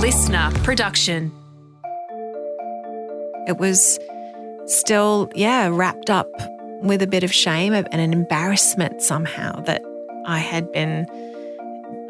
LiSTNR 0.00 0.64
production. 0.64 1.30
It 3.46 3.58
was 3.58 3.98
still, 4.64 5.30
yeah, 5.34 5.68
wrapped 5.70 6.08
up 6.08 6.26
with 6.82 7.02
a 7.02 7.06
bit 7.06 7.22
of 7.22 7.30
shame 7.34 7.74
and 7.74 7.86
an 7.92 8.14
embarrassment 8.14 9.02
somehow 9.02 9.60
that 9.64 9.82
I 10.24 10.38
had 10.38 10.72
been, 10.72 11.06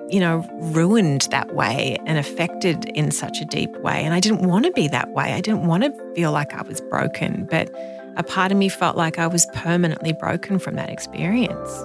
you 0.08 0.20
know, 0.20 0.48
ruined 0.72 1.22
that 1.32 1.52
way 1.56 1.98
and 2.06 2.16
affected 2.16 2.84
in 2.90 3.10
such 3.10 3.40
a 3.40 3.44
deep 3.44 3.76
way. 3.78 4.04
And 4.04 4.14
I 4.14 4.20
didn't 4.20 4.46
want 4.48 4.66
to 4.66 4.70
be 4.70 4.86
that 4.86 5.10
way. 5.10 5.32
I 5.32 5.40
didn't 5.40 5.66
want 5.66 5.82
to 5.82 6.14
feel 6.14 6.30
like 6.30 6.54
I 6.54 6.62
was 6.62 6.80
broken, 6.82 7.48
but 7.50 7.74
a 8.16 8.22
part 8.22 8.52
of 8.52 8.58
me 8.58 8.68
felt 8.68 8.96
like 8.96 9.18
I 9.18 9.26
was 9.26 9.48
permanently 9.52 10.12
broken 10.12 10.60
from 10.60 10.76
that 10.76 10.90
experience. 10.90 11.84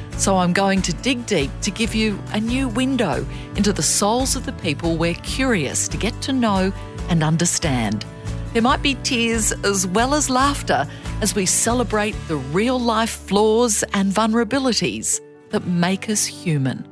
So 0.17 0.37
I'm 0.37 0.53
going 0.53 0.81
to 0.83 0.93
dig 0.93 1.25
deep 1.25 1.51
to 1.61 1.71
give 1.71 1.95
you 1.95 2.19
a 2.33 2.39
new 2.39 2.67
window 2.67 3.25
into 3.55 3.73
the 3.73 3.83
souls 3.83 4.35
of 4.35 4.45
the 4.45 4.53
people 4.53 4.97
we're 4.97 5.15
curious 5.15 5.87
to 5.87 5.97
get 5.97 6.19
to 6.23 6.33
know 6.33 6.71
and 7.09 7.23
understand. 7.23 8.05
There 8.53 8.61
might 8.61 8.83
be 8.83 8.95
tears 8.95 9.51
as 9.63 9.87
well 9.87 10.13
as 10.13 10.29
laughter 10.29 10.85
as 11.21 11.35
we 11.35 11.45
celebrate 11.45 12.15
the 12.27 12.35
real 12.35 12.79
life 12.79 13.11
flaws 13.11 13.83
and 13.93 14.11
vulnerabilities 14.11 15.21
that 15.49 15.65
make 15.65 16.09
us 16.09 16.25
human. 16.25 16.90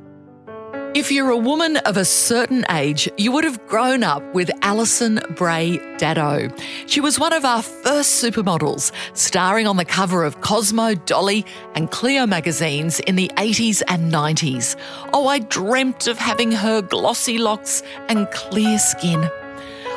If 0.92 1.12
you're 1.12 1.30
a 1.30 1.36
woman 1.36 1.76
of 1.76 1.96
a 1.96 2.04
certain 2.04 2.64
age, 2.68 3.08
you 3.16 3.30
would 3.30 3.44
have 3.44 3.64
grown 3.68 4.02
up 4.02 4.24
with 4.34 4.50
Alison 4.62 5.20
Brahe 5.36 5.78
Daddo. 5.98 6.50
She 6.88 7.00
was 7.00 7.16
one 7.16 7.32
of 7.32 7.44
our 7.44 7.62
first 7.62 8.20
supermodels, 8.20 8.90
starring 9.14 9.68
on 9.68 9.76
the 9.76 9.84
cover 9.84 10.24
of 10.24 10.40
Cosmo, 10.40 10.94
Dolly, 10.94 11.46
and 11.76 11.92
Cleo 11.92 12.26
magazines 12.26 12.98
in 12.98 13.14
the 13.14 13.30
80s 13.36 13.82
and 13.86 14.12
90s. 14.12 14.74
Oh, 15.12 15.28
I 15.28 15.38
dreamt 15.38 16.08
of 16.08 16.18
having 16.18 16.50
her 16.50 16.82
glossy 16.82 17.38
locks 17.38 17.84
and 18.08 18.28
clear 18.32 18.76
skin. 18.80 19.30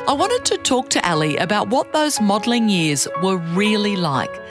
I 0.07 0.13
wanted 0.13 0.45
to 0.45 0.57
talk 0.57 0.89
to 0.91 1.09
Ali 1.09 1.37
about 1.37 1.69
what 1.69 1.91
those 1.91 2.21
modelling 2.21 2.69
years 2.69 3.07
were 3.23 3.37
really 3.37 3.95
like 3.95 4.43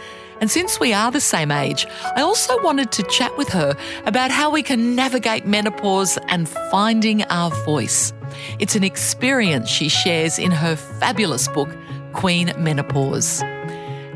and 0.43 0.51
since 0.51 0.81
we 0.81 0.93
are 0.93 1.13
the 1.13 1.21
same 1.21 1.53
age, 1.53 1.87
I 2.17 2.21
also 2.21 2.61
wanted 2.65 2.91
to 2.93 3.05
chat 3.05 3.39
with 3.39 3.49
her 3.51 3.77
about 4.07 4.33
how 4.33 4.51
we 4.51 4.65
can 4.65 4.97
navigate 4.97 5.47
menopause 5.47 6.19
and 6.27 6.49
finding 6.49 7.23
our 7.27 7.51
voice. 7.65 8.13
It's 8.59 8.75
an 8.75 8.83
experience 8.83 9.69
she 9.69 9.89
shares 9.89 10.41
in 10.41 10.51
her 10.51 10.75
fabulous 10.75 11.47
book, 11.47 11.69
Queen 12.13 12.53
Menopause. 12.59 13.41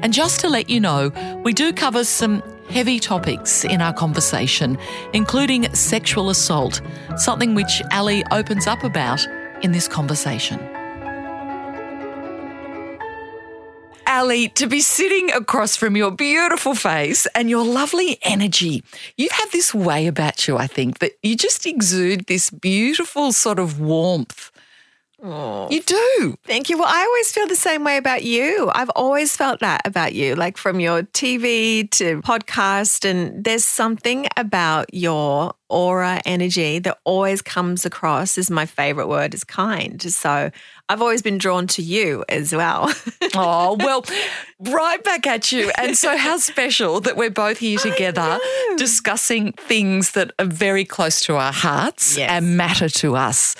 And 0.02 0.12
just 0.12 0.40
to 0.40 0.48
let 0.48 0.68
you 0.68 0.80
know, 0.80 1.12
we 1.44 1.52
do 1.52 1.72
cover 1.72 2.02
some 2.02 2.42
heavy 2.70 2.98
topics 2.98 3.64
in 3.64 3.80
our 3.80 3.92
conversation, 3.92 4.78
including 5.12 5.72
sexual 5.76 6.28
assault, 6.28 6.82
something 7.18 7.54
which 7.54 7.80
Ali 7.92 8.24
opens 8.32 8.66
up 8.66 8.82
about 8.82 9.24
in 9.62 9.70
this 9.70 9.86
conversation. 9.86 10.58
Ali, 14.16 14.48
to 14.48 14.66
be 14.66 14.80
sitting 14.80 15.30
across 15.32 15.76
from 15.76 15.94
your 15.94 16.10
beautiful 16.10 16.74
face 16.74 17.26
and 17.34 17.50
your 17.50 17.62
lovely 17.62 18.18
energy. 18.22 18.82
You 19.18 19.28
have 19.30 19.50
this 19.50 19.74
way 19.74 20.06
about 20.06 20.48
you, 20.48 20.56
I 20.56 20.66
think, 20.66 21.00
that 21.00 21.12
you 21.22 21.36
just 21.36 21.66
exude 21.66 22.24
this 22.24 22.48
beautiful 22.48 23.32
sort 23.32 23.58
of 23.58 23.78
warmth. 23.78 24.50
Oh, 25.22 25.68
you 25.70 25.82
do. 25.82 26.36
Thank 26.44 26.70
you. 26.70 26.78
Well, 26.78 26.88
I 26.88 27.02
always 27.02 27.32
feel 27.32 27.46
the 27.46 27.56
same 27.56 27.84
way 27.84 27.98
about 27.98 28.22
you. 28.22 28.70
I've 28.74 28.90
always 28.90 29.36
felt 29.36 29.60
that 29.60 29.82
about 29.84 30.14
you, 30.14 30.34
like 30.34 30.56
from 30.56 30.80
your 30.80 31.02
TV 31.02 31.90
to 31.92 32.22
podcast. 32.22 33.04
And 33.08 33.44
there's 33.44 33.64
something 33.64 34.26
about 34.36 34.92
your 34.94 35.52
aura 35.68 36.22
energy 36.24 36.78
that 36.80 36.98
always 37.04 37.42
comes 37.42 37.84
across 37.84 38.38
as 38.38 38.50
my 38.50 38.66
favorite 38.66 39.08
word 39.08 39.34
is 39.34 39.44
kind. 39.44 40.00
So 40.02 40.50
I've 40.88 41.02
always 41.02 41.20
been 41.22 41.38
drawn 41.38 41.66
to 41.68 41.82
you 41.82 42.24
as 42.28 42.54
well. 42.54 42.92
oh, 43.34 43.76
well, 43.80 44.04
right 44.60 45.02
back 45.02 45.26
at 45.26 45.50
you. 45.50 45.70
And 45.76 45.96
so, 45.98 46.16
how 46.16 46.36
special 46.38 47.00
that 47.00 47.16
we're 47.16 47.30
both 47.30 47.58
here 47.58 47.78
together 47.78 48.38
discussing 48.76 49.52
things 49.52 50.12
that 50.12 50.30
are 50.38 50.46
very 50.46 50.84
close 50.84 51.20
to 51.22 51.36
our 51.36 51.52
hearts 51.52 52.16
Yes. 52.16 52.30
and 52.30 52.56
matter 52.56 52.88
to 52.88 53.16
us. 53.16 53.56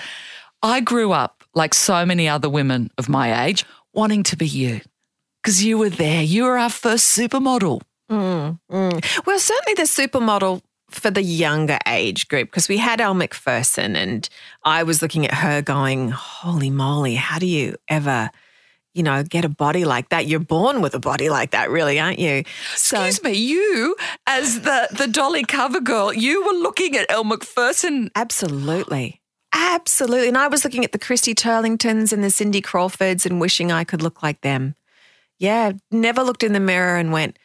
I 0.63 0.81
grew 0.81 1.13
up, 1.13 1.43
like 1.55 1.75
so 1.75 2.07
many 2.07 2.29
other 2.29 2.49
women 2.49 2.91
of 2.99 3.09
my 3.09 3.47
age, 3.47 3.65
wanting 3.93 4.23
to 4.25 4.37
be 4.37 4.47
you 4.47 4.81
because 5.43 5.65
you 5.65 5.79
were 5.79 5.91
there. 5.91 6.23
You 6.23 6.45
were 6.45 6.59
our 6.59 6.71
first 6.71 7.17
supermodel. 7.17 7.81
Mm, 8.11 8.59
mm. 8.71 9.27
Well, 9.27 9.39
certainly 9.41 9.75
the 9.75 9.83
supermodel 9.83 10.63
for 10.91 11.11
the 11.11 11.23
younger 11.23 11.79
age 11.87 12.29
group 12.29 12.49
because 12.51 12.69
we 12.69 12.77
had 12.77 13.01
Elle 13.01 13.15
Macpherson 13.15 13.97
and 13.97 14.29
I 14.65 14.83
was 14.83 15.03
looking 15.03 15.27
at 15.27 15.35
her 15.35 15.61
going, 15.63 16.11
holy 16.11 16.71
moly, 16.71 17.17
how 17.17 17.39
do 17.39 17.47
you 17.47 17.77
ever, 17.89 18.31
you 18.95 19.03
know, 19.03 19.23
get 19.23 19.45
a 19.45 19.49
body 19.49 19.85
like 19.85 20.11
that? 20.11 20.27
You're 20.27 20.41
born 20.41 20.81
with 20.81 20.95
a 20.95 21.01
body 21.01 21.29
like 21.29 21.51
that, 21.51 21.71
really, 21.71 21.99
aren't 21.99 22.19
you? 22.19 22.45
So, 22.75 23.03
Excuse 23.03 23.23
me, 23.25 23.39
you 23.39 23.97
as 24.27 24.61
the 24.63 24.89
the 24.93 25.09
Dolly 25.09 25.45
cover 25.45 25.81
girl, 25.81 26.13
you 26.13 26.45
were 26.47 26.53
looking 26.55 26.97
at 26.97 27.07
Elle 27.11 27.25
Macpherson. 27.25 28.11
absolutely. 28.15 29.21
Absolutely. 29.53 30.29
And 30.29 30.37
I 30.37 30.49
was 30.49 30.65
looking 30.65 30.85
at 30.85 30.93
the 30.93 30.99
Christy 30.99 31.35
Turlingtons 31.35 32.13
and 32.13 32.23
the 32.23 32.31
Cindy 32.31 32.61
Crawfords 32.61 33.25
and 33.25 33.41
wishing 33.41 33.73
I 33.73 33.85
could 33.85 34.03
look 34.03 34.23
like 34.23 34.43
them. 34.43 34.75
Yeah, 35.39 35.73
never 35.91 36.23
looked 36.23 36.43
in 36.43 36.53
the 36.53 36.61
mirror 36.61 36.97
and 36.97 37.11
went, 37.13 37.39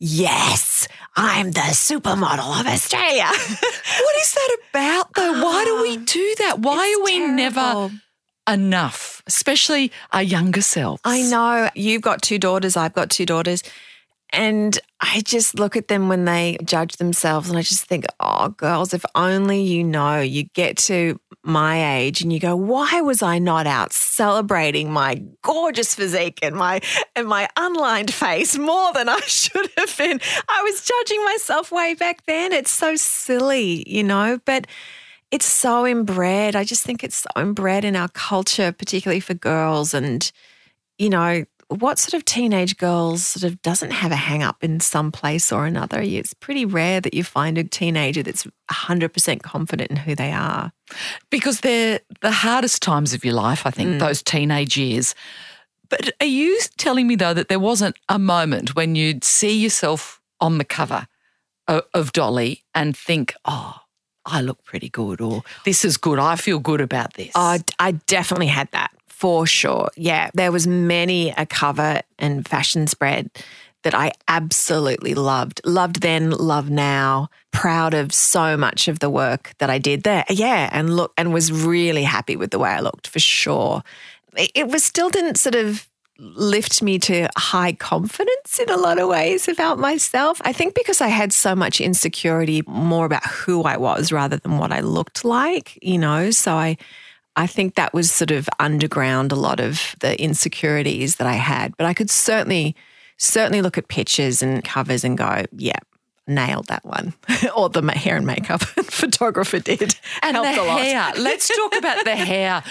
Yes, 0.00 0.88
I'm 1.16 1.52
the 1.52 1.60
supermodel 1.60 2.60
of 2.60 2.66
Australia. 2.66 3.28
What 3.94 4.16
is 4.16 4.32
that 4.32 4.56
about 4.70 5.14
though? 5.14 5.44
Why 5.44 5.64
do 5.64 5.82
we 5.82 5.98
oh, 5.98 6.04
do 6.04 6.34
that? 6.38 6.58
Why 6.58 6.96
are 6.98 7.04
we 7.04 7.20
never 7.20 7.90
enough, 8.48 9.22
especially 9.26 9.92
our 10.12 10.22
younger 10.22 10.62
selves? 10.62 11.00
I 11.04 11.22
know 11.22 11.68
you've 11.74 12.02
got 12.02 12.22
two 12.22 12.38
daughters, 12.38 12.76
I've 12.76 12.94
got 12.94 13.10
two 13.10 13.26
daughters. 13.26 13.62
And 14.30 14.78
I 15.00 15.20
just 15.20 15.58
look 15.58 15.76
at 15.76 15.88
them 15.88 16.08
when 16.08 16.24
they 16.24 16.58
judge 16.64 16.96
themselves 16.96 17.48
and 17.48 17.56
I 17.56 17.62
just 17.62 17.84
think, 17.84 18.04
oh, 18.18 18.48
girls, 18.48 18.92
if 18.92 19.04
only 19.14 19.62
you 19.62 19.84
know, 19.84 20.20
you 20.20 20.44
get 20.54 20.76
to 20.78 21.20
my 21.44 21.98
age 21.98 22.20
and 22.20 22.32
you 22.32 22.40
go, 22.40 22.56
why 22.56 23.00
was 23.00 23.22
I 23.22 23.38
not 23.38 23.66
out 23.66 23.92
celebrating 23.92 24.90
my 24.90 25.22
gorgeous 25.42 25.94
physique 25.94 26.40
and 26.42 26.56
my 26.56 26.80
and 27.14 27.28
my 27.28 27.48
unlined 27.56 28.12
face 28.12 28.58
more 28.58 28.92
than 28.92 29.08
I 29.08 29.20
should 29.26 29.70
have 29.76 29.96
been? 29.96 30.20
I 30.48 30.62
was 30.62 30.84
judging 30.84 31.24
myself 31.24 31.70
way 31.70 31.94
back 31.94 32.24
then. 32.26 32.52
It's 32.52 32.72
so 32.72 32.96
silly, 32.96 33.88
you 33.88 34.02
know, 34.02 34.40
but 34.44 34.66
it's 35.30 35.46
so 35.46 35.86
inbred. 35.86 36.56
I 36.56 36.64
just 36.64 36.84
think 36.84 37.04
it's 37.04 37.16
so 37.16 37.30
inbred 37.36 37.84
in 37.84 37.96
our 37.96 38.08
culture, 38.08 38.72
particularly 38.72 39.20
for 39.20 39.34
girls. 39.34 39.92
And, 39.92 40.30
you 40.98 41.10
know, 41.10 41.44
what 41.68 41.98
sort 41.98 42.14
of 42.14 42.24
teenage 42.24 42.76
girls 42.76 43.24
sort 43.26 43.44
of 43.44 43.60
doesn't 43.62 43.90
have 43.92 44.12
a 44.12 44.16
hang 44.16 44.42
up 44.42 44.62
in 44.62 44.80
some 44.80 45.10
place 45.12 45.50
or 45.52 45.66
another? 45.66 46.00
It's 46.02 46.34
pretty 46.34 46.64
rare 46.64 47.00
that 47.00 47.14
you 47.14 47.24
find 47.24 47.58
a 47.58 47.64
teenager 47.64 48.22
that's 48.22 48.46
100% 48.70 49.42
confident 49.42 49.90
in 49.90 49.96
who 49.96 50.14
they 50.14 50.32
are. 50.32 50.72
because 51.30 51.60
they're 51.60 52.00
the 52.20 52.30
hardest 52.30 52.82
times 52.82 53.14
of 53.14 53.24
your 53.24 53.34
life, 53.34 53.66
I 53.66 53.70
think, 53.70 53.90
Mm. 53.90 53.98
those 53.98 54.22
teenage 54.22 54.76
years. 54.76 55.14
But 55.88 56.12
are 56.20 56.26
you 56.26 56.58
telling 56.76 57.06
me, 57.06 57.16
though, 57.16 57.34
that 57.34 57.48
there 57.48 57.58
wasn't 57.58 57.96
a 58.08 58.18
moment 58.18 58.74
when 58.76 58.94
you'd 58.94 59.24
see 59.24 59.56
yourself 59.58 60.20
on 60.40 60.58
the 60.58 60.64
cover 60.64 61.06
of, 61.68 61.82
of 61.94 62.12
Dolly 62.12 62.64
and 62.74 62.96
think, 62.96 63.34
oh, 63.44 63.80
I 64.26 64.40
look 64.40 64.64
pretty 64.64 64.88
good, 64.88 65.20
or 65.20 65.42
this 65.64 65.84
is 65.84 65.96
good, 65.96 66.18
I 66.18 66.36
feel 66.36 66.58
good 66.58 66.80
about 66.80 67.14
this? 67.14 67.32
I 67.34 67.92
definitely 68.06 68.46
had 68.48 68.70
that 68.72 68.90
for 69.24 69.46
sure. 69.46 69.88
Yeah, 69.96 70.30
there 70.34 70.52
was 70.52 70.66
many 70.66 71.30
a 71.30 71.46
cover 71.46 72.02
and 72.18 72.46
fashion 72.46 72.86
spread 72.86 73.30
that 73.82 73.94
I 73.94 74.12
absolutely 74.28 75.14
loved. 75.14 75.62
Loved 75.64 76.02
then, 76.02 76.30
love 76.30 76.68
now. 76.68 77.30
Proud 77.50 77.94
of 77.94 78.12
so 78.12 78.58
much 78.58 78.86
of 78.86 78.98
the 78.98 79.08
work 79.08 79.54
that 79.60 79.70
I 79.70 79.78
did 79.78 80.02
there. 80.02 80.26
Yeah, 80.28 80.68
and 80.70 80.94
look 80.94 81.14
and 81.16 81.32
was 81.32 81.50
really 81.50 82.02
happy 82.02 82.36
with 82.36 82.50
the 82.50 82.58
way 82.58 82.68
I 82.68 82.80
looked 82.80 83.06
for 83.06 83.18
sure. 83.18 83.82
It, 84.36 84.50
it 84.54 84.68
was 84.68 84.84
still 84.84 85.08
didn't 85.08 85.38
sort 85.38 85.54
of 85.54 85.88
lift 86.18 86.82
me 86.82 86.98
to 86.98 87.26
high 87.34 87.72
confidence 87.72 88.58
in 88.58 88.68
a 88.68 88.76
lot 88.76 88.98
of 88.98 89.08
ways 89.08 89.48
about 89.48 89.78
myself. 89.78 90.38
I 90.44 90.52
think 90.52 90.74
because 90.74 91.00
I 91.00 91.08
had 91.08 91.32
so 91.32 91.54
much 91.54 91.80
insecurity 91.80 92.60
more 92.66 93.06
about 93.06 93.24
who 93.24 93.62
I 93.62 93.78
was 93.78 94.12
rather 94.12 94.36
than 94.36 94.58
what 94.58 94.70
I 94.70 94.80
looked 94.80 95.24
like, 95.24 95.78
you 95.80 95.96
know, 95.96 96.30
so 96.30 96.56
I 96.56 96.76
I 97.36 97.46
think 97.46 97.74
that 97.74 97.92
was 97.92 98.10
sort 98.12 98.30
of 98.30 98.48
underground 98.60 99.32
a 99.32 99.36
lot 99.36 99.60
of 99.60 99.96
the 100.00 100.20
insecurities 100.20 101.16
that 101.16 101.26
I 101.26 101.34
had, 101.34 101.76
but 101.76 101.86
I 101.86 101.94
could 101.94 102.10
certainly 102.10 102.76
certainly 103.16 103.62
look 103.62 103.78
at 103.78 103.88
pictures 103.88 104.42
and 104.42 104.62
covers 104.64 105.04
and 105.04 105.16
go, 105.16 105.44
yeah, 105.56 105.78
nailed 106.26 106.66
that 106.66 106.84
one. 106.84 107.14
or 107.56 107.68
the 107.68 107.82
hair 107.92 108.16
and 108.16 108.26
makeup 108.26 108.62
photographer 108.84 109.58
did. 109.58 109.94
And 110.22 110.36
Helped 110.36 110.54
the 110.54 110.62
a 110.62 110.64
lot. 110.64 110.80
hair. 110.80 111.12
Let's 111.16 111.48
talk 111.48 111.76
about 111.76 112.04
the 112.04 112.16
hair. 112.16 112.62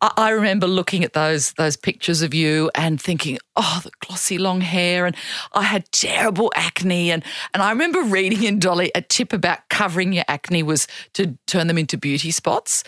I 0.00 0.12
I 0.16 0.30
remember 0.30 0.66
looking 0.66 1.04
at 1.04 1.12
those 1.12 1.52
those 1.52 1.76
pictures 1.76 2.22
of 2.22 2.34
you 2.34 2.70
and 2.74 3.00
thinking, 3.00 3.38
oh, 3.54 3.80
the 3.84 3.90
glossy 4.00 4.36
long 4.36 4.60
hair, 4.60 5.06
and 5.06 5.14
I 5.52 5.62
had 5.62 5.90
terrible 5.92 6.52
acne, 6.56 7.12
and 7.12 7.22
and 7.54 7.62
I 7.62 7.70
remember 7.70 8.02
reading 8.02 8.42
in 8.42 8.58
Dolly 8.58 8.90
a 8.96 9.00
tip 9.00 9.32
about 9.32 9.68
covering 9.68 10.12
your 10.12 10.24
acne 10.26 10.64
was 10.64 10.88
to 11.14 11.38
turn 11.46 11.68
them 11.68 11.78
into 11.78 11.96
beauty 11.96 12.32
spots. 12.32 12.82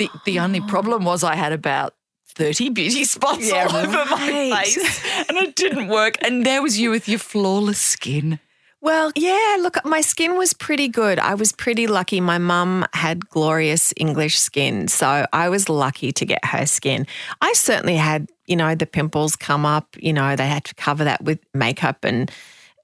The 0.00 0.08
the 0.24 0.38
only 0.40 0.60
oh. 0.60 0.66
problem 0.66 1.04
was 1.04 1.22
I 1.22 1.34
had 1.36 1.52
about 1.52 1.94
30 2.28 2.70
beauty 2.70 3.04
spots 3.04 3.46
Yeah, 3.46 3.66
all 3.68 3.76
over 3.76 4.04
my 4.10 4.16
face 4.64 5.04
and 5.28 5.36
it 5.36 5.56
didn't 5.56 5.88
work. 5.88 6.14
And 6.22 6.46
there 6.46 6.62
was 6.62 6.78
you 6.78 6.90
with 6.90 7.06
your 7.06 7.18
flawless 7.18 7.78
skin. 7.78 8.38
Well, 8.80 9.12
yeah, 9.14 9.58
look, 9.60 9.76
my 9.84 10.00
skin 10.00 10.38
was 10.38 10.54
pretty 10.54 10.88
good. 10.88 11.18
I 11.18 11.34
was 11.34 11.52
pretty 11.52 11.86
lucky. 11.86 12.18
My 12.18 12.38
mum 12.38 12.86
had 12.94 13.28
glorious 13.28 13.92
English 13.98 14.38
skin. 14.38 14.88
So 14.88 15.26
I 15.34 15.50
was 15.50 15.68
lucky 15.68 16.12
to 16.12 16.24
get 16.24 16.42
her 16.46 16.64
skin. 16.64 17.06
I 17.42 17.52
certainly 17.52 17.96
had, 17.96 18.30
you 18.46 18.56
know, 18.56 18.74
the 18.74 18.86
pimples 18.86 19.36
come 19.36 19.66
up, 19.66 19.94
you 19.98 20.14
know, 20.14 20.34
they 20.34 20.48
had 20.48 20.64
to 20.64 20.74
cover 20.76 21.04
that 21.04 21.22
with 21.22 21.40
makeup 21.52 22.04
and 22.04 22.30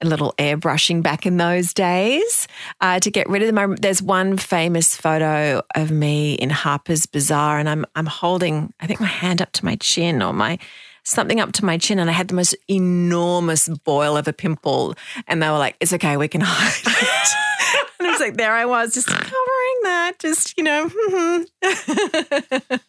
a 0.01 0.05
little 0.05 0.33
airbrushing 0.37 1.01
back 1.01 1.25
in 1.25 1.37
those 1.37 1.73
days 1.73 2.47
uh, 2.81 2.99
to 2.99 3.11
get 3.11 3.29
rid 3.29 3.41
of 3.41 3.47
them. 3.47 3.57
I, 3.57 3.75
there's 3.79 4.01
one 4.01 4.37
famous 4.37 4.95
photo 4.95 5.61
of 5.75 5.91
me 5.91 6.33
in 6.35 6.49
Harper's 6.49 7.05
Bazaar, 7.05 7.59
and 7.59 7.69
I'm 7.69 7.85
I'm 7.95 8.05
holding, 8.05 8.73
I 8.79 8.87
think, 8.87 8.99
my 8.99 9.07
hand 9.07 9.41
up 9.41 9.51
to 9.53 9.65
my 9.65 9.75
chin 9.77 10.21
or 10.21 10.33
my 10.33 10.59
something 11.03 11.39
up 11.39 11.53
to 11.53 11.65
my 11.65 11.77
chin, 11.77 11.99
and 11.99 12.09
I 12.09 12.13
had 12.13 12.27
the 12.27 12.35
most 12.35 12.55
enormous 12.69 13.69
boil 13.69 14.17
of 14.17 14.27
a 14.27 14.33
pimple, 14.33 14.95
and 15.27 15.41
they 15.41 15.49
were 15.49 15.57
like, 15.57 15.75
"It's 15.79 15.93
okay, 15.93 16.17
we 16.17 16.27
can 16.27 16.41
hide 16.45 16.81
it." 16.85 17.89
and 17.99 18.07
I 18.07 18.11
was 18.11 18.19
like, 18.19 18.37
there 18.37 18.53
I 18.53 18.65
was, 18.65 18.93
just 18.93 19.07
covering 19.07 19.79
that, 19.83 20.13
just 20.19 20.57
you 20.57 20.63
know. 20.63 20.89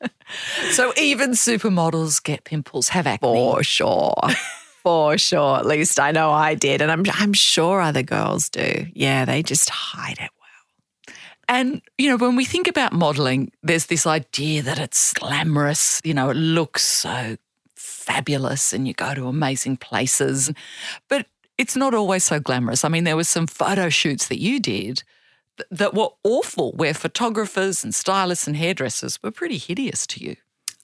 So 0.73 0.93
even 0.97 1.31
supermodels 1.31 2.23
get 2.23 2.45
pimples, 2.45 2.91
have 2.91 3.07
acne. 3.07 3.29
For 3.29 3.63
sure. 3.63 4.15
For 4.89 5.19
sure. 5.19 5.59
At 5.59 5.67
least 5.67 6.01
I 6.01 6.13
know 6.13 6.31
I 6.31 6.55
did. 6.55 6.81
And 6.81 6.91
I'm 6.91 7.05
I'm 7.13 7.35
sure 7.35 7.79
other 7.79 8.03
girls 8.03 8.49
do. 8.49 8.87
Yeah, 8.95 9.27
they 9.27 9.43
just 9.43 9.69
hide 9.69 10.17
it 10.19 10.31
well. 10.41 11.15
And, 11.47 11.83
you 11.99 12.09
know, 12.09 12.17
when 12.17 12.37
we 12.37 12.47
think 12.47 12.67
about 12.69 12.95
modeling, 12.95 13.53
there's 13.63 13.85
this 13.85 14.07
idea 14.07 14.63
that 14.63 14.79
it's 14.79 15.13
glamorous, 15.13 16.01
you 16.05 16.15
know, 16.15 16.31
it 16.31 16.39
looks 16.39 16.85
so 16.85 17.37
fabulous 17.77 18.73
and 18.73 18.89
you 18.89 18.95
go 18.95 19.13
to 19.15 19.29
amazing 19.29 19.77
places. 19.77 20.51
But 21.11 21.27
it's 21.59 21.77
not 21.77 21.93
always 21.93 22.25
so 22.25 22.41
glamorous. 22.41 22.83
I 22.83 22.89
mean, 22.89 23.05
there 23.05 23.17
were 23.17 23.25
some 23.25 23.47
photo 23.47 23.91
shoots 23.91 24.29
that 24.29 24.41
you 24.41 24.59
did 24.59 25.03
that 25.71 25.93
were 25.93 26.13
awful, 26.25 26.73
where 26.73 26.95
photographers 26.95 27.85
and 27.85 27.95
stylists 27.95 28.47
and 28.47 28.57
hairdressers 28.57 29.23
were 29.23 29.33
pretty 29.33 29.59
hideous 29.59 30.07
to 30.07 30.25
you. 30.25 30.37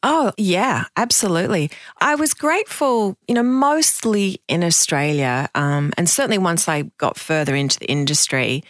Oh, 0.06 0.32
yeah, 0.36 0.84
absolutely. 0.98 1.70
I 1.98 2.14
was 2.14 2.34
grateful, 2.34 3.16
you 3.26 3.34
know, 3.34 3.42
mostly 3.42 4.38
in 4.48 4.62
Australia. 4.62 5.48
Um, 5.54 5.94
and 5.96 6.10
certainly 6.10 6.36
once 6.36 6.68
I 6.68 6.82
got 6.98 7.16
further 7.18 7.54
into 7.54 7.78
the 7.78 7.90
industry, 7.90 8.62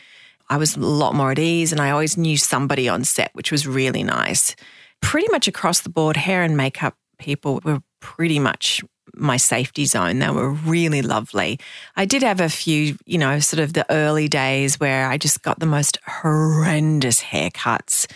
I 0.48 0.58
was 0.58 0.76
a 0.76 0.80
lot 0.80 1.16
more 1.16 1.32
at 1.32 1.40
ease 1.40 1.72
and 1.72 1.80
I 1.80 1.90
always 1.90 2.16
knew 2.16 2.36
somebody 2.36 2.88
on 2.88 3.02
set, 3.02 3.30
which 3.34 3.50
was 3.50 3.66
really 3.66 4.04
nice. 4.04 4.54
Pretty 5.00 5.26
much 5.32 5.48
across 5.48 5.80
the 5.80 5.88
board, 5.88 6.16
hair 6.16 6.44
and 6.44 6.56
makeup 6.56 6.96
people 7.18 7.60
were 7.64 7.82
pretty 7.98 8.38
much 8.38 8.84
my 9.16 9.36
safety 9.36 9.86
zone. 9.86 10.20
They 10.20 10.30
were 10.30 10.50
really 10.50 11.02
lovely. 11.02 11.58
I 11.96 12.04
did 12.04 12.22
have 12.22 12.40
a 12.40 12.48
few, 12.48 12.96
you 13.06 13.18
know, 13.18 13.40
sort 13.40 13.60
of 13.60 13.72
the 13.72 13.90
early 13.92 14.28
days 14.28 14.78
where 14.78 15.08
I 15.08 15.18
just 15.18 15.42
got 15.42 15.58
the 15.58 15.66
most 15.66 15.98
horrendous 16.06 17.20
haircuts 17.20 18.06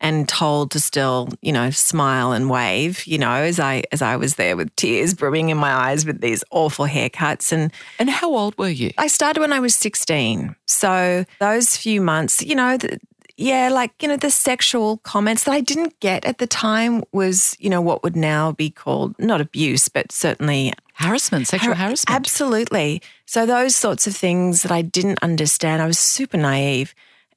and 0.00 0.28
told 0.28 0.70
to 0.72 0.80
still, 0.80 1.28
you 1.40 1.52
know, 1.52 1.70
smile 1.70 2.32
and 2.32 2.50
wave, 2.50 3.06
you 3.06 3.18
know, 3.18 3.32
as 3.32 3.58
I 3.58 3.84
as 3.92 4.02
I 4.02 4.16
was 4.16 4.34
there 4.34 4.56
with 4.56 4.74
tears 4.76 5.14
brimming 5.14 5.48
in 5.48 5.56
my 5.56 5.72
eyes 5.72 6.04
with 6.04 6.20
these 6.20 6.44
awful 6.50 6.86
haircuts 6.86 7.52
and 7.52 7.72
And 7.98 8.10
how 8.10 8.34
old 8.34 8.56
were 8.58 8.68
you? 8.68 8.90
I 8.98 9.06
started 9.06 9.40
when 9.40 9.52
I 9.52 9.60
was 9.60 9.74
16. 9.74 10.54
So 10.66 11.24
those 11.40 11.76
few 11.76 12.00
months, 12.00 12.42
you 12.42 12.54
know, 12.54 12.76
the, 12.76 12.98
yeah, 13.36 13.68
like, 13.68 13.90
you 14.00 14.08
know, 14.08 14.16
the 14.16 14.30
sexual 14.30 14.98
comments 14.98 15.44
that 15.44 15.52
I 15.52 15.60
didn't 15.60 15.98
get 15.98 16.24
at 16.24 16.38
the 16.38 16.46
time 16.46 17.02
was, 17.12 17.56
you 17.58 17.68
know, 17.68 17.80
what 17.80 18.02
would 18.04 18.14
now 18.14 18.52
be 18.52 18.70
called 18.70 19.18
not 19.18 19.40
abuse, 19.40 19.88
but 19.88 20.12
certainly 20.12 20.72
Harassment, 20.94 21.48
sexual 21.48 21.74
Har- 21.74 21.86
harassment. 21.86 22.14
Absolutely. 22.14 23.02
So 23.26 23.46
those 23.46 23.74
sorts 23.74 24.06
of 24.06 24.14
things 24.14 24.62
that 24.62 24.70
I 24.70 24.82
didn't 24.82 25.18
understand, 25.22 25.82
I 25.82 25.86
was 25.86 25.98
super 25.98 26.36
naive. 26.36 26.94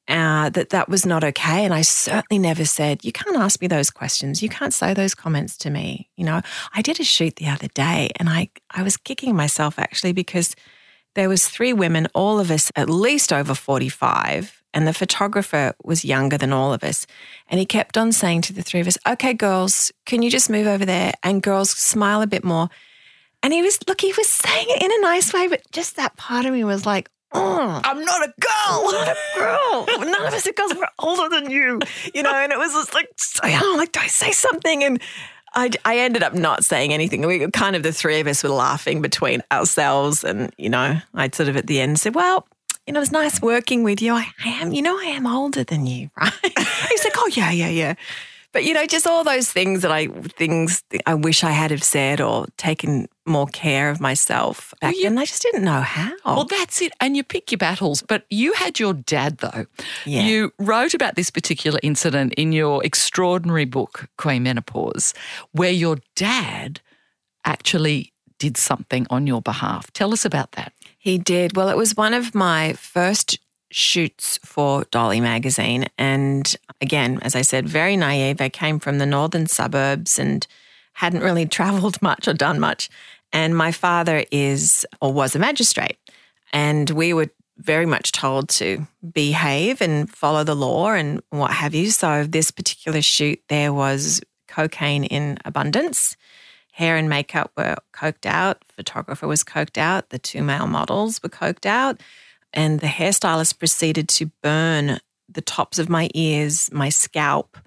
Uh, 0.07 0.49
that 0.51 0.69
that 0.69 0.87
was 0.87 1.05
not 1.05 1.23
okay, 1.23 1.65
and 1.65 1.73
I 1.73 1.81
certainly 1.81 2.39
never 2.39 2.63
said 2.63 3.03
you 3.03 3.11
can't 3.11 3.35
ask 3.35 3.59
me 3.59 3.67
those 3.67 3.89
questions. 3.89 4.41
You 4.41 4.47
can't 4.47 4.73
say 4.73 4.93
those 4.93 5.13
comments 5.13 5.57
to 5.57 5.69
me. 5.69 6.09
You 6.15 6.23
know, 6.23 6.41
I 6.73 6.81
did 6.81 7.01
a 7.01 7.03
shoot 7.03 7.35
the 7.35 7.49
other 7.49 7.67
day, 7.67 8.11
and 8.17 8.29
I 8.29 8.49
I 8.71 8.83
was 8.83 8.95
kicking 8.95 9.35
myself 9.35 9.77
actually 9.77 10.13
because 10.13 10.55
there 11.15 11.27
was 11.27 11.49
three 11.49 11.73
women, 11.73 12.07
all 12.13 12.39
of 12.39 12.51
us 12.51 12.71
at 12.77 12.89
least 12.89 13.33
over 13.33 13.53
forty 13.53 13.89
five, 13.89 14.63
and 14.73 14.87
the 14.87 14.93
photographer 14.93 15.73
was 15.83 16.05
younger 16.05 16.37
than 16.37 16.53
all 16.53 16.71
of 16.71 16.85
us, 16.85 17.05
and 17.49 17.59
he 17.59 17.65
kept 17.65 17.97
on 17.97 18.13
saying 18.13 18.43
to 18.43 18.53
the 18.53 18.63
three 18.63 18.79
of 18.79 18.87
us, 18.87 18.97
"Okay, 19.05 19.33
girls, 19.33 19.91
can 20.05 20.21
you 20.21 20.31
just 20.31 20.49
move 20.49 20.67
over 20.67 20.85
there? 20.85 21.11
And 21.21 21.43
girls, 21.43 21.71
smile 21.71 22.21
a 22.21 22.27
bit 22.27 22.45
more." 22.45 22.69
And 23.43 23.53
he 23.53 23.61
was, 23.61 23.79
look, 23.87 24.01
he 24.01 24.13
was 24.17 24.27
saying 24.27 24.67
it 24.69 24.81
in 24.81 24.91
a 24.91 25.01
nice 25.01 25.33
way, 25.33 25.47
but 25.47 25.61
just 25.71 25.95
that 25.95 26.17
part 26.17 26.45
of 26.45 26.53
me 26.53 26.63
was 26.63 26.85
like, 26.85 27.09
oh, 27.33 27.81
I'm 27.85 28.03
not 28.03 28.21
a 28.21 28.33
I'm 28.33 28.33
girl. 28.39 28.91
not 28.91 29.07
a 29.07 29.17
girl. 29.37 29.85
None 29.99 30.25
of 30.25 30.33
us 30.33 30.47
are 30.47 30.53
girls. 30.53 30.73
We're 30.75 30.87
older 30.99 31.29
than 31.29 31.51
you, 31.51 31.79
you 32.13 32.23
know. 32.23 32.33
And 32.33 32.51
it 32.51 32.57
was 32.57 32.73
just 32.73 32.93
like, 32.93 33.09
oh, 33.43 33.75
like, 33.77 33.91
do 33.91 33.99
I 33.99 34.07
say 34.07 34.31
something? 34.31 34.83
And 34.83 35.01
I, 35.53 35.71
I 35.85 35.99
ended 35.99 36.23
up 36.23 36.33
not 36.33 36.63
saying 36.63 36.93
anything. 36.93 37.25
We 37.25 37.39
were 37.39 37.49
kind 37.51 37.75
of 37.75 37.83
the 37.83 37.91
three 37.93 38.19
of 38.19 38.27
us 38.27 38.43
were 38.43 38.49
laughing 38.49 39.01
between 39.01 39.41
ourselves, 39.51 40.23
and 40.23 40.53
you 40.57 40.69
know, 40.69 40.99
I 41.13 41.29
sort 41.29 41.49
of 41.49 41.57
at 41.57 41.67
the 41.67 41.79
end 41.79 41.99
said, 41.99 42.15
well. 42.15 42.47
You 42.85 42.93
know, 42.93 42.99
it 42.99 43.01
was 43.01 43.11
nice 43.11 43.41
working 43.41 43.83
with 43.83 44.01
you. 44.01 44.13
I, 44.13 44.27
I 44.45 44.47
am, 44.47 44.71
you 44.71 44.81
know, 44.81 44.97
I 44.97 45.07
am 45.07 45.27
older 45.27 45.65
than 45.65 45.85
you, 45.85 46.09
right? 46.15 46.31
He's 46.43 47.03
like, 47.03 47.15
oh 47.17 47.29
yeah, 47.33 47.51
yeah, 47.51 47.67
yeah. 47.67 47.95
But 48.53 48.63
you 48.63 48.73
know, 48.73 48.85
just 48.85 49.05
all 49.05 49.23
those 49.23 49.51
things 49.51 49.81
that 49.81 49.91
I 49.91 50.07
things 50.07 50.81
I 51.05 51.13
wish 51.13 51.43
I 51.43 51.51
had 51.51 51.69
have 51.71 51.83
said 51.83 52.19
or 52.21 52.47
taken 52.57 53.07
more 53.25 53.47
care 53.47 53.89
of 53.89 53.99
myself 53.99 54.73
back 54.81 54.95
you- 54.95 55.03
then. 55.03 55.17
I 55.17 55.25
just 55.25 55.41
didn't 55.41 55.63
know 55.63 55.81
how. 55.81 56.13
Well, 56.25 56.45
that's 56.45 56.81
it. 56.81 56.93
And 56.99 57.15
you 57.17 57.23
pick 57.23 57.51
your 57.51 57.57
battles. 57.57 58.01
But 58.01 58.25
you 58.29 58.53
had 58.53 58.79
your 58.79 58.93
dad, 58.93 59.39
though. 59.39 59.65
Yeah. 60.05 60.21
You 60.23 60.53
wrote 60.59 60.93
about 60.93 61.15
this 61.15 61.29
particular 61.29 61.79
incident 61.83 62.33
in 62.35 62.51
your 62.53 62.83
extraordinary 62.85 63.65
book, 63.65 64.07
Queen 64.17 64.43
Menopause, 64.43 65.13
where 65.51 65.71
your 65.71 65.97
dad 66.15 66.79
actually 67.45 68.13
did 68.39 68.57
something 68.57 69.07
on 69.09 69.27
your 69.27 69.41
behalf. 69.41 69.91
Tell 69.91 70.13
us 70.13 70.23
about 70.25 70.53
that. 70.53 70.73
He 70.97 71.17
did. 71.17 71.55
Well, 71.55 71.69
it 71.69 71.77
was 71.77 71.95
one 71.95 72.13
of 72.13 72.33
my 72.35 72.73
first 72.73 73.39
shoots 73.71 74.39
for 74.43 74.85
Dolly 74.91 75.21
magazine. 75.21 75.85
And 75.97 76.55
again, 76.81 77.19
as 77.21 77.35
I 77.35 77.41
said, 77.41 77.67
very 77.67 77.97
naive. 77.97 78.41
I 78.41 78.49
came 78.49 78.79
from 78.79 78.97
the 78.97 79.05
northern 79.05 79.47
suburbs 79.47 80.17
and 80.17 80.45
hadn't 80.93 81.21
really 81.21 81.45
traveled 81.59 82.01
much 82.01 82.27
or 82.27 82.33
done 82.33 82.59
much. 82.59 82.89
And 83.33 83.55
my 83.55 83.71
father 83.71 84.23
is 84.31 84.85
or 85.01 85.11
was 85.11 85.35
a 85.35 85.39
magistrate. 85.39 85.97
And 86.53 86.89
we 86.91 87.13
were 87.13 87.29
very 87.57 87.85
much 87.85 88.11
told 88.11 88.49
to 88.49 88.87
behave 89.11 89.81
and 89.81 90.09
follow 90.09 90.43
the 90.43 90.55
law 90.55 90.91
and 90.91 91.21
what 91.31 91.51
have 91.51 91.73
you. 91.73 91.89
So, 91.89 92.23
this 92.23 92.51
particular 92.51 93.01
shoot, 93.01 93.41
there 93.49 93.73
was 93.73 94.21
cocaine 94.47 95.03
in 95.03 95.39
abundance 95.43 96.15
hair 96.77 96.95
and 96.95 97.09
makeup 97.09 97.51
were 97.57 97.75
coked 97.91 98.27
out, 98.27 98.61
photographer 98.67 99.27
was 99.27 99.43
coked 99.43 99.79
out, 99.79 100.11
the 100.11 100.19
two 100.19 100.43
male 100.43 100.67
models 100.67 101.21
were 101.23 101.29
coked 101.29 101.65
out, 101.65 101.99
and 102.53 102.79
the 102.79 102.87
hairstylist 102.87 103.59
proceeded 103.59 104.07
to 104.09 104.31
burn 104.41 104.99
the 105.29 105.41
tops 105.41 105.79
of 105.79 105.89
my 105.89 106.09
ears, 106.13 106.69
my 106.71 106.89
scalp 106.89 107.57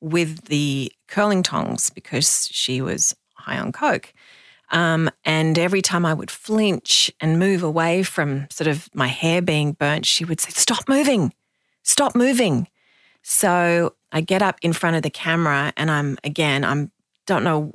with 0.00 0.44
the 0.46 0.92
curling 1.08 1.42
tongs 1.42 1.90
because 1.90 2.48
she 2.52 2.80
was 2.80 3.16
high 3.34 3.58
on 3.58 3.72
coke. 3.72 4.12
Um, 4.70 5.10
and 5.24 5.58
every 5.58 5.80
time 5.80 6.04
I 6.04 6.12
would 6.12 6.30
flinch 6.30 7.10
and 7.20 7.38
move 7.38 7.62
away 7.62 8.02
from 8.02 8.46
sort 8.50 8.66
of 8.66 8.88
my 8.94 9.06
hair 9.06 9.40
being 9.40 9.72
burnt, 9.72 10.06
she 10.06 10.24
would 10.24 10.40
say, 10.40 10.50
Stop 10.50 10.88
moving, 10.88 11.32
stop 11.82 12.14
moving. 12.14 12.68
So 13.22 13.94
I 14.12 14.20
get 14.20 14.42
up 14.42 14.58
in 14.62 14.72
front 14.72 14.96
of 14.96 15.02
the 15.02 15.10
camera 15.10 15.72
and 15.76 15.90
I'm, 15.90 16.18
again, 16.24 16.64
I'm, 16.64 16.90
don't 17.26 17.44
know 17.44 17.72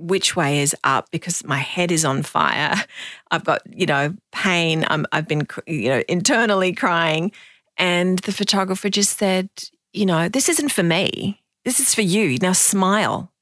which 0.00 0.34
way 0.34 0.60
is 0.60 0.74
up 0.84 1.10
because 1.10 1.44
my 1.44 1.58
head 1.58 1.92
is 1.92 2.04
on 2.04 2.22
fire. 2.22 2.74
I've 3.30 3.44
got, 3.44 3.62
you 3.72 3.86
know, 3.86 4.14
pain. 4.32 4.84
I'm, 4.88 5.06
I've 5.12 5.28
been, 5.28 5.46
you 5.66 5.90
know, 5.90 6.02
internally 6.08 6.72
crying. 6.72 7.32
And 7.76 8.18
the 8.20 8.32
photographer 8.32 8.88
just 8.88 9.18
said, 9.18 9.48
you 9.92 10.06
know, 10.06 10.28
this 10.28 10.48
isn't 10.48 10.70
for 10.70 10.82
me. 10.82 11.40
This 11.64 11.80
is 11.80 11.94
for 11.94 12.02
you. 12.02 12.38
Now 12.38 12.52
smile. 12.52 13.32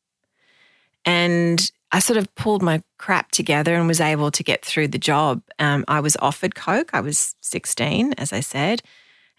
And 1.04 1.70
I 1.90 2.00
sort 2.00 2.18
of 2.18 2.34
pulled 2.34 2.62
my 2.62 2.82
crap 2.98 3.30
together 3.30 3.74
and 3.74 3.88
was 3.88 4.00
able 4.00 4.30
to 4.30 4.42
get 4.42 4.64
through 4.64 4.88
the 4.88 4.98
job. 4.98 5.42
Um, 5.58 5.84
I 5.88 6.00
was 6.00 6.16
offered 6.20 6.54
Coke. 6.54 6.90
I 6.92 7.00
was 7.00 7.34
16, 7.40 8.14
as 8.14 8.32
I 8.32 8.40
said, 8.40 8.82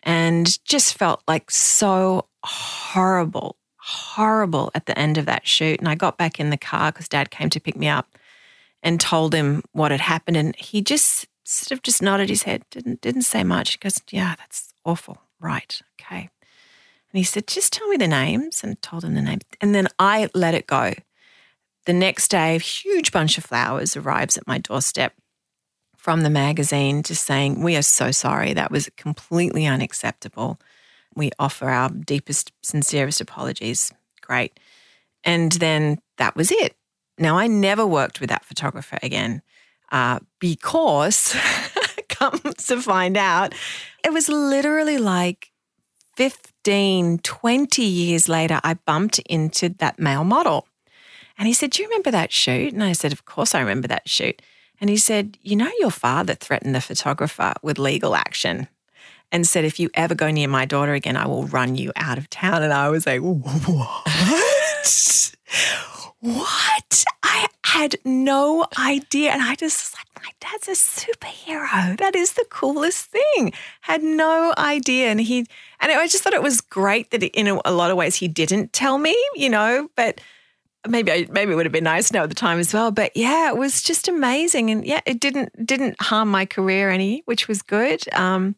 and 0.04 0.64
just 0.66 0.98
felt 0.98 1.22
like 1.28 1.52
so 1.52 2.26
horrible, 2.44 3.56
horrible 3.90 4.72
at 4.76 4.86
the 4.86 4.98
end 4.98 5.18
of 5.18 5.26
that 5.26 5.48
shoot. 5.48 5.80
And 5.80 5.88
I 5.88 5.96
got 5.96 6.18
back 6.18 6.40
in 6.40 6.50
the 6.50 6.58
car 6.58 6.92
because 6.92 7.10
dad 7.10 7.32
came 7.32 7.50
to 7.50 7.60
pick 7.60 7.76
me 7.76 7.88
up 7.88 8.18
and 8.84 9.00
told 9.00 9.34
him 9.34 9.64
what 9.72 9.92
had 9.92 10.02
happened. 10.02 10.38
And 10.38 10.56
he 10.56 10.82
just 10.82 11.28
sort 11.44 11.72
of 11.72 11.82
just 11.82 12.02
nodded 12.02 12.30
his 12.30 12.44
head, 12.44 12.64
didn't, 12.70 13.02
didn't 13.02 13.24
say 13.24 13.44
much. 13.44 13.72
He 13.72 13.78
goes, 13.78 14.00
Yeah, 14.12 14.36
that's 14.38 14.74
awful. 14.86 15.18
Right. 15.40 15.82
Okay. 16.00 16.30
And 17.12 17.18
he 17.18 17.24
said, 17.24 17.48
Just 17.48 17.74
tell 17.74 17.88
me 17.88 17.98
the 17.98 18.08
names 18.08 18.64
and 18.64 18.82
told 18.82 19.04
him 19.04 19.16
the 19.16 19.22
name. 19.22 19.40
And 19.60 19.74
then 19.74 19.88
I 19.98 20.30
let 20.34 20.54
it 20.54 20.68
go. 20.68 20.94
The 21.86 21.94
next 21.94 22.30
day, 22.30 22.56
a 22.56 22.60
huge 22.60 23.12
bunch 23.12 23.38
of 23.38 23.46
flowers 23.46 23.98
arrives 23.98 24.38
at 24.38 24.48
my 24.48 24.60
doorstep 24.60 25.14
from 25.98 26.22
the 26.22 26.30
magazine 26.30 27.04
just 27.04 27.26
saying, 27.26 27.62
We 27.62 27.76
are 27.76 27.82
so 27.82 28.12
sorry. 28.12 28.54
That 28.54 28.72
was 28.72 28.90
completely 28.96 29.66
unacceptable. 29.66 30.60
We 31.20 31.32
offer 31.38 31.70
our 31.70 31.90
deepest, 31.90 32.54
sincerest 32.64 33.20
apologies. 33.20 33.92
Great. 34.22 34.58
And 35.26 35.52
then 35.52 36.00
that 36.18 36.38
was 36.38 36.50
it. 36.50 36.78
Now, 37.18 37.38
I 37.38 37.48
never 37.48 37.86
worked 37.86 38.22
with 38.22 38.30
that 38.30 38.46
photographer 38.46 38.98
again 39.04 39.42
uh, 39.92 40.20
because, 40.40 41.36
come 42.10 42.40
to 42.40 42.82
find 42.82 43.18
out, 43.18 43.54
it 44.06 44.14
was 44.14 44.30
literally 44.30 44.98
like 44.98 45.52
15, 46.16 47.20
20 47.20 47.84
years 47.84 48.30
later, 48.30 48.62
I 48.64 48.76
bumped 48.76 49.20
into 49.20 49.68
that 49.80 50.00
male 50.00 50.24
model. 50.24 50.68
And 51.38 51.48
he 51.48 51.54
said, 51.54 51.72
Do 51.72 51.82
you 51.84 51.90
remember 51.90 52.12
that 52.12 52.32
shoot? 52.32 52.72
And 52.72 52.82
I 52.82 52.94
said, 52.94 53.12
Of 53.12 53.26
course 53.26 53.54
I 53.54 53.60
remember 53.60 53.90
that 53.90 54.08
shoot. 54.08 54.42
And 54.80 54.90
he 54.90 54.96
said, 54.96 55.38
You 55.42 55.58
know, 55.58 55.72
your 55.80 55.92
father 55.92 56.34
threatened 56.34 56.76
the 56.76 56.82
photographer 56.82 57.56
with 57.62 57.78
legal 57.78 58.16
action 58.16 58.70
and 59.32 59.48
said, 59.48 59.66
If 59.66 59.80
you 59.80 59.90
ever 59.94 60.16
go 60.16 60.30
near 60.32 60.48
my 60.48 60.66
daughter 60.66 60.94
again, 60.94 61.18
I 61.18 61.28
will 61.28 61.46
run 61.48 61.76
you 61.76 61.92
out 61.96 62.18
of 62.18 62.30
town. 62.30 62.64
And 62.64 62.74
I 62.74 62.90
was 62.90 63.06
like, 63.06 63.22
What? 63.22 63.46
what? 66.20 67.06
I 67.24 67.48
had 67.64 67.96
no 68.04 68.66
idea. 68.78 69.32
And 69.32 69.42
I 69.42 69.56
just 69.56 69.80
was 69.80 69.96
like, 70.00 70.24
My 70.24 70.32
dad's 70.40 70.68
a 70.68 70.72
superhero. 70.72 71.98
That 71.98 72.16
is 72.16 72.34
the 72.34 72.46
coolest 72.50 73.06
thing. 73.06 73.54
Had 73.82 74.04
no 74.04 74.54
idea. 74.58 75.10
And 75.10 75.22
he, 75.22 75.46
and 75.80 75.92
I 75.92 76.08
just 76.08 76.24
thought 76.24 76.34
it 76.34 76.44
was 76.44 76.62
great 76.62 77.12
that 77.12 77.24
in 77.24 77.48
a 77.48 77.72
lot 77.72 77.92
of 77.92 77.98
ways 77.98 78.16
he 78.16 78.28
didn't 78.28 78.74
tell 78.74 78.98
me, 78.98 79.16
you 79.36 79.50
know, 79.50 79.90
but 79.96 80.22
maybe 80.88 81.12
I, 81.12 81.28
maybe 81.30 81.52
it 81.52 81.56
would 81.56 81.66
have 81.66 81.74
been 81.74 81.84
nice 81.84 82.10
to 82.10 82.14
know 82.16 82.24
at 82.24 82.30
the 82.30 82.36
time 82.36 82.60
as 82.60 82.74
well. 82.74 82.92
But 82.92 83.16
yeah, 83.16 83.50
it 83.50 83.58
was 83.58 83.82
just 83.82 84.08
amazing, 84.08 84.70
and 84.70 84.86
yeah, 84.86 85.02
it 85.06 85.20
didn't 85.20 85.66
didn't 85.66 86.02
harm 86.02 86.30
my 86.30 86.46
career 86.46 86.90
any, 86.90 87.22
which 87.26 87.48
was 87.48 87.62
good. 87.62 88.02
Um, 88.14 88.56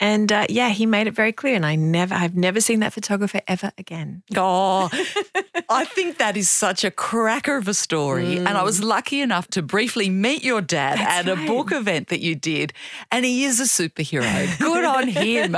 and 0.00 0.30
uh, 0.30 0.46
yeah, 0.48 0.68
he 0.68 0.86
made 0.86 1.06
it 1.06 1.14
very 1.14 1.32
clear, 1.32 1.54
and 1.54 1.66
I 1.66 1.74
never, 1.74 2.14
I've 2.14 2.36
never 2.36 2.60
seen 2.60 2.80
that 2.80 2.92
photographer 2.92 3.40
ever 3.48 3.72
again. 3.78 4.22
Oh, 4.36 4.88
I 5.68 5.84
think 5.84 6.18
that 6.18 6.36
is 6.36 6.48
such 6.48 6.84
a 6.84 6.90
cracker 6.90 7.56
of 7.56 7.66
a 7.68 7.74
story. 7.74 8.36
Mm. 8.36 8.46
And 8.46 8.48
I 8.50 8.62
was 8.62 8.82
lucky 8.82 9.20
enough 9.20 9.48
to 9.48 9.62
briefly 9.62 10.08
meet 10.08 10.44
your 10.44 10.60
dad 10.60 10.98
That's 10.98 11.28
at 11.28 11.34
right. 11.34 11.44
a 11.44 11.46
book 11.46 11.72
event 11.72 12.08
that 12.08 12.20
you 12.20 12.34
did, 12.34 12.72
and 13.10 13.24
he 13.24 13.44
is 13.44 13.60
a 13.60 13.64
superhero. 13.64 14.58
Good 14.58 14.84
on 14.84 15.08
him. 15.08 15.56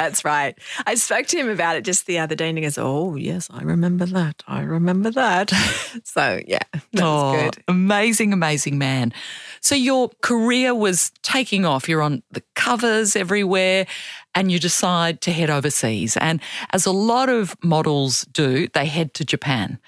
That's 0.00 0.24
right. 0.24 0.58
I 0.86 0.94
spoke 0.94 1.26
to 1.26 1.36
him 1.36 1.50
about 1.50 1.76
it 1.76 1.84
just 1.84 2.06
the 2.06 2.20
other 2.20 2.34
day, 2.34 2.48
and 2.48 2.56
he 2.56 2.62
goes, 2.62 2.78
"Oh 2.78 3.16
yes, 3.16 3.50
I 3.52 3.60
remember 3.60 4.06
that. 4.06 4.42
I 4.48 4.62
remember 4.62 5.10
that." 5.10 5.50
so 6.04 6.40
yeah, 6.46 6.62
that 6.72 7.02
oh, 7.02 7.32
was 7.32 7.42
good. 7.42 7.64
Amazing, 7.68 8.32
amazing 8.32 8.78
man. 8.78 9.12
So 9.60 9.74
your 9.74 10.08
career 10.22 10.74
was 10.74 11.12
taking 11.20 11.66
off. 11.66 11.86
You're 11.86 12.00
on 12.00 12.22
the 12.30 12.42
covers 12.54 13.14
everywhere 13.14 13.86
and 14.34 14.50
you 14.50 14.58
decide 14.58 15.20
to 15.20 15.32
head 15.32 15.50
overseas. 15.50 16.16
And 16.16 16.40
as 16.70 16.86
a 16.86 16.92
lot 16.92 17.28
of 17.28 17.54
models 17.62 18.22
do, 18.32 18.68
they 18.68 18.86
head 18.86 19.12
to 19.14 19.24
Japan. 19.26 19.78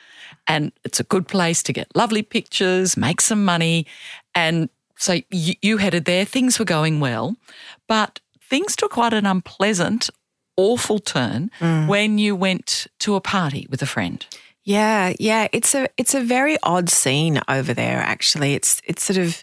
And 0.47 0.73
it's 0.85 1.01
a 1.01 1.05
good 1.05 1.27
place 1.27 1.63
to 1.63 1.73
get 1.73 1.97
lovely 1.97 2.23
pictures, 2.23 2.99
make 2.99 3.23
some 3.23 3.47
money. 3.47 3.87
And 4.35 4.69
so 4.99 5.21
you, 5.31 5.55
you 5.63 5.79
headed 5.79 6.05
there, 6.05 6.27
things 6.27 6.59
were 6.59 6.67
going 6.67 7.01
well, 7.01 7.37
but 7.89 8.21
things 8.53 8.77
took 8.77 8.93
quite 8.93 9.15
an 9.15 9.25
unpleasant, 9.25 10.11
awful 10.59 10.99
turn 10.99 11.51
mm. 11.59 11.89
when 11.89 12.19
you 12.19 12.37
went 12.37 12.87
to 12.99 13.15
a 13.15 13.21
party 13.21 13.67
with 13.71 13.81
a 13.81 13.87
friend. 13.87 14.27
Yeah, 14.63 15.15
yeah, 15.19 15.49
it's 15.53 15.75
a 15.75 15.89
it's 15.97 16.15
a 16.15 16.21
very 16.21 16.59
odd 16.63 16.91
scene 16.91 17.41
over 17.49 17.73
there 17.73 17.97
actually. 17.97 18.53
It's 18.53 18.83
it's 18.85 19.03
sort 19.03 19.17
of 19.17 19.43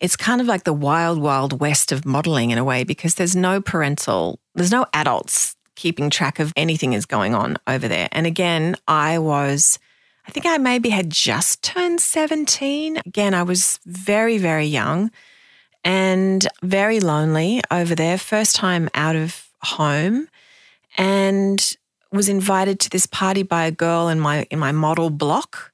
it's 0.00 0.16
kind 0.16 0.40
of 0.40 0.48
like 0.48 0.64
the 0.64 0.72
wild, 0.72 1.20
wild 1.20 1.60
west 1.60 1.92
of 1.92 2.04
modeling 2.04 2.50
in 2.50 2.58
a 2.58 2.64
way 2.64 2.82
because 2.82 3.14
there's 3.14 3.36
no 3.36 3.60
parental, 3.60 4.40
there's 4.56 4.72
no 4.72 4.86
adults 4.92 5.54
keeping 5.76 6.10
track 6.10 6.40
of 6.40 6.52
anything 6.56 6.94
is 6.94 7.06
going 7.06 7.32
on 7.32 7.56
over 7.68 7.86
there. 7.86 8.08
And 8.10 8.26
again, 8.26 8.74
I 8.88 9.18
was, 9.18 9.78
I 10.26 10.32
think 10.32 10.46
I 10.46 10.58
maybe 10.58 10.88
had 10.88 11.10
just 11.10 11.62
turned 11.62 12.00
17. 12.00 12.98
Again, 13.06 13.34
I 13.34 13.44
was 13.44 13.78
very, 13.86 14.36
very 14.36 14.66
young 14.66 15.12
and 15.86 16.46
very 16.62 17.00
lonely 17.00 17.62
over 17.70 17.94
there. 17.94 18.18
First 18.18 18.56
time 18.56 18.90
out 18.94 19.16
of 19.16 19.48
home 19.62 20.28
and 20.98 21.76
was 22.12 22.28
invited 22.28 22.80
to 22.80 22.90
this 22.90 23.06
party 23.06 23.42
by 23.42 23.64
a 23.66 23.70
girl 23.70 24.08
in 24.08 24.20
my 24.20 24.46
in 24.50 24.58
my 24.58 24.72
model 24.72 25.10
block 25.10 25.72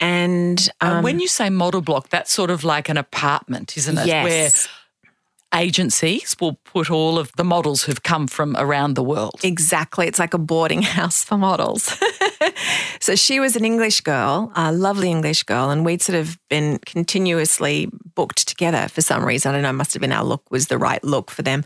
and 0.00 0.68
um, 0.80 1.02
when 1.02 1.18
you 1.18 1.28
say 1.28 1.50
model 1.50 1.80
block, 1.80 2.08
that's 2.08 2.30
sort 2.32 2.50
of 2.50 2.64
like 2.64 2.88
an 2.88 2.96
apartment, 2.96 3.76
isn't 3.76 3.98
it? 3.98 4.06
Yes. 4.06 4.24
Where 4.24 5.60
agencies 5.62 6.36
will 6.40 6.54
put 6.64 6.90
all 6.90 7.18
of 7.18 7.32
the 7.36 7.44
models 7.44 7.82
who've 7.82 8.02
come 8.02 8.26
from 8.26 8.56
around 8.56 8.94
the 8.94 9.02
world. 9.02 9.40
Exactly. 9.42 10.06
It's 10.06 10.18
like 10.18 10.34
a 10.34 10.38
boarding 10.38 10.82
house 10.96 11.24
for 11.24 11.36
models. 11.36 11.96
so 13.00 13.14
she 13.14 13.40
was 13.40 13.56
an 13.56 13.64
English 13.64 14.00
girl, 14.00 14.52
a 14.54 14.72
lovely 14.72 15.10
English 15.10 15.44
girl, 15.44 15.70
and 15.70 15.84
we'd 15.84 16.02
sort 16.02 16.18
of 16.18 16.38
been 16.48 16.78
continuously 16.84 17.88
booked 18.14 18.46
together 18.48 18.88
for 18.88 19.00
some 19.00 19.24
reason. 19.24 19.50
I 19.50 19.52
don't 19.54 19.62
know, 19.62 19.72
must 19.72 19.94
have 19.94 20.00
been 20.00 20.12
our 20.12 20.24
look 20.24 20.50
was 20.50 20.68
the 20.68 20.78
right 20.78 21.02
look 21.02 21.30
for 21.30 21.42
them. 21.42 21.64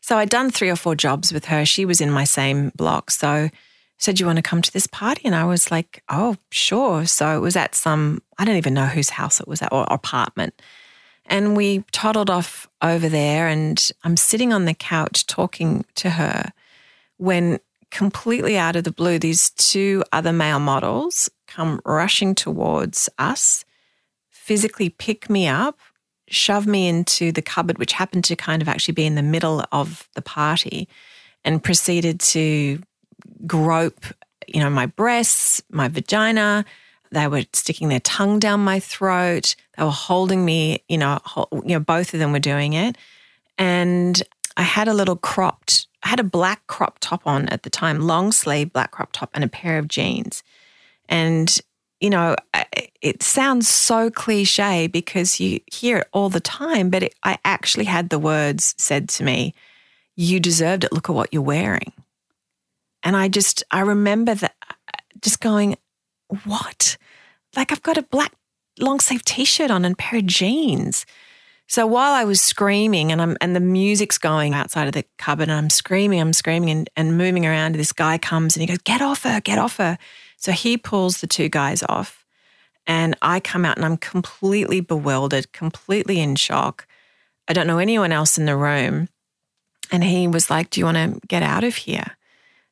So 0.00 0.16
I'd 0.16 0.30
done 0.30 0.50
three 0.50 0.70
or 0.70 0.76
four 0.76 0.94
jobs 0.94 1.32
with 1.32 1.46
her. 1.46 1.64
She 1.64 1.84
was 1.84 2.00
in 2.00 2.10
my 2.10 2.24
same 2.24 2.70
block. 2.76 3.10
So 3.10 3.50
said, 3.98 4.18
You 4.18 4.26
want 4.26 4.36
to 4.36 4.42
come 4.42 4.62
to 4.62 4.72
this 4.72 4.86
party? 4.86 5.22
And 5.24 5.34
I 5.34 5.44
was 5.44 5.70
like, 5.70 6.02
Oh, 6.08 6.36
sure. 6.50 7.06
So 7.06 7.36
it 7.36 7.40
was 7.40 7.54
at 7.54 7.74
some, 7.74 8.22
I 8.38 8.44
don't 8.44 8.56
even 8.56 8.74
know 8.74 8.86
whose 8.86 9.10
house 9.10 9.40
it 9.40 9.48
was 9.48 9.62
at 9.62 9.72
or 9.72 9.84
apartment. 9.90 10.60
And 11.26 11.56
we 11.56 11.84
toddled 11.92 12.28
off 12.28 12.68
over 12.82 13.08
there, 13.08 13.46
and 13.46 13.90
I'm 14.02 14.16
sitting 14.16 14.52
on 14.52 14.64
the 14.64 14.74
couch 14.74 15.26
talking 15.26 15.84
to 15.96 16.10
her 16.10 16.50
when 17.18 17.60
completely 17.90 18.56
out 18.56 18.76
of 18.76 18.84
the 18.84 18.92
blue, 18.92 19.18
these 19.18 19.50
two 19.50 20.04
other 20.12 20.32
male 20.32 20.60
models 20.60 21.28
come 21.46 21.80
rushing 21.84 22.34
towards 22.34 23.08
us, 23.18 23.64
physically 24.28 24.88
pick 24.88 25.28
me 25.28 25.48
up, 25.48 25.78
shove 26.28 26.66
me 26.66 26.88
into 26.88 27.32
the 27.32 27.42
cupboard, 27.42 27.78
which 27.78 27.92
happened 27.92 28.24
to 28.24 28.36
kind 28.36 28.62
of 28.62 28.68
actually 28.68 28.94
be 28.94 29.06
in 29.06 29.16
the 29.16 29.22
middle 29.22 29.64
of 29.72 30.08
the 30.14 30.22
party, 30.22 30.88
and 31.44 31.62
proceeded 31.62 32.20
to 32.20 32.80
grope, 33.46 34.04
you 34.46 34.60
know, 34.60 34.70
my 34.70 34.86
breasts, 34.86 35.62
my 35.70 35.88
vagina. 35.88 36.64
They 37.12 37.26
were 37.26 37.42
sticking 37.52 37.88
their 37.88 38.00
tongue 38.00 38.38
down 38.38 38.60
my 38.60 38.78
throat. 38.78 39.56
They 39.76 39.82
were 39.82 39.90
holding 39.90 40.44
me, 40.44 40.84
you 40.88 40.98
know, 40.98 41.18
you 41.52 41.74
know, 41.74 41.80
both 41.80 42.14
of 42.14 42.20
them 42.20 42.30
were 42.32 42.38
doing 42.38 42.74
it. 42.74 42.96
And 43.58 44.22
I 44.56 44.62
had 44.62 44.86
a 44.86 44.94
little 44.94 45.16
cropped, 45.16 45.88
I 46.02 46.08
had 46.08 46.20
a 46.20 46.24
black 46.24 46.66
crop 46.66 46.98
top 47.00 47.26
on 47.26 47.48
at 47.48 47.62
the 47.62 47.70
time, 47.70 48.00
long 48.00 48.32
sleeve 48.32 48.72
black 48.72 48.90
crop 48.90 49.10
top 49.12 49.30
and 49.34 49.44
a 49.44 49.48
pair 49.48 49.78
of 49.78 49.88
jeans. 49.88 50.42
And, 51.08 51.60
you 52.00 52.10
know, 52.10 52.36
it 53.02 53.22
sounds 53.22 53.68
so 53.68 54.10
cliche 54.10 54.86
because 54.86 55.40
you 55.40 55.60
hear 55.72 55.98
it 55.98 56.08
all 56.12 56.28
the 56.28 56.40
time, 56.40 56.90
but 56.90 57.02
it, 57.02 57.14
I 57.22 57.38
actually 57.44 57.84
had 57.84 58.08
the 58.08 58.18
words 58.18 58.74
said 58.78 59.08
to 59.10 59.24
me, 59.24 59.54
You 60.16 60.40
deserved 60.40 60.84
it. 60.84 60.92
Look 60.92 61.10
at 61.10 61.14
what 61.14 61.32
you're 61.32 61.42
wearing. 61.42 61.92
And 63.02 63.16
I 63.16 63.28
just, 63.28 63.62
I 63.70 63.80
remember 63.80 64.34
that 64.34 64.54
uh, 64.68 64.98
just 65.22 65.40
going, 65.40 65.76
what? 66.44 66.96
Like 67.56 67.72
I've 67.72 67.82
got 67.82 67.98
a 67.98 68.02
black 68.02 68.32
long 68.78 69.00
sleeve 69.00 69.24
t 69.24 69.44
shirt 69.44 69.70
on 69.70 69.84
and 69.84 69.94
a 69.94 69.96
pair 69.96 70.20
of 70.20 70.26
jeans. 70.26 71.06
So 71.70 71.86
while 71.86 72.14
I 72.14 72.24
was 72.24 72.40
screaming 72.40 73.12
and 73.12 73.22
I'm 73.22 73.36
and 73.40 73.54
the 73.54 73.60
music's 73.60 74.18
going 74.18 74.54
outside 74.54 74.88
of 74.88 74.92
the 74.92 75.04
cupboard 75.18 75.44
and 75.44 75.52
I'm 75.52 75.70
screaming, 75.70 76.20
I'm 76.20 76.32
screaming 76.32 76.68
and, 76.70 76.90
and 76.96 77.16
moving 77.16 77.46
around, 77.46 77.76
this 77.76 77.92
guy 77.92 78.18
comes 78.18 78.56
and 78.56 78.60
he 78.60 78.66
goes, 78.66 78.78
Get 78.78 79.00
off 79.00 79.22
her, 79.22 79.40
get 79.40 79.56
off 79.56 79.76
her. 79.76 79.96
So 80.36 80.50
he 80.50 80.76
pulls 80.76 81.20
the 81.20 81.28
two 81.28 81.48
guys 81.48 81.84
off 81.88 82.26
And 82.88 83.16
I 83.22 83.38
come 83.38 83.64
out 83.64 83.76
and 83.76 83.86
I'm 83.86 83.98
completely 83.98 84.80
bewildered, 84.80 85.52
completely 85.52 86.18
in 86.18 86.34
shock. 86.34 86.88
I 87.46 87.52
don't 87.52 87.68
know 87.68 87.78
anyone 87.78 88.10
else 88.10 88.36
in 88.36 88.46
the 88.46 88.56
room. 88.56 89.08
And 89.92 90.02
he 90.02 90.26
was 90.26 90.50
like, 90.50 90.70
Do 90.70 90.80
you 90.80 90.86
want 90.86 90.96
to 90.96 91.20
get 91.28 91.44
out 91.44 91.62
of 91.62 91.76
here? 91.76 92.16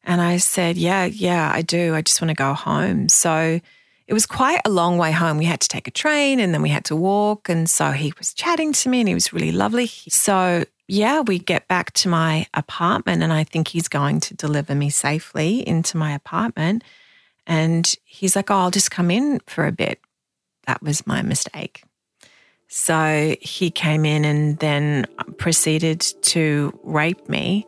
And 0.03 0.21
I 0.21 0.39
said, 0.39 0.77
Yeah, 0.77 1.05
yeah, 1.05 1.53
I 1.55 1.63
do. 1.63 1.95
I 1.95 2.03
just 2.03 2.21
want 2.21 2.31
to 2.31 2.35
go 2.35 2.53
home. 2.53 3.09
So 3.09 3.61
it 4.09 4.15
was 4.15 4.25
quite 4.25 4.63
a 4.65 4.71
long 4.71 4.97
way 4.97 5.13
home. 5.13 5.37
We 5.37 5.45
had 5.45 5.61
to 5.61 5.69
take 5.69 5.87
a 5.87 5.91
train 5.91 6.41
and 6.41 6.55
then 6.55 6.63
we 6.63 6.71
had 6.71 6.87
to 6.87 6.97
walk. 6.97 7.51
And 7.51 7.69
so 7.69 7.91
he 7.93 8.15
was 8.19 8.33
chatting 8.33 8.73
to 8.73 8.89
me 8.89 9.01
and 9.01 9.09
he 9.09 9.13
was 9.13 9.35
really 9.35 9.53
lovely. 9.53 9.87
So, 9.87 10.65
yeah, 10.89 11.21
we 11.21 11.39
get 11.39 11.69
back 11.69 11.93
to 11.93 12.09
my 12.09 12.47
apartment 12.55 13.23
and 13.23 13.35
I 13.35 13.45
think 13.45 13.69
he's 13.69 13.87
going 13.87 14.21
to 14.21 14.35
deliver 14.35 14.75
me 14.75 14.89
safely 14.89 15.67
into 15.69 15.99
my 15.99 16.13
apartment. 16.13 16.85
And 17.47 17.95
he's 18.07 18.35
like, 18.35 18.51
Oh, 18.51 18.57
I'll 18.57 18.71
just 18.71 18.91
come 18.91 19.11
in 19.11 19.41
for 19.47 19.67
a 19.67 19.73
bit. 19.73 20.01
That 20.67 20.83
was 20.83 21.07
my 21.07 21.21
mistake. 21.21 21.85
So 22.69 23.37
he 23.43 23.71
came 23.71 24.07
in 24.07 24.25
and 24.25 24.59
then 24.59 25.07
proceeded 25.37 26.01
to 26.23 26.79
rape 26.83 27.29
me. 27.29 27.67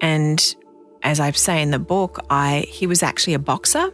And 0.00 0.54
as 1.02 1.18
I 1.18 1.32
say 1.32 1.60
in 1.60 1.72
the 1.72 1.80
book, 1.80 2.24
I 2.30 2.66
he 2.68 2.86
was 2.86 3.02
actually 3.02 3.34
a 3.34 3.40
boxer, 3.40 3.92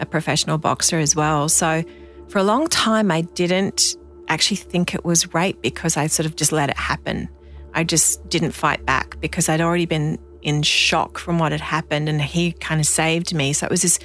a 0.00 0.06
professional 0.06 0.58
boxer 0.58 0.98
as 0.98 1.14
well. 1.14 1.48
So 1.48 1.84
for 2.28 2.38
a 2.38 2.42
long 2.42 2.66
time 2.68 3.10
I 3.10 3.22
didn't 3.22 3.96
actually 4.28 4.56
think 4.56 4.94
it 4.94 5.04
was 5.04 5.34
rape 5.34 5.60
because 5.60 5.96
I 5.96 6.06
sort 6.06 6.26
of 6.26 6.36
just 6.36 6.52
let 6.52 6.70
it 6.70 6.76
happen. 6.76 7.28
I 7.74 7.84
just 7.84 8.28
didn't 8.28 8.52
fight 8.52 8.84
back 8.86 9.20
because 9.20 9.48
I'd 9.48 9.60
already 9.60 9.86
been 9.86 10.18
in 10.42 10.62
shock 10.62 11.18
from 11.18 11.38
what 11.38 11.52
had 11.52 11.60
happened 11.60 12.08
and 12.08 12.20
he 12.20 12.52
kind 12.52 12.80
of 12.80 12.86
saved 12.86 13.34
me. 13.34 13.52
So 13.52 13.66
it 13.66 13.70
was 13.70 13.82
this 13.82 13.98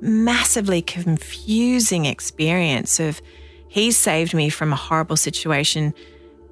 massively 0.00 0.82
confusing 0.82 2.06
experience 2.06 2.98
of 2.98 3.20
he 3.68 3.90
saved 3.90 4.34
me 4.34 4.48
from 4.48 4.72
a 4.72 4.76
horrible 4.76 5.16
situation 5.16 5.94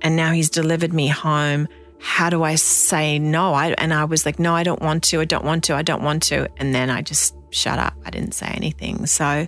and 0.02 0.16
now 0.16 0.32
he's 0.32 0.50
delivered 0.50 0.92
me 0.92 1.08
home. 1.08 1.68
How 2.00 2.30
do 2.30 2.42
I 2.42 2.54
say 2.54 3.18
no? 3.18 3.52
I, 3.52 3.68
and 3.78 3.92
I 3.92 4.04
was 4.04 4.24
like, 4.24 4.38
no, 4.38 4.54
I 4.54 4.62
don't 4.62 4.80
want 4.80 5.04
to. 5.04 5.20
I 5.20 5.24
don't 5.24 5.44
want 5.44 5.64
to. 5.64 5.74
I 5.74 5.82
don't 5.82 6.02
want 6.02 6.22
to. 6.24 6.48
And 6.56 6.74
then 6.74 6.90
I 6.90 7.02
just 7.02 7.34
shut 7.50 7.78
up. 7.78 7.94
I 8.04 8.10
didn't 8.10 8.32
say 8.32 8.46
anything. 8.46 9.06
So, 9.06 9.46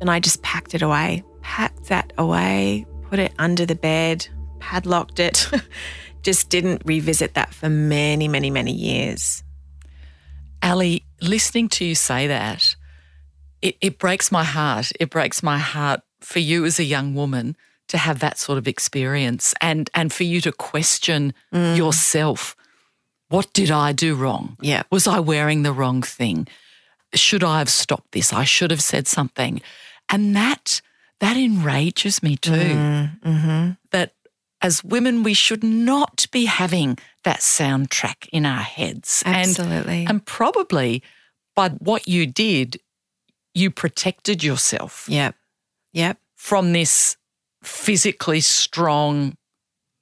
and 0.00 0.10
I 0.10 0.20
just 0.20 0.42
packed 0.42 0.74
it 0.74 0.82
away, 0.82 1.24
packed 1.40 1.86
that 1.86 2.12
away, 2.18 2.86
put 3.08 3.18
it 3.18 3.32
under 3.38 3.64
the 3.64 3.74
bed, 3.74 4.28
padlocked 4.58 5.18
it. 5.20 5.50
just 6.22 6.50
didn't 6.50 6.82
revisit 6.84 7.34
that 7.34 7.54
for 7.54 7.68
many, 7.68 8.28
many, 8.28 8.50
many 8.50 8.72
years. 8.72 9.42
Ali, 10.62 11.04
listening 11.22 11.68
to 11.70 11.84
you 11.84 11.94
say 11.94 12.26
that, 12.26 12.76
it, 13.62 13.76
it 13.80 13.98
breaks 13.98 14.30
my 14.30 14.44
heart. 14.44 14.92
It 15.00 15.10
breaks 15.10 15.42
my 15.42 15.58
heart 15.58 16.00
for 16.20 16.40
you 16.40 16.64
as 16.64 16.78
a 16.78 16.84
young 16.84 17.14
woman 17.14 17.56
to 17.88 17.98
have 17.98 18.20
that 18.20 18.38
sort 18.38 18.58
of 18.58 18.68
experience 18.68 19.54
and 19.60 19.90
and 19.94 20.12
for 20.12 20.24
you 20.24 20.40
to 20.42 20.52
question 20.52 21.34
mm. 21.52 21.76
yourself. 21.76 22.56
What 23.28 23.52
did 23.52 23.70
I 23.70 23.92
do 23.92 24.14
wrong? 24.14 24.56
Yeah. 24.60 24.84
Was 24.90 25.06
I 25.06 25.18
wearing 25.18 25.62
the 25.62 25.72
wrong 25.72 26.02
thing? 26.02 26.48
Should 27.14 27.44
I 27.44 27.58
have 27.58 27.68
stopped 27.68 28.12
this? 28.12 28.32
I 28.32 28.44
should 28.44 28.70
have 28.70 28.82
said 28.82 29.06
something. 29.06 29.60
And 30.08 30.34
that 30.36 30.80
that 31.20 31.36
enrages 31.36 32.22
me 32.22 32.36
too. 32.36 32.52
Mm, 32.52 33.20
mm-hmm. 33.20 33.70
That 33.90 34.12
as 34.60 34.82
women, 34.82 35.22
we 35.22 35.34
should 35.34 35.62
not 35.62 36.26
be 36.32 36.46
having 36.46 36.98
that 37.24 37.40
soundtrack 37.40 38.28
in 38.32 38.44
our 38.46 38.62
heads. 38.62 39.22
Absolutely. 39.24 40.00
And, 40.00 40.10
and 40.10 40.26
probably 40.26 41.02
by 41.54 41.70
what 41.70 42.08
you 42.08 42.26
did, 42.26 42.80
you 43.54 43.70
protected 43.70 44.42
yourself. 44.42 45.06
Yep. 45.08 45.34
Yep. 45.92 46.18
From 46.36 46.72
this 46.72 47.16
physically 47.68 48.40
strong 48.40 49.36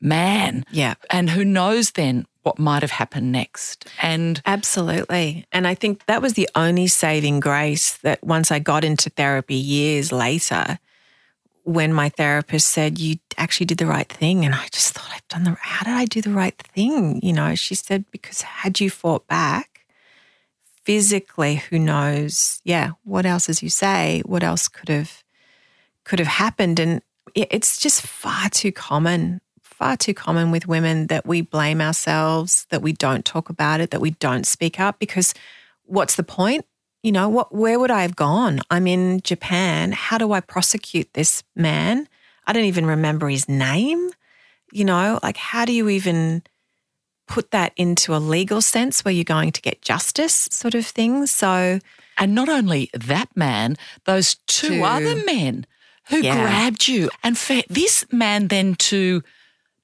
man. 0.00 0.64
Yeah. 0.70 0.94
And 1.10 1.30
who 1.30 1.44
knows 1.44 1.92
then 1.92 2.26
what 2.42 2.58
might 2.58 2.82
have 2.82 2.92
happened 2.92 3.32
next. 3.32 3.86
And 4.00 4.40
absolutely. 4.46 5.46
And 5.50 5.66
I 5.66 5.74
think 5.74 6.06
that 6.06 6.22
was 6.22 6.34
the 6.34 6.48
only 6.54 6.86
saving 6.86 7.40
grace 7.40 7.96
that 7.98 8.22
once 8.22 8.52
I 8.52 8.60
got 8.60 8.84
into 8.84 9.10
therapy 9.10 9.56
years 9.56 10.12
later, 10.12 10.78
when 11.64 11.92
my 11.92 12.08
therapist 12.08 12.68
said, 12.68 13.00
You 13.00 13.16
actually 13.36 13.66
did 13.66 13.78
the 13.78 13.86
right 13.86 14.08
thing. 14.08 14.44
And 14.44 14.54
I 14.54 14.68
just 14.70 14.94
thought, 14.94 15.10
I've 15.12 15.26
done 15.28 15.42
the, 15.42 15.56
how 15.60 15.84
did 15.84 15.94
I 15.94 16.04
do 16.04 16.22
the 16.22 16.30
right 16.30 16.56
thing? 16.56 17.20
You 17.22 17.32
know, 17.32 17.56
she 17.56 17.74
said, 17.74 18.04
Because 18.12 18.42
had 18.42 18.78
you 18.78 18.90
fought 18.90 19.26
back 19.26 19.84
physically, 20.84 21.56
who 21.56 21.80
knows? 21.80 22.60
Yeah, 22.62 22.92
what 23.02 23.26
else, 23.26 23.48
as 23.48 23.60
you 23.60 23.70
say, 23.70 24.22
what 24.24 24.44
else 24.44 24.68
could 24.68 24.88
have 24.88 25.24
could 26.06 26.20
have 26.20 26.28
happened. 26.28 26.78
And 26.78 27.02
it's 27.34 27.78
just 27.78 28.02
far 28.02 28.48
too 28.50 28.72
common, 28.72 29.40
far 29.62 29.96
too 29.96 30.14
common 30.14 30.50
with 30.50 30.66
women 30.66 31.08
that 31.08 31.26
we 31.26 31.40
blame 31.42 31.80
ourselves, 31.80 32.66
that 32.70 32.82
we 32.82 32.92
don't 32.92 33.24
talk 33.24 33.48
about 33.48 33.80
it, 33.80 33.90
that 33.90 34.00
we 34.00 34.12
don't 34.12 34.46
speak 34.46 34.80
up 34.80 34.98
because 34.98 35.34
what's 35.84 36.16
the 36.16 36.22
point? 36.22 36.64
You 37.02 37.12
know, 37.12 37.28
what 37.28 37.54
where 37.54 37.78
would 37.78 37.90
I 37.90 38.02
have 38.02 38.16
gone? 38.16 38.60
I'm 38.70 38.86
in 38.86 39.20
Japan. 39.20 39.92
How 39.92 40.18
do 40.18 40.32
I 40.32 40.40
prosecute 40.40 41.12
this 41.14 41.44
man? 41.54 42.08
I 42.46 42.52
don't 42.52 42.64
even 42.64 42.86
remember 42.86 43.28
his 43.28 43.48
name. 43.48 44.10
You 44.72 44.84
know, 44.84 45.20
like 45.22 45.36
how 45.36 45.64
do 45.64 45.72
you 45.72 45.88
even 45.88 46.42
put 47.28 47.50
that 47.50 47.72
into 47.76 48.14
a 48.14 48.18
legal 48.18 48.60
sense 48.60 49.04
where 49.04 49.12
you're 49.14 49.24
going 49.24 49.52
to 49.52 49.60
get 49.60 49.82
justice 49.82 50.48
sort 50.50 50.74
of 50.74 50.86
thing? 50.86 51.26
So 51.26 51.80
and 52.18 52.34
not 52.34 52.48
only 52.48 52.90
that 52.94 53.28
man, 53.36 53.76
those 54.04 54.36
two, 54.46 54.78
two. 54.78 54.84
other 54.84 55.14
men 55.24 55.66
who 56.08 56.18
yeah. 56.18 56.42
grabbed 56.42 56.88
you. 56.88 57.10
And 57.22 57.36
for 57.36 57.62
this 57.68 58.04
man 58.12 58.48
then 58.48 58.74
to 58.76 59.22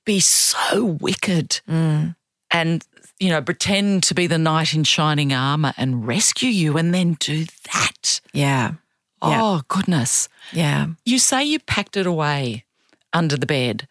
be 0.05 0.21
so 0.21 0.85
wicked 1.01 1.61
mm. 1.69 2.15
and, 2.51 2.87
you 3.19 3.31
know, 3.31 3.43
pretend 3.43 4.03
to 4.05 4.15
be 4.15 4.27
the 4.27 4.39
knight 4.39 4.75
in 4.75 4.85
shining 4.85 5.33
armor 5.33 5.73
and 5.77 6.07
rescue 6.07 6.51
you 6.51 6.77
and 6.77 6.95
then 6.95 7.15
do 7.15 7.47
that. 7.73 8.21
Yeah. 8.33 8.73
Oh, 9.21 9.31
yeah. 9.31 9.61
goodness. 9.69 10.29
Yeah. 10.53 10.89
You 11.05 11.19
say 11.19 11.45
you 11.45 11.61
packed 11.61 11.97
it 11.97 12.07
away 12.07 12.65
under 13.13 13.37
the 13.37 13.47
bed. 13.47 13.87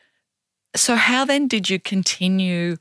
So, 0.76 0.96
how 0.96 1.26
then 1.26 1.48
did 1.48 1.70
you 1.70 1.80
continue 1.80 2.78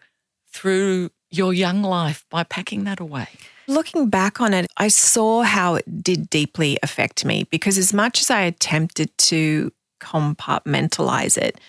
through 0.53 1.11
your 1.31 1.53
young 1.53 1.83
life 1.83 2.25
by 2.31 2.43
packing 2.45 2.85
that 2.85 3.01
away? 3.01 3.29
Looking 3.71 4.09
back 4.09 4.41
on 4.41 4.53
it, 4.53 4.69
I 4.77 4.89
saw 4.89 5.43
how 5.43 5.77
it 5.77 6.03
did 6.03 6.29
deeply 6.29 6.77
affect 6.83 7.25
me 7.25 7.45
because 7.53 7.79
as 7.79 7.95
much 7.95 8.21
as 8.21 8.29
I 8.29 8.41
attempted 8.41 9.17
to 9.19 9.71
compartmentalize 10.01 11.39
it, 11.39 11.61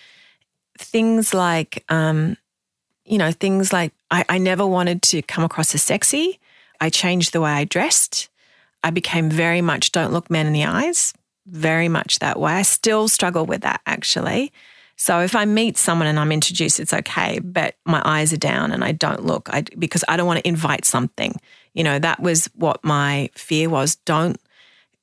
things 0.80 1.32
like, 1.32 1.84
um, 1.90 2.38
you 3.06 3.20
know, 3.20 3.32
things 3.32 3.72
like 3.72 3.94
I, 4.10 4.26
I 4.30 4.40
never 4.40 4.66
wanted 4.66 5.04
to 5.04 5.22
come 5.22 5.44
across 5.44 5.76
as 5.76 5.84
sexy. 5.84 6.40
I 6.80 6.90
changed 6.90 7.34
the 7.34 7.42
way 7.42 7.52
I 7.52 7.66
dressed. 7.66 8.30
I 8.84 8.90
became 8.90 9.30
very 9.30 9.62
much 9.62 9.92
don't 9.92 10.12
look 10.12 10.32
men 10.32 10.48
in 10.48 10.54
the 10.54 10.66
eyes, 10.66 11.14
very 11.46 11.88
much 11.88 12.18
that 12.18 12.40
way. 12.40 12.54
I 12.54 12.64
still 12.64 13.10
struggle 13.10 13.46
with 13.46 13.62
that 13.62 13.82
actually. 13.86 14.52
So 14.96 15.20
if 15.20 15.36
I 15.36 15.46
meet 15.46 15.78
someone 15.78 16.08
and 16.08 16.20
I'm 16.20 16.32
introduced, 16.32 16.80
it's 16.80 16.94
okay, 16.94 17.38
but 17.44 17.76
my 17.86 18.02
eyes 18.04 18.34
are 18.34 18.38
down 18.38 18.72
and 18.72 18.84
I 18.84 18.92
don't 18.92 19.24
look 19.24 19.50
I, 19.52 19.66
because 19.78 20.04
I 20.08 20.18
don't 20.18 20.26
want 20.26 20.40
to 20.40 20.48
invite 20.48 20.86
something. 20.86 21.36
You 21.74 21.84
know, 21.84 22.00
that 22.00 22.20
was 22.20 22.50
what 22.56 22.84
my 22.84 23.30
fear 23.34 23.70
was. 23.70 23.96
Don't, 23.96 24.40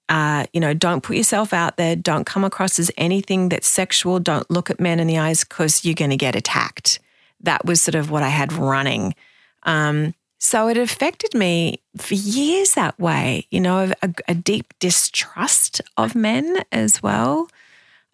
uh, 0.09 0.46
you 0.52 0.61
know, 0.61 0.74
don't 0.74 1.02
put 1.02 1.16
yourself 1.16 1.52
out 1.52 1.76
there. 1.76 1.96
Don't 1.96 2.24
come 2.24 2.44
across 2.44 2.78
as 2.78 2.90
anything 2.96 3.48
that's 3.48 3.68
sexual. 3.68 4.18
Don't 4.18 4.50
look 4.50 4.70
at 4.70 4.81
men 4.81 5.00
in 5.00 5.07
the 5.07 5.18
eyes 5.18 5.44
because 5.44 5.85
you're 5.85 5.94
going 5.94 6.11
to 6.11 6.16
get 6.16 6.37
attacked. 6.37 6.98
That 7.40 7.64
was 7.64 7.81
sort 7.81 7.94
of 7.94 8.11
what 8.11 8.22
I 8.22 8.28
had 8.28 8.52
running. 8.52 9.14
Um, 9.62 10.14
so 10.38 10.68
it 10.68 10.76
affected 10.76 11.35
me 11.35 11.81
for 11.96 12.14
years 12.14 12.72
that 12.72 12.98
way, 12.98 13.46
you 13.50 13.61
know, 13.61 13.92
a, 14.02 14.14
a 14.28 14.35
deep 14.35 14.72
distrust 14.78 15.81
of 15.96 16.14
men 16.14 16.59
as 16.70 17.02
well. 17.02 17.48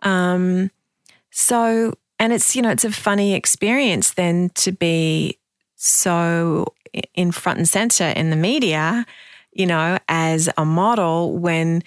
Um, 0.02 0.70
so, 1.30 1.94
and 2.18 2.32
it's, 2.32 2.56
you 2.56 2.62
know, 2.62 2.70
it's 2.70 2.84
a 2.84 2.90
funny 2.90 3.34
experience 3.34 4.12
then 4.14 4.50
to 4.54 4.72
be 4.72 5.38
so 5.76 6.72
in 7.14 7.32
front 7.32 7.58
and 7.58 7.68
center 7.68 8.04
in 8.04 8.30
the 8.30 8.36
media, 8.36 9.06
you 9.52 9.66
know, 9.66 9.98
as 10.08 10.48
a 10.56 10.64
model 10.64 11.36
when 11.36 11.82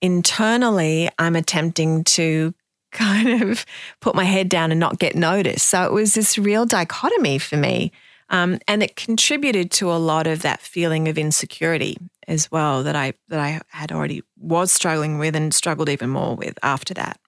internally 0.00 1.08
I'm 1.18 1.36
attempting 1.36 2.04
to 2.04 2.54
kind 2.92 3.42
of 3.42 3.64
put 4.00 4.14
my 4.14 4.24
head 4.24 4.50
down 4.50 4.70
and 4.70 4.78
not 4.78 4.98
get 4.98 5.16
noticed. 5.16 5.68
So 5.70 5.82
it 5.84 5.92
was 5.92 6.12
this 6.12 6.36
real 6.36 6.66
dichotomy 6.66 7.38
for 7.38 7.56
me. 7.56 7.90
Um, 8.28 8.58
and 8.68 8.82
it 8.82 8.96
contributed 8.96 9.70
to 9.72 9.90
a 9.90 9.96
lot 9.96 10.26
of 10.26 10.42
that 10.42 10.60
feeling 10.60 11.08
of 11.08 11.18
insecurity 11.18 11.96
as 12.28 12.50
well 12.50 12.82
that 12.82 12.96
I 12.96 13.14
that 13.28 13.40
I 13.40 13.60
had 13.68 13.92
already 13.92 14.22
was 14.38 14.72
struggling 14.72 15.18
with 15.18 15.36
and 15.36 15.54
struggled 15.54 15.88
even 15.88 16.10
more 16.10 16.36
with 16.36 16.58
after 16.62 16.94
that. 16.94 17.18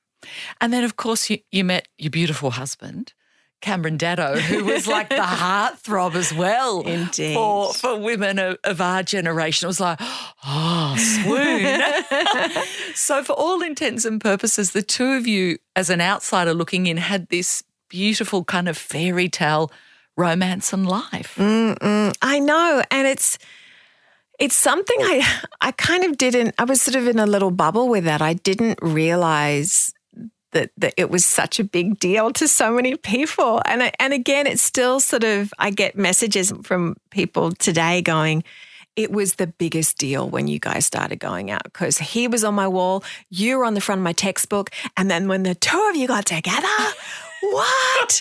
And 0.60 0.72
then, 0.72 0.84
of 0.84 0.96
course, 0.96 1.28
you, 1.30 1.38
you 1.50 1.64
met 1.64 1.88
your 1.98 2.10
beautiful 2.10 2.52
husband, 2.52 3.12
Cameron 3.64 3.96
Daddo, 3.96 4.38
who 4.38 4.62
was 4.64 4.86
like 4.86 5.08
the 5.08 5.14
heartthrob 5.22 6.16
as 6.16 6.34
well. 6.34 6.82
Indeed. 6.82 7.32
For, 7.32 7.72
for 7.72 7.98
women 7.98 8.38
of, 8.38 8.58
of 8.62 8.82
our 8.82 9.02
generation. 9.02 9.64
It 9.64 9.68
was 9.68 9.80
like, 9.80 9.98
oh, 10.44 10.94
swoon. 10.98 12.62
so, 12.94 13.24
for 13.24 13.32
all 13.32 13.62
intents 13.62 14.04
and 14.04 14.20
purposes, 14.20 14.72
the 14.72 14.82
two 14.82 15.12
of 15.12 15.26
you, 15.26 15.56
as 15.74 15.88
an 15.88 16.02
outsider 16.02 16.52
looking 16.52 16.86
in, 16.86 16.98
had 16.98 17.30
this 17.30 17.64
beautiful 17.88 18.44
kind 18.44 18.68
of 18.68 18.76
fairy 18.76 19.30
tale 19.30 19.72
romance 20.14 20.74
and 20.74 20.86
life. 20.86 21.34
Mm-mm. 21.36 22.14
I 22.20 22.40
know. 22.40 22.82
And 22.90 23.08
it's, 23.08 23.38
it's 24.38 24.54
something 24.54 24.96
I 25.00 25.26
I 25.62 25.70
kind 25.72 26.04
of 26.04 26.18
didn't 26.18 26.56
I 26.58 26.64
was 26.64 26.82
sort 26.82 26.96
of 26.96 27.06
in 27.06 27.18
a 27.18 27.26
little 27.26 27.50
bubble 27.50 27.88
with 27.88 28.04
that. 28.04 28.20
I 28.20 28.34
didn't 28.34 28.78
realize 28.82 29.94
that, 30.54 30.70
that 30.78 30.94
it 30.96 31.10
was 31.10 31.24
such 31.24 31.60
a 31.60 31.64
big 31.64 31.98
deal 31.98 32.32
to 32.32 32.48
so 32.48 32.72
many 32.72 32.96
people. 32.96 33.60
And 33.66 33.82
I, 33.82 33.92
and 34.00 34.12
again, 34.12 34.46
it's 34.46 34.62
still 34.62 34.98
sort 35.00 35.24
of 35.24 35.52
I 35.58 35.70
get 35.70 35.96
messages 35.96 36.52
from 36.62 36.96
people 37.10 37.52
today 37.52 38.00
going, 38.00 38.42
it 38.96 39.10
was 39.10 39.34
the 39.34 39.46
biggest 39.46 39.98
deal 39.98 40.28
when 40.28 40.46
you 40.46 40.58
guys 40.58 40.86
started 40.86 41.18
going 41.18 41.50
out 41.50 41.64
because 41.64 41.98
he 41.98 42.28
was 42.28 42.44
on 42.44 42.54
my 42.54 42.68
wall, 42.68 43.04
you 43.28 43.58
were 43.58 43.64
on 43.64 43.74
the 43.74 43.80
front 43.80 43.98
of 43.98 44.04
my 44.04 44.12
textbook, 44.12 44.70
and 44.96 45.10
then 45.10 45.28
when 45.28 45.42
the 45.42 45.54
two 45.54 45.88
of 45.90 45.96
you 45.96 46.06
got 46.06 46.26
together, 46.26 46.66
what? 47.40 48.20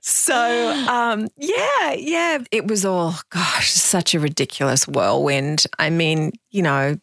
so, 0.00 0.86
um, 0.88 1.28
yeah, 1.36 1.92
yeah, 1.92 2.38
it 2.50 2.66
was 2.66 2.84
all, 2.84 3.14
gosh, 3.30 3.70
such 3.70 4.14
a 4.14 4.20
ridiculous 4.20 4.88
whirlwind. 4.88 5.66
I 5.78 5.90
mean, 5.90 6.32
you 6.50 6.62
know, 6.62 6.98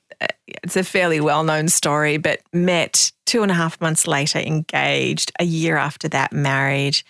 it's 0.48 0.76
a 0.76 0.84
fairly 0.84 1.20
well 1.20 1.44
known 1.44 1.68
story, 1.68 2.18
but 2.18 2.42
met 2.54 3.12
two 3.26 3.42
and 3.42 3.52
a 3.52 3.56
half 3.56 3.80
months 3.82 4.08
later, 4.08 4.40
engaged, 4.40 5.32
a 5.40 5.44
year 5.44 5.78
after 5.78 6.08
that, 6.10 6.34
married, 6.34 7.02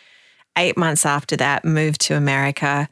eight 0.57 0.77
months 0.77 1.05
after 1.05 1.35
that, 1.37 1.65
moved 1.65 2.01
to 2.01 2.15
America. 2.15 2.87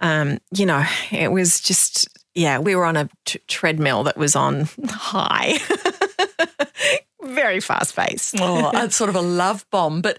Um, 0.00 0.38
you 0.52 0.66
know, 0.66 0.84
it 1.10 1.30
was 1.30 1.60
just, 1.60 2.08
yeah, 2.34 2.58
we 2.58 2.74
were 2.74 2.84
on 2.84 2.96
a 2.96 3.08
t- 3.24 3.40
treadmill 3.46 4.04
that 4.04 4.16
was 4.16 4.34
on 4.34 4.68
high. 4.88 5.58
Very 7.22 7.60
fast 7.60 7.94
pace. 7.94 8.34
oh, 8.40 8.70
it's 8.74 8.96
sort 8.96 9.10
of 9.10 9.16
a 9.16 9.20
love 9.20 9.64
bomb. 9.70 10.02
But 10.02 10.18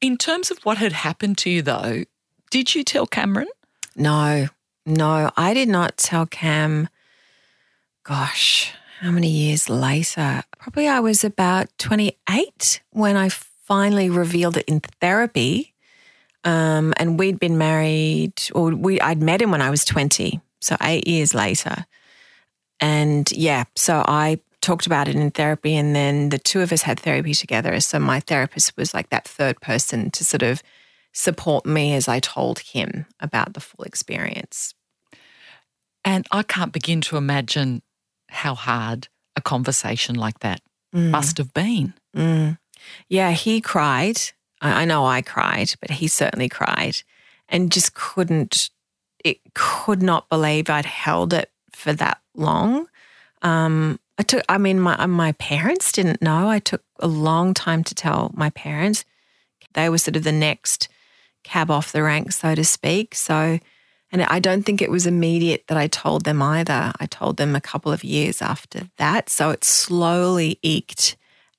in 0.00 0.18
terms 0.18 0.50
of 0.50 0.58
what 0.64 0.78
had 0.78 0.92
happened 0.92 1.38
to 1.38 1.50
you, 1.50 1.62
though, 1.62 2.04
did 2.50 2.74
you 2.74 2.84
tell 2.84 3.06
Cameron? 3.06 3.48
No, 3.96 4.48
no, 4.86 5.30
I 5.36 5.54
did 5.54 5.68
not 5.68 5.96
tell 5.96 6.26
Cam. 6.26 6.88
Gosh, 8.04 8.74
how 9.00 9.10
many 9.10 9.30
years 9.30 9.70
later? 9.70 10.42
Probably 10.58 10.88
I 10.88 11.00
was 11.00 11.24
about 11.24 11.68
28 11.78 12.82
when 12.90 13.16
I 13.16 13.30
finally 13.30 14.10
revealed 14.10 14.58
it 14.58 14.66
in 14.66 14.80
therapy. 15.00 15.72
Um, 16.44 16.92
and 16.98 17.18
we'd 17.18 17.40
been 17.40 17.56
married, 17.56 18.34
or 18.54 18.74
we 18.74 19.00
I'd 19.00 19.22
met 19.22 19.40
him 19.40 19.50
when 19.50 19.62
I 19.62 19.70
was 19.70 19.86
20, 19.86 20.38
so 20.60 20.76
eight 20.82 21.08
years 21.08 21.32
later. 21.32 21.86
And 22.78 23.32
yeah, 23.32 23.64
so 23.74 24.04
I 24.06 24.40
talked 24.60 24.86
about 24.86 25.08
it 25.08 25.16
in 25.16 25.30
therapy, 25.30 25.74
and 25.74 25.96
then 25.96 26.28
the 26.28 26.38
two 26.38 26.60
of 26.60 26.72
us 26.72 26.82
had 26.82 27.00
therapy 27.00 27.32
together. 27.32 27.80
So 27.80 27.98
my 27.98 28.20
therapist 28.20 28.76
was 28.76 28.92
like 28.92 29.08
that 29.08 29.26
third 29.26 29.62
person 29.62 30.10
to 30.10 30.26
sort 30.26 30.42
of 30.42 30.62
support 31.14 31.64
me 31.64 31.94
as 31.94 32.06
I 32.06 32.20
told 32.20 32.58
him 32.58 33.06
about 33.18 33.54
the 33.54 33.60
full 33.60 33.86
experience. 33.86 34.74
And 36.04 36.26
I 36.30 36.42
can't 36.42 36.72
begin 36.72 37.00
to 37.02 37.16
imagine 37.16 37.80
how 38.34 38.54
hard 38.54 39.08
a 39.36 39.40
conversation 39.40 40.14
like 40.14 40.40
that 40.40 40.60
mm. 40.94 41.10
must 41.10 41.38
have 41.38 41.52
been. 41.54 41.94
Mm. 42.16 42.58
Yeah, 43.08 43.32
he 43.32 43.60
cried. 43.60 44.20
I 44.60 44.84
know 44.84 45.04
I 45.04 45.20
cried, 45.20 45.74
but 45.80 45.90
he 45.90 46.08
certainly 46.08 46.48
cried 46.48 47.02
and 47.48 47.70
just 47.70 47.94
couldn't, 47.94 48.70
it 49.22 49.38
could 49.54 50.02
not 50.02 50.28
believe 50.28 50.70
I'd 50.70 50.86
held 50.86 51.34
it 51.34 51.50
for 51.72 51.92
that 51.92 52.20
long. 52.34 52.86
Um, 53.42 54.00
I 54.18 54.22
took, 54.22 54.42
I 54.48 54.58
mean, 54.58 54.80
my, 54.80 55.04
my 55.06 55.32
parents 55.32 55.92
didn't 55.92 56.22
know. 56.22 56.48
I 56.48 56.60
took 56.60 56.82
a 57.00 57.08
long 57.08 57.52
time 57.52 57.84
to 57.84 57.94
tell 57.94 58.30
my 58.34 58.50
parents. 58.50 59.04
They 59.74 59.88
were 59.88 59.98
sort 59.98 60.16
of 60.16 60.24
the 60.24 60.32
next 60.32 60.88
cab 61.42 61.70
off 61.70 61.92
the 61.92 62.02
rank, 62.02 62.32
so 62.32 62.54
to 62.54 62.64
speak. 62.64 63.14
So, 63.14 63.58
and 64.12 64.22
I 64.22 64.38
don't 64.38 64.62
think 64.62 64.80
it 64.80 64.90
was 64.90 65.06
immediate 65.06 65.64
that 65.68 65.76
I 65.76 65.88
told 65.88 66.24
them 66.24 66.40
either. 66.40 66.92
I 67.00 67.06
told 67.06 67.36
them 67.36 67.56
a 67.56 67.60
couple 67.60 67.92
of 67.92 68.04
years 68.04 68.40
after 68.40 68.88
that. 68.98 69.28
So 69.28 69.50
it 69.50 69.64
slowly 69.64 70.58
eked 70.62 71.16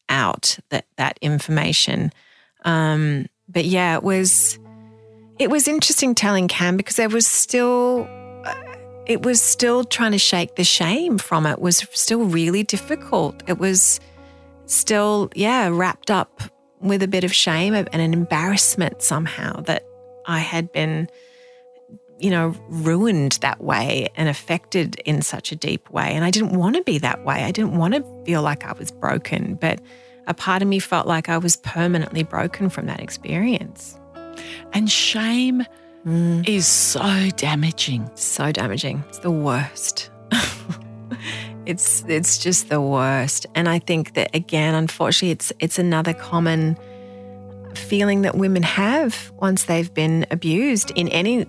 out 0.07 0.57
that, 0.69 0.85
that 0.97 1.17
information. 1.21 2.11
Um, 2.63 3.27
but 3.49 3.65
yeah, 3.65 3.95
it 3.95 4.03
was, 4.03 4.57
it 5.37 5.49
was 5.49 5.67
interesting 5.67 6.15
telling 6.15 6.47
Cam 6.47 6.77
because 6.77 6.95
there 6.95 7.09
was 7.09 7.27
still 7.27 8.07
it 9.05 9.21
was 9.23 9.41
still 9.41 9.83
trying 9.83 10.11
to 10.11 10.17
shake 10.17 10.55
the 10.55 10.63
shame 10.63 11.17
from 11.17 11.45
it 11.45 11.59
was 11.59 11.85
still 11.93 12.23
really 12.23 12.63
difficult. 12.63 13.43
It 13.47 13.59
was 13.59 13.99
still, 14.65 15.29
yeah, 15.35 15.69
wrapped 15.71 16.09
up 16.09 16.41
with 16.81 17.03
a 17.03 17.07
bit 17.07 17.23
of 17.23 17.33
shame 17.33 17.73
and 17.73 17.87
an 17.93 18.13
embarrassment 18.13 19.01
somehow 19.01 19.61
that 19.61 19.83
I 20.25 20.39
had 20.39 20.71
been, 20.71 21.07
you 22.19 22.29
know, 22.29 22.55
ruined 22.69 23.33
that 23.41 23.61
way 23.61 24.07
and 24.15 24.29
affected 24.29 24.95
in 25.05 25.21
such 25.21 25.51
a 25.51 25.55
deep 25.55 25.89
way. 25.89 26.13
And 26.13 26.23
I 26.23 26.31
didn't 26.31 26.51
want 26.51 26.75
to 26.75 26.83
be 26.83 26.97
that 26.99 27.25
way. 27.25 27.43
I 27.43 27.51
didn't 27.51 27.77
want 27.77 27.93
to 27.93 28.05
feel 28.25 28.41
like 28.41 28.65
I 28.65 28.73
was 28.73 28.91
broken, 28.91 29.55
but 29.55 29.81
a 30.27 30.33
part 30.33 30.61
of 30.61 30.67
me 30.67 30.79
felt 30.79 31.07
like 31.07 31.29
I 31.29 31.37
was 31.37 31.57
permanently 31.57 32.23
broken 32.23 32.69
from 32.69 32.85
that 32.87 32.99
experience. 32.99 33.99
And 34.73 34.89
shame 34.89 35.65
mm. 36.05 36.47
is 36.47 36.65
so 36.65 37.29
damaging. 37.35 38.09
So 38.15 38.51
damaging. 38.51 39.03
It's 39.09 39.19
the 39.19 39.31
worst. 39.31 40.09
it's 41.65 42.03
it's 42.07 42.37
just 42.37 42.69
the 42.69 42.81
worst. 42.81 43.45
And 43.55 43.67
I 43.67 43.79
think 43.79 44.13
that 44.13 44.33
again, 44.33 44.73
unfortunately, 44.73 45.31
it's 45.31 45.51
it's 45.59 45.79
another 45.79 46.13
common 46.13 46.77
feeling 47.75 48.21
that 48.21 48.35
women 48.35 48.63
have 48.63 49.31
once 49.35 49.65
they've 49.65 49.93
been 49.93 50.25
abused 50.31 50.91
in 50.95 51.09
any 51.09 51.45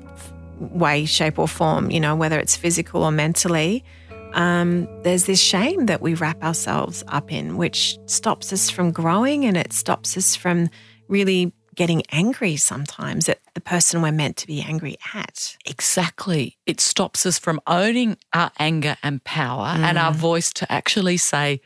way, 0.59 1.05
shape, 1.05 1.39
or 1.39 1.49
form. 1.49 1.91
You 1.91 2.01
know, 2.01 2.17
whether 2.17 2.39
it's 2.39 2.57
physical 2.57 3.03
or 3.03 3.11
mentally. 3.11 3.85
Um, 4.33 4.87
there's 5.03 5.25
this 5.25 5.41
shame 5.41 5.87
that 5.87 6.03
we 6.03 6.13
wrap 6.13 6.43
ourselves 6.45 7.03
up 7.09 7.33
in, 7.33 7.57
which 7.57 7.99
stops 8.05 8.53
us 8.53 8.69
from 8.69 8.93
growing 8.93 9.47
and 9.47 9.57
it 9.57 9.73
stops 9.73 10.15
us 10.17 10.37
from 10.37 10.69
really 11.09 11.55
getting 11.75 12.03
angry 12.11 12.57
sometimes 12.57 13.29
at 13.29 13.39
the 13.55 13.61
person 13.61 14.03
we're 14.03 14.11
meant 14.11 14.37
to 14.39 14.47
be 14.47 14.61
angry 14.63 14.97
at. 15.15 15.57
Exactly. 15.65 16.59
It 16.67 16.81
stops 16.81 17.25
us 17.25 17.39
from 17.39 17.61
owning 17.67 18.17
our 18.33 18.51
anger 18.59 18.97
and 19.03 19.23
power 19.25 19.69
mm. 19.69 19.79
and 19.79 19.97
our 19.97 20.13
mm. 20.13 20.17
voice 20.17 20.53
to 20.55 20.71
actually 20.73 21.19
say, 21.19 21.61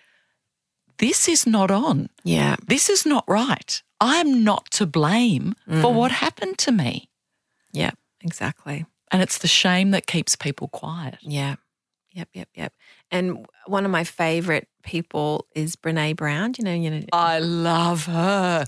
this 0.99 1.29
is 1.29 1.47
not 1.47 1.71
on. 1.71 2.11
Yeah. 2.25 2.57
This 2.67 2.91
is 2.91 3.07
not 3.07 3.25
right. 3.27 3.83
I'm 4.01 4.45
not 4.45 4.71
to 4.73 4.87
blame 4.87 5.55
mm. 5.69 5.81
for 5.81 5.95
what 5.95 6.11
happened 6.11 6.59
to 6.59 6.73
me. 6.73 7.09
Yeah, 7.73 7.93
exactly. 8.23 8.87
And 9.11 9.23
it's 9.23 9.39
the 9.39 9.49
shame 9.49 9.91
that 9.91 10.07
keeps 10.07 10.37
people 10.37 10.69
quiet. 10.69 11.17
Yeah. 11.21 11.57
Yep, 12.13 12.29
yep, 12.35 12.49
yep. 12.55 12.73
And 13.13 13.47
one 13.67 13.85
of 13.85 13.91
my 13.93 14.03
favorite 14.03 14.67
people 14.83 15.47
is 15.55 15.77
Brene 15.77 16.17
Brown. 16.17 16.55
You 16.59 16.65
know, 16.65 16.75
you 16.75 16.91
know. 16.91 17.03
I 17.13 17.39
love 17.39 18.07
her. 18.07 18.65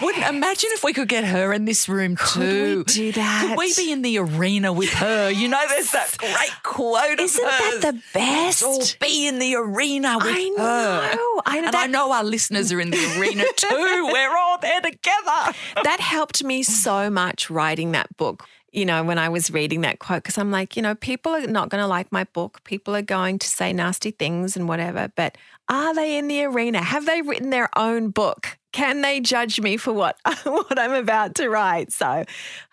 Wouldn't 0.00 0.24
imagine 0.24 0.70
if 0.72 0.84
we 0.84 0.92
could 0.92 1.08
get 1.08 1.24
her 1.24 1.52
in 1.52 1.64
this 1.64 1.88
room 1.88 2.14
too. 2.16 2.84
could. 2.84 2.86
We 2.88 2.94
do 2.94 3.12
that? 3.12 3.46
Could 3.48 3.58
we 3.58 3.74
be 3.74 3.90
in 3.90 4.02
the 4.02 4.18
arena 4.18 4.72
with 4.72 4.90
her? 4.94 5.28
You 5.28 5.48
know, 5.48 5.60
there's 5.68 5.90
that 5.90 6.16
great 6.18 6.62
quote. 6.62 7.18
Isn't 7.18 7.42
that 7.44 7.78
the 7.80 8.00
best? 8.12 8.62
Let's 8.62 8.94
be 8.94 9.26
in 9.26 9.40
the 9.40 9.56
arena 9.56 10.16
with 10.18 10.26
I 10.28 10.48
know. 10.50 10.62
her. 10.64 11.00
I 11.02 11.14
know. 11.14 11.42
And 11.46 11.66
that, 11.66 11.74
I 11.74 11.86
know 11.86 12.12
our 12.12 12.24
listeners 12.24 12.70
are 12.70 12.80
in 12.80 12.90
the 12.90 13.18
arena 13.18 13.42
too. 13.56 14.08
We're 14.12 14.36
all 14.36 14.58
there 14.58 14.80
together. 14.80 15.58
That 15.82 15.98
helped 15.98 16.44
me 16.44 16.62
so 16.62 17.10
much 17.10 17.50
writing 17.50 17.90
that 17.92 18.16
book 18.16 18.46
you 18.74 18.84
know, 18.84 19.04
when 19.04 19.18
I 19.18 19.28
was 19.28 19.52
reading 19.52 19.82
that 19.82 20.00
quote, 20.00 20.24
because 20.24 20.36
I'm 20.36 20.50
like, 20.50 20.76
you 20.76 20.82
know, 20.82 20.96
people 20.96 21.32
are 21.32 21.46
not 21.46 21.68
going 21.68 21.80
to 21.80 21.86
like 21.86 22.10
my 22.10 22.24
book. 22.24 22.62
People 22.64 22.96
are 22.96 23.02
going 23.02 23.38
to 23.38 23.46
say 23.46 23.72
nasty 23.72 24.10
things 24.10 24.56
and 24.56 24.68
whatever. 24.68 25.12
But 25.14 25.38
are 25.68 25.94
they 25.94 26.18
in 26.18 26.26
the 26.26 26.42
arena? 26.42 26.82
Have 26.82 27.06
they 27.06 27.22
written 27.22 27.50
their 27.50 27.70
own 27.78 28.10
book? 28.10 28.58
Can 28.72 29.02
they 29.02 29.20
judge 29.20 29.60
me 29.60 29.76
for 29.76 29.92
what 29.92 30.18
what 30.42 30.76
I'm 30.76 30.92
about 30.92 31.36
to 31.36 31.48
write? 31.48 31.92
So 31.92 32.24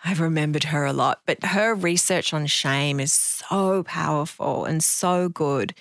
I've 0.04 0.20
remembered 0.20 0.64
her 0.66 0.86
a 0.86 0.94
lot. 0.94 1.22
But 1.28 1.46
her 1.46 1.76
research 1.76 2.34
on 2.34 2.48
shame 2.48 3.00
is 3.00 3.14
so 3.14 3.84
powerful 3.84 4.66
and 4.66 4.84
so 4.84 5.30
good. 5.30 5.76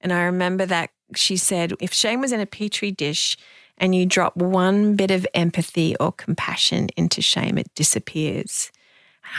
And 0.00 0.12
I 0.12 0.22
remember 0.22 0.66
that 0.66 0.90
she 1.14 1.36
said, 1.36 1.74
if 1.78 1.92
shame 1.92 2.20
was 2.20 2.32
in 2.32 2.40
a 2.40 2.46
petri 2.46 2.90
dish 2.90 3.36
and 3.78 3.94
you 3.94 4.04
drop 4.04 4.36
one 4.36 4.96
bit 4.96 5.12
of 5.12 5.24
empathy 5.32 5.94
or 5.98 6.10
compassion 6.10 6.88
into 6.96 7.22
shame, 7.22 7.56
it 7.56 7.72
disappears. 7.76 8.72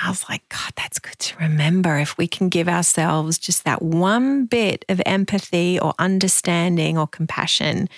I 0.03 0.09
was 0.09 0.25
like, 0.29 0.47
God, 0.49 0.71
that's 0.75 0.99
good 0.99 1.19
to 1.19 1.37
remember. 1.37 1.97
If 1.97 2.17
we 2.17 2.27
can 2.27 2.49
give 2.49 2.67
ourselves 2.69 3.37
just 3.37 3.65
that 3.65 3.81
one 3.81 4.45
bit 4.45 4.85
of 4.89 5.01
empathy 5.05 5.79
or 5.79 5.93
understanding 5.99 6.97
or 6.97 7.07
compassion, 7.07 7.89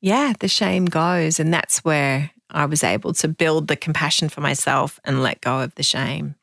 yeah, 0.00 0.32
the 0.40 0.48
shame 0.48 0.86
goes. 0.86 1.38
And 1.38 1.52
that's 1.54 1.84
where 1.84 2.30
I 2.50 2.64
was 2.66 2.82
able 2.82 3.12
to 3.14 3.28
build 3.28 3.68
the 3.68 3.76
compassion 3.76 4.28
for 4.28 4.40
myself 4.40 4.98
and 5.04 5.22
let 5.22 5.40
go 5.40 5.60
of 5.60 5.74
the 5.76 5.82
shame. 5.82 6.34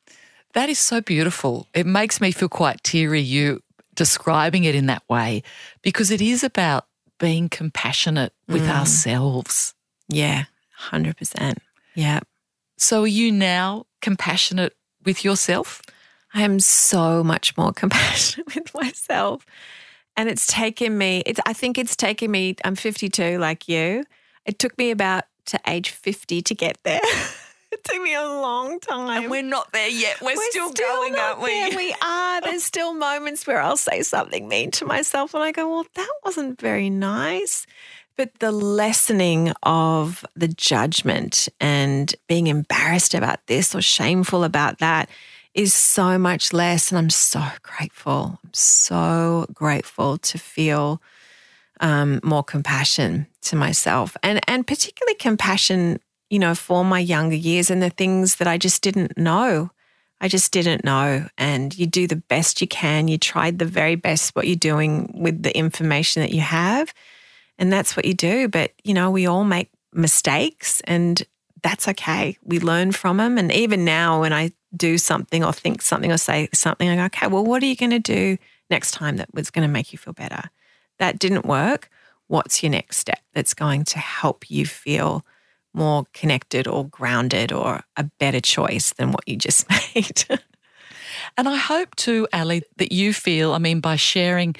That 0.53 0.69
is 0.69 0.79
so 0.79 1.01
beautiful. 1.01 1.67
It 1.73 1.85
makes 1.85 2.21
me 2.21 2.31
feel 2.31 2.49
quite 2.49 2.81
teary, 2.83 3.21
you 3.21 3.61
describing 3.93 4.63
it 4.63 4.73
in 4.75 4.85
that 4.85 5.03
way, 5.09 5.43
because 5.81 6.11
it 6.11 6.21
is 6.21 6.43
about 6.43 6.85
being 7.19 7.49
compassionate 7.49 8.31
with 8.47 8.63
Mm. 8.67 8.69
ourselves. 8.79 9.73
Yeah, 10.07 10.45
100%. 10.91 11.57
Yeah. 11.95 12.21
So 12.77 13.03
are 13.03 13.07
you 13.07 13.31
now 13.31 13.85
compassionate 14.01 14.75
with 15.03 15.25
yourself? 15.25 15.81
I 16.33 16.43
am 16.43 16.59
so 16.59 17.23
much 17.23 17.57
more 17.57 17.73
compassionate 17.73 18.53
with 18.55 18.73
myself. 18.73 19.45
And 20.15 20.29
it's 20.29 20.47
taken 20.47 20.97
me, 20.97 21.21
it's, 21.25 21.39
I 21.45 21.53
think 21.53 21.77
it's 21.77 21.95
taken 21.95 22.31
me, 22.31 22.55
I'm 22.63 22.75
52 22.75 23.37
like 23.37 23.67
you. 23.67 24.03
It 24.45 24.59
took 24.59 24.77
me 24.77 24.91
about 24.91 25.25
to 25.47 25.59
age 25.67 25.89
50 25.91 26.41
to 26.41 26.55
get 26.55 26.77
there. 26.83 26.99
it 27.71 27.83
took 27.83 28.01
me 28.01 28.15
a 28.15 28.23
long 28.23 28.79
time. 28.79 29.23
And 29.23 29.31
we're 29.31 29.43
not 29.43 29.71
there 29.73 29.89
yet. 29.89 30.19
We're, 30.21 30.35
We're 30.35 30.49
still, 30.49 30.71
going, 30.71 31.13
not 31.13 31.37
aren't 31.37 31.41
we? 31.41 31.49
there. 31.49 31.77
We 31.77 31.95
are. 32.03 32.41
There's 32.41 32.63
still 32.73 32.93
moments 32.93 33.45
where 33.45 33.61
I'll 33.61 33.77
say 33.77 34.01
something 34.01 34.47
mean 34.47 34.71
to 34.71 34.85
myself 34.85 35.33
and 35.33 35.43
I 35.43 35.51
go, 35.51 35.69
well, 35.69 35.85
that 35.93 36.13
wasn't 36.25 36.59
very 36.59 36.89
nice. 36.89 37.67
But 38.17 38.39
the 38.39 38.51
lessening 38.51 39.53
of 39.61 40.25
the 40.35 40.47
judgment 40.47 41.47
and 41.59 42.13
being 42.27 42.47
embarrassed 42.47 43.13
about 43.13 43.45
this 43.45 43.75
or 43.75 43.81
shameful 43.81 44.43
about 44.43 44.79
that 44.79 45.07
is 45.53 45.73
so 45.73 46.17
much 46.17 46.51
less. 46.51 46.91
And 46.91 46.97
I'm 46.97 47.11
so 47.11 47.43
grateful. 47.61 48.39
I'm 48.43 48.53
so 48.53 49.45
grateful 49.53 50.17
to 50.17 50.39
feel 50.39 50.99
um, 51.79 52.19
more 52.23 52.43
compassion 52.43 53.27
to 53.43 53.55
myself 53.55 54.17
and, 54.23 54.41
and 54.49 54.65
particularly 54.65 55.15
compassion, 55.15 55.99
you 56.31 56.39
know, 56.39 56.55
for 56.55 56.83
my 56.83 56.99
younger 56.99 57.35
years 57.35 57.69
and 57.69 57.83
the 57.83 57.91
things 57.91 58.37
that 58.37 58.47
I 58.47 58.57
just 58.57 58.81
didn't 58.81 59.15
know. 59.15 59.69
I 60.19 60.27
just 60.27 60.51
didn't 60.51 60.83
know. 60.83 61.27
And 61.37 61.77
you 61.77 61.85
do 61.85 62.07
the 62.07 62.15
best 62.15 62.61
you 62.61 62.67
can. 62.67 63.07
You 63.07 63.19
tried 63.19 63.59
the 63.59 63.65
very 63.65 63.93
best 63.93 64.35
what 64.35 64.47
you're 64.47 64.55
doing 64.55 65.13
with 65.13 65.43
the 65.43 65.55
information 65.55 66.23
that 66.23 66.31
you 66.31 66.41
have. 66.41 66.91
And 67.59 67.71
that's 67.71 67.95
what 67.95 68.05
you 68.05 68.13
do. 68.13 68.47
But, 68.47 68.73
you 68.83 68.93
know, 68.93 69.09
we 69.09 69.25
all 69.25 69.43
make 69.43 69.71
mistakes 69.93 70.81
and 70.85 71.23
that's 71.63 71.87
okay. 71.87 72.37
We 72.43 72.59
learn 72.59 72.91
from 72.91 73.17
them. 73.17 73.37
And 73.37 73.51
even 73.51 73.83
now, 73.83 74.21
when 74.21 74.33
I 74.33 74.51
do 74.75 74.97
something 74.97 75.43
or 75.43 75.53
think 75.53 75.81
something 75.81 76.11
or 76.11 76.17
say 76.17 76.49
something, 76.53 76.87
I 76.87 76.95
go, 76.95 77.05
okay, 77.05 77.27
well, 77.27 77.43
what 77.43 77.63
are 77.63 77.65
you 77.65 77.75
going 77.75 77.91
to 77.91 77.99
do 77.99 78.37
next 78.69 78.91
time 78.91 79.17
that 79.17 79.33
was 79.33 79.49
going 79.49 79.67
to 79.67 79.71
make 79.71 79.91
you 79.91 79.97
feel 79.97 80.13
better? 80.13 80.43
That 80.99 81.19
didn't 81.19 81.45
work. 81.45 81.89
What's 82.27 82.61
your 82.61 82.71
next 82.71 82.97
step 82.97 83.19
that's 83.33 83.53
going 83.53 83.85
to 83.85 83.99
help 83.99 84.49
you 84.51 84.65
feel 84.65 85.25
more 85.73 86.05
connected 86.13 86.67
or 86.67 86.87
grounded 86.87 87.51
or 87.51 87.83
a 87.95 88.03
better 88.19 88.41
choice 88.41 88.93
than 88.93 89.11
what 89.11 89.27
you 89.27 89.35
just 89.35 89.67
made? 89.95 90.25
And 91.37 91.47
I 91.47 91.55
hope 91.55 91.95
too, 91.95 92.27
Ali, 92.33 92.63
that 92.77 92.91
you 92.91 93.13
feel, 93.13 93.53
I 93.53 93.57
mean, 93.57 93.79
by 93.79 93.95
sharing 93.95 94.55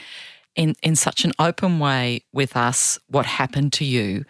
in, 0.58 0.76
in 0.84 0.98
such 0.98 1.24
an 1.24 1.32
open 1.40 1.80
way 1.80 2.24
with 2.34 2.58
us 2.58 3.00
what 3.08 3.26
happened 3.26 3.72
to 3.74 3.86
you, 3.86 4.26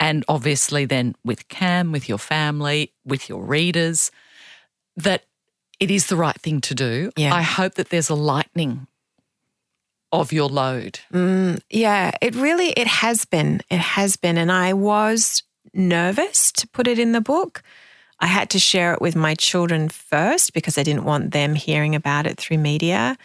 and 0.00 0.24
obviously 0.28 0.86
then 0.86 1.14
with 1.24 1.48
Cam, 1.48 1.92
with 1.92 2.08
your 2.08 2.18
family, 2.18 2.92
with 3.04 3.28
your 3.28 3.42
readers, 3.42 4.10
that 4.96 5.24
it 5.80 5.90
is 5.90 6.06
the 6.06 6.16
right 6.16 6.40
thing 6.40 6.60
to 6.62 6.74
do. 6.74 7.10
Yeah. 7.16 7.34
I 7.34 7.42
hope 7.42 7.74
that 7.74 7.90
there's 7.90 8.08
a 8.08 8.14
lightening 8.14 8.86
of 10.12 10.32
your 10.32 10.48
load. 10.48 11.00
Mm, 11.12 11.60
yeah, 11.68 12.12
it 12.22 12.34
really 12.34 12.68
it 12.70 12.86
has 12.86 13.24
been. 13.24 13.60
It 13.68 13.80
has 13.80 14.16
been 14.16 14.38
and 14.38 14.52
I 14.52 14.72
was 14.72 15.42
nervous 15.74 16.52
to 16.52 16.68
put 16.68 16.86
it 16.86 16.98
in 16.98 17.12
the 17.12 17.20
book. 17.20 17.62
I 18.18 18.26
had 18.26 18.48
to 18.50 18.58
share 18.58 18.94
it 18.94 19.02
with 19.02 19.14
my 19.14 19.34
children 19.34 19.88
first 19.88 20.54
because 20.54 20.78
I 20.78 20.82
didn't 20.82 21.04
want 21.04 21.32
them 21.32 21.54
hearing 21.54 21.94
about 21.94 22.26
it 22.26 22.38
through 22.38 22.58
media. 22.58 23.18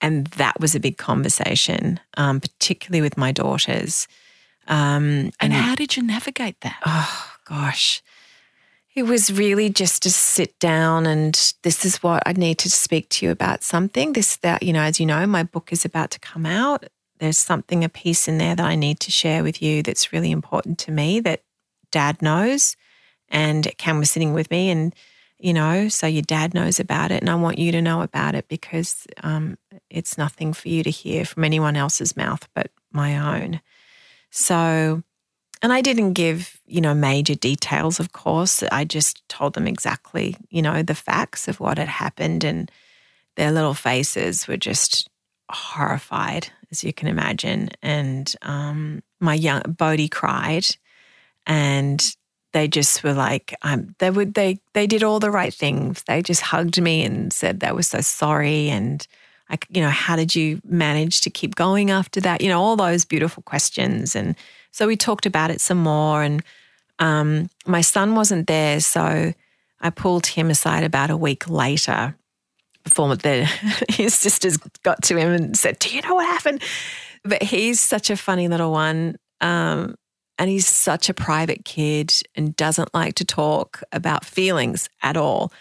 And 0.00 0.26
that 0.28 0.60
was 0.60 0.74
a 0.74 0.80
big 0.80 0.96
conversation, 0.96 2.00
um, 2.16 2.40
particularly 2.40 3.02
with 3.02 3.16
my 3.16 3.32
daughters. 3.32 4.08
Um, 4.68 5.30
And 5.40 5.52
how 5.52 5.74
did 5.74 5.96
you 5.96 6.02
navigate 6.02 6.60
that? 6.60 6.78
oh 6.86 7.32
gosh, 7.44 8.02
it 8.94 9.02
was 9.04 9.32
really 9.32 9.68
just 9.68 10.02
to 10.02 10.10
sit 10.10 10.58
down 10.58 11.06
and 11.06 11.54
this 11.62 11.84
is 11.84 12.02
what 12.02 12.22
I 12.26 12.32
need 12.32 12.58
to 12.58 12.70
speak 12.70 13.08
to 13.10 13.26
you 13.26 13.32
about 13.32 13.62
something. 13.62 14.12
This, 14.12 14.36
that, 14.38 14.62
you 14.62 14.72
know, 14.72 14.82
as 14.82 14.98
you 14.98 15.06
know, 15.06 15.26
my 15.26 15.42
book 15.42 15.72
is 15.72 15.84
about 15.84 16.10
to 16.12 16.20
come 16.20 16.46
out. 16.46 16.84
There's 17.18 17.38
something, 17.38 17.84
a 17.84 17.88
piece 17.88 18.28
in 18.28 18.38
there 18.38 18.56
that 18.56 18.66
I 18.66 18.76
need 18.76 19.00
to 19.00 19.10
share 19.10 19.42
with 19.42 19.60
you 19.60 19.82
that's 19.82 20.12
really 20.12 20.30
important 20.30 20.78
to 20.80 20.90
me 20.90 21.20
that 21.20 21.42
dad 21.90 22.22
knows. 22.22 22.76
And 23.28 23.70
Cam 23.76 23.98
was 23.98 24.10
sitting 24.10 24.32
with 24.32 24.50
me 24.50 24.70
and, 24.70 24.94
you 25.40 25.52
know, 25.52 25.88
so 25.88 26.06
your 26.06 26.22
dad 26.22 26.54
knows 26.54 26.78
about 26.78 27.10
it. 27.10 27.20
And 27.20 27.30
I 27.30 27.34
want 27.34 27.58
you 27.58 27.72
to 27.72 27.82
know 27.82 28.02
about 28.02 28.34
it 28.34 28.46
because 28.48 29.06
um, 29.22 29.56
it's 29.88 30.18
nothing 30.18 30.52
for 30.52 30.68
you 30.68 30.82
to 30.82 30.90
hear 30.90 31.24
from 31.24 31.44
anyone 31.44 31.76
else's 31.76 32.16
mouth 32.16 32.46
but 32.54 32.70
my 32.92 33.40
own. 33.40 33.60
So, 34.30 35.02
and 35.62 35.72
I 35.72 35.80
didn't 35.80 36.12
give, 36.12 36.60
you 36.66 36.80
know, 36.80 36.94
major 36.94 37.34
details, 37.34 38.00
of 38.00 38.12
course. 38.12 38.62
I 38.64 38.84
just 38.84 39.26
told 39.28 39.54
them 39.54 39.66
exactly, 39.66 40.36
you 40.50 40.62
know, 40.62 40.82
the 40.82 40.94
facts 40.94 41.48
of 41.48 41.58
what 41.58 41.78
had 41.78 41.88
happened. 41.88 42.44
And 42.44 42.70
their 43.36 43.50
little 43.50 43.74
faces 43.74 44.46
were 44.46 44.56
just 44.56 45.08
horrified, 45.50 46.48
as 46.70 46.84
you 46.84 46.92
can 46.92 47.08
imagine. 47.08 47.70
And 47.82 48.32
um, 48.42 49.02
my 49.20 49.34
young 49.34 49.62
Bodhi 49.62 50.08
cried, 50.08 50.66
and 51.46 52.02
they 52.52 52.68
just 52.68 53.02
were 53.04 53.12
like, 53.12 53.54
um, 53.62 53.94
they 53.98 54.10
would 54.10 54.34
they 54.34 54.58
they 54.72 54.86
did 54.86 55.02
all 55.02 55.20
the 55.20 55.30
right 55.30 55.54
things. 55.54 56.02
They 56.04 56.22
just 56.22 56.42
hugged 56.42 56.80
me 56.80 57.04
and 57.04 57.32
said 57.32 57.60
they 57.60 57.72
were 57.72 57.82
so 57.82 58.00
sorry, 58.00 58.68
and 58.70 59.06
I, 59.48 59.58
you 59.68 59.82
know, 59.82 59.90
how 59.90 60.16
did 60.16 60.34
you 60.34 60.60
manage 60.64 61.20
to 61.22 61.30
keep 61.30 61.54
going 61.54 61.90
after 61.90 62.20
that? 62.20 62.40
You 62.40 62.48
know, 62.48 62.60
all 62.60 62.76
those 62.76 63.04
beautiful 63.04 63.42
questions, 63.42 64.16
and 64.16 64.36
so 64.72 64.86
we 64.86 64.96
talked 64.96 65.26
about 65.26 65.50
it 65.50 65.60
some 65.60 65.78
more. 65.78 66.22
And 66.22 66.42
um, 66.98 67.50
my 67.66 67.80
son 67.80 68.14
wasn't 68.14 68.46
there, 68.46 68.80
so 68.80 69.32
I 69.80 69.90
pulled 69.90 70.26
him 70.26 70.50
aside 70.50 70.84
about 70.84 71.10
a 71.10 71.16
week 71.16 71.48
later 71.48 72.14
before 72.84 73.14
the, 73.16 73.44
his 73.88 74.14
sisters 74.14 74.56
got 74.82 75.02
to 75.04 75.16
him 75.16 75.32
and 75.32 75.56
said, 75.56 75.78
Do 75.78 75.94
you 75.94 76.02
know 76.02 76.14
what 76.14 76.26
happened? 76.26 76.62
But 77.24 77.42
he's 77.42 77.80
such 77.80 78.10
a 78.10 78.16
funny 78.16 78.48
little 78.48 78.72
one. 78.72 79.16
Um, 79.40 79.96
and 80.40 80.48
he's 80.48 80.66
such 80.66 81.10
a 81.10 81.14
private 81.14 81.66
kid 81.66 82.14
and 82.34 82.56
doesn't 82.56 82.94
like 82.94 83.14
to 83.16 83.26
talk 83.26 83.82
about 83.92 84.24
feelings 84.24 84.88
at 85.02 85.18
all. 85.18 85.52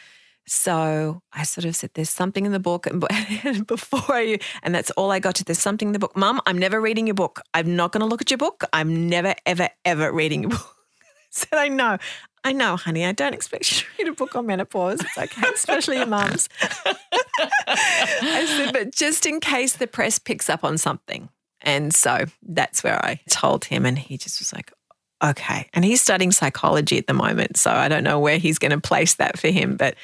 So 0.47 1.21
I 1.33 1.43
sort 1.43 1.65
of 1.65 1.75
said, 1.75 1.91
There's 1.93 2.09
something 2.09 2.45
in 2.45 2.53
the 2.53 2.61
book. 2.61 2.87
And 2.87 3.01
before 3.67 4.15
I, 4.15 4.39
and 4.63 4.73
that's 4.73 4.89
all 4.91 5.11
I 5.11 5.19
got 5.19 5.35
to, 5.35 5.43
there's 5.43 5.59
something 5.59 5.89
in 5.89 5.91
the 5.91 5.99
book. 5.99 6.15
Mum, 6.15 6.39
I'm 6.45 6.57
never 6.57 6.79
reading 6.79 7.07
your 7.07 7.13
book. 7.13 7.41
I'm 7.53 7.75
not 7.75 7.91
going 7.91 7.99
to 7.99 8.07
look 8.07 8.21
at 8.21 8.31
your 8.31 8.37
book. 8.37 8.63
I'm 8.71 9.09
never, 9.09 9.35
ever, 9.45 9.67
ever 9.83 10.13
reading 10.13 10.43
your 10.43 10.51
book. 10.51 10.75
I 11.01 11.27
said, 11.29 11.59
I 11.59 11.67
know. 11.67 11.97
I 12.45 12.53
know, 12.53 12.77
honey. 12.77 13.05
I 13.05 13.11
don't 13.11 13.33
expect 13.33 13.69
you 13.69 13.79
to 13.79 13.85
read 13.99 14.07
a 14.07 14.13
book 14.13 14.33
on 14.33 14.45
menopause. 14.45 15.01
It's 15.01 15.17
okay, 15.17 15.49
especially 15.53 15.97
your 15.97 16.05
mum's. 16.05 16.47
I 17.67 18.45
said, 18.47 18.71
but 18.71 18.95
just 18.95 19.25
in 19.25 19.41
case 19.41 19.73
the 19.73 19.87
press 19.87 20.19
picks 20.19 20.49
up 20.49 20.63
on 20.63 20.77
something. 20.77 21.27
And 21.61 21.93
so 21.93 22.25
that's 22.41 22.83
where 22.83 23.03
I 23.03 23.19
told 23.29 23.65
him, 23.65 23.85
and 23.85 23.97
he 23.97 24.17
just 24.17 24.39
was 24.39 24.53
like, 24.53 24.71
okay. 25.23 25.69
And 25.73 25.83
he's 25.83 26.01
studying 26.01 26.31
psychology 26.31 26.97
at 26.97 27.07
the 27.07 27.13
moment. 27.13 27.57
So 27.57 27.71
I 27.71 27.87
don't 27.89 28.03
know 28.03 28.19
where 28.19 28.37
he's 28.37 28.59
going 28.59 28.71
to 28.71 28.79
place 28.79 29.15
that 29.15 29.37
for 29.37 29.49
him. 29.49 29.75
But 29.75 29.95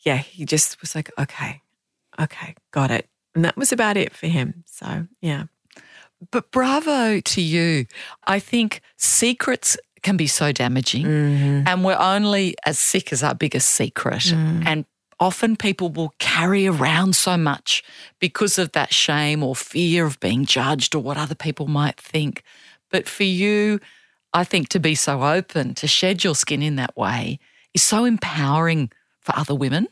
yeah, 0.00 0.16
he 0.16 0.44
just 0.44 0.80
was 0.80 0.94
like, 0.94 1.10
okay, 1.18 1.62
okay, 2.20 2.54
got 2.72 2.90
it. 2.90 3.08
And 3.34 3.44
that 3.44 3.56
was 3.56 3.70
about 3.72 3.96
it 3.96 4.12
for 4.14 4.26
him. 4.26 4.64
So 4.66 5.06
yeah. 5.20 5.44
But 6.30 6.50
bravo 6.50 7.20
to 7.20 7.40
you. 7.42 7.86
I 8.26 8.38
think 8.40 8.80
secrets 8.96 9.76
can 10.02 10.16
be 10.16 10.26
so 10.26 10.50
damaging, 10.52 11.04
Mm-hmm. 11.04 11.68
and 11.68 11.84
we're 11.84 11.98
only 11.98 12.54
as 12.64 12.78
sick 12.78 13.12
as 13.12 13.22
our 13.22 13.34
biggest 13.34 13.68
secret. 13.70 14.22
Mm. 14.22 14.62
And 14.66 14.84
often 15.18 15.56
people 15.56 15.88
will 15.88 16.14
carry 16.18 16.66
around 16.66 17.16
so 17.16 17.36
much 17.36 17.82
because 18.20 18.58
of 18.58 18.72
that 18.72 18.92
shame 18.92 19.42
or 19.42 19.56
fear 19.56 20.06
of 20.06 20.20
being 20.20 20.44
judged 20.44 20.94
or 20.94 21.02
what 21.02 21.16
other 21.16 21.34
people 21.34 21.66
might 21.66 21.98
think. 21.98 22.42
But 22.90 23.08
for 23.08 23.24
you, 23.24 23.80
I 24.32 24.44
think 24.44 24.68
to 24.70 24.80
be 24.80 24.94
so 24.94 25.22
open, 25.22 25.74
to 25.74 25.86
shed 25.86 26.22
your 26.22 26.34
skin 26.34 26.62
in 26.62 26.76
that 26.76 26.96
way 26.96 27.38
is 27.72 27.82
so 27.82 28.04
empowering 28.04 28.90
for 29.20 29.36
other 29.36 29.54
women. 29.54 29.88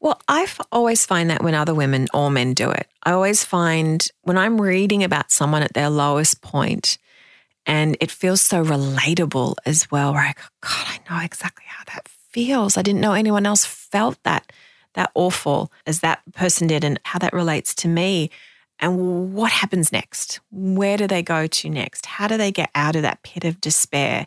Well, 0.00 0.20
I 0.28 0.46
always 0.70 1.06
find 1.06 1.30
that 1.30 1.42
when 1.42 1.54
other 1.54 1.74
women 1.74 2.06
or 2.12 2.30
men 2.30 2.54
do 2.54 2.70
it, 2.70 2.86
I 3.02 3.12
always 3.12 3.42
find 3.42 4.06
when 4.22 4.36
I'm 4.36 4.60
reading 4.60 5.02
about 5.02 5.30
someone 5.30 5.62
at 5.62 5.74
their 5.74 5.90
lowest 5.90 6.42
point 6.42 6.98
and 7.64 7.96
it 8.00 8.10
feels 8.10 8.40
so 8.40 8.62
relatable 8.62 9.56
as 9.64 9.90
well, 9.90 10.12
where 10.12 10.22
I 10.22 10.34
go, 10.34 10.42
God, 10.60 10.86
I 10.86 11.00
know 11.10 11.24
exactly 11.24 11.64
how 11.66 11.82
that 11.94 12.08
feels. 12.08 12.76
I 12.76 12.82
didn't 12.82 13.00
know 13.00 13.12
anyone 13.12 13.46
else 13.46 13.64
felt 13.64 14.22
that 14.22 14.52
that 14.96 15.12
awful 15.14 15.70
as 15.86 16.00
that 16.00 16.20
person 16.32 16.66
did 16.66 16.84
and 16.84 16.98
how 17.04 17.18
that 17.20 17.32
relates 17.32 17.74
to 17.76 17.88
me. 17.88 18.30
And 18.78 19.32
what 19.32 19.52
happens 19.52 19.92
next? 19.92 20.40
Where 20.50 20.96
do 20.96 21.06
they 21.06 21.22
go 21.22 21.46
to 21.46 21.70
next? 21.70 22.04
How 22.04 22.26
do 22.26 22.36
they 22.36 22.52
get 22.52 22.70
out 22.74 22.96
of 22.96 23.02
that 23.02 23.22
pit 23.22 23.44
of 23.44 23.60
despair? 23.60 24.26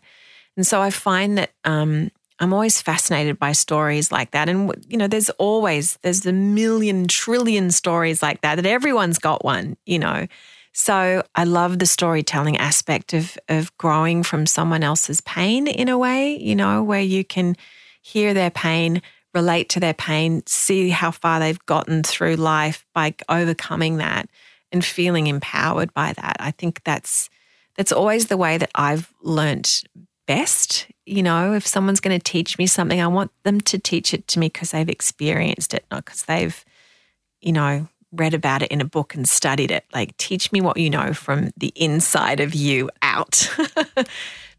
And 0.56 0.66
so 0.66 0.80
I 0.80 0.90
find 0.90 1.38
that 1.38 1.52
um, 1.64 2.10
I'm 2.40 2.52
always 2.52 2.80
fascinated 2.80 3.38
by 3.38 3.52
stories 3.52 4.10
like 4.10 4.30
that. 4.30 4.48
And, 4.48 4.74
you 4.88 4.96
know, 4.96 5.06
there's 5.06 5.30
always, 5.30 5.98
there's 6.02 6.24
a 6.26 6.32
million 6.32 7.06
trillion 7.06 7.70
stories 7.70 8.22
like 8.22 8.40
that, 8.40 8.56
that 8.56 8.66
everyone's 8.66 9.18
got 9.18 9.44
one, 9.44 9.76
you 9.86 9.98
know. 9.98 10.26
So 10.72 11.22
I 11.34 11.44
love 11.44 11.78
the 11.78 11.86
storytelling 11.86 12.56
aspect 12.56 13.12
of, 13.12 13.36
of 13.48 13.76
growing 13.76 14.22
from 14.22 14.46
someone 14.46 14.82
else's 14.82 15.20
pain 15.20 15.66
in 15.66 15.88
a 15.88 15.98
way, 15.98 16.36
you 16.38 16.54
know, 16.54 16.82
where 16.82 17.00
you 17.00 17.24
can 17.24 17.56
hear 18.00 18.32
their 18.32 18.50
pain, 18.50 19.02
relate 19.34 19.68
to 19.70 19.80
their 19.80 19.94
pain, 19.94 20.42
see 20.46 20.90
how 20.90 21.10
far 21.10 21.40
they've 21.40 21.64
gotten 21.66 22.02
through 22.02 22.36
life 22.36 22.84
by 22.94 23.14
overcoming 23.28 23.98
that 23.98 24.28
and 24.72 24.84
feeling 24.84 25.26
empowered 25.26 25.92
by 25.94 26.12
that. 26.14 26.36
I 26.40 26.50
think 26.52 26.82
that's 26.84 27.30
that's 27.76 27.92
always 27.92 28.26
the 28.26 28.36
way 28.36 28.58
that 28.58 28.70
I've 28.74 29.12
learnt 29.22 29.84
best. 30.26 30.86
You 31.06 31.22
know, 31.22 31.54
if 31.54 31.66
someone's 31.66 32.00
going 32.00 32.18
to 32.18 32.22
teach 32.22 32.58
me 32.58 32.66
something, 32.66 33.00
I 33.00 33.06
want 33.06 33.30
them 33.42 33.60
to 33.62 33.78
teach 33.78 34.12
it 34.12 34.26
to 34.28 34.38
me 34.38 34.46
because 34.46 34.70
they've 34.70 34.88
experienced 34.88 35.74
it, 35.74 35.84
not 35.90 36.04
because 36.04 36.24
they've, 36.24 36.64
you 37.40 37.52
know, 37.52 37.88
read 38.12 38.34
about 38.34 38.62
it 38.62 38.70
in 38.70 38.80
a 38.80 38.84
book 38.84 39.14
and 39.14 39.28
studied 39.28 39.70
it. 39.70 39.84
Like, 39.94 40.16
teach 40.18 40.52
me 40.52 40.60
what 40.60 40.76
you 40.76 40.90
know 40.90 41.14
from 41.14 41.50
the 41.56 41.72
inside 41.74 42.40
of 42.40 42.54
you 42.54 42.90
out. 43.02 43.50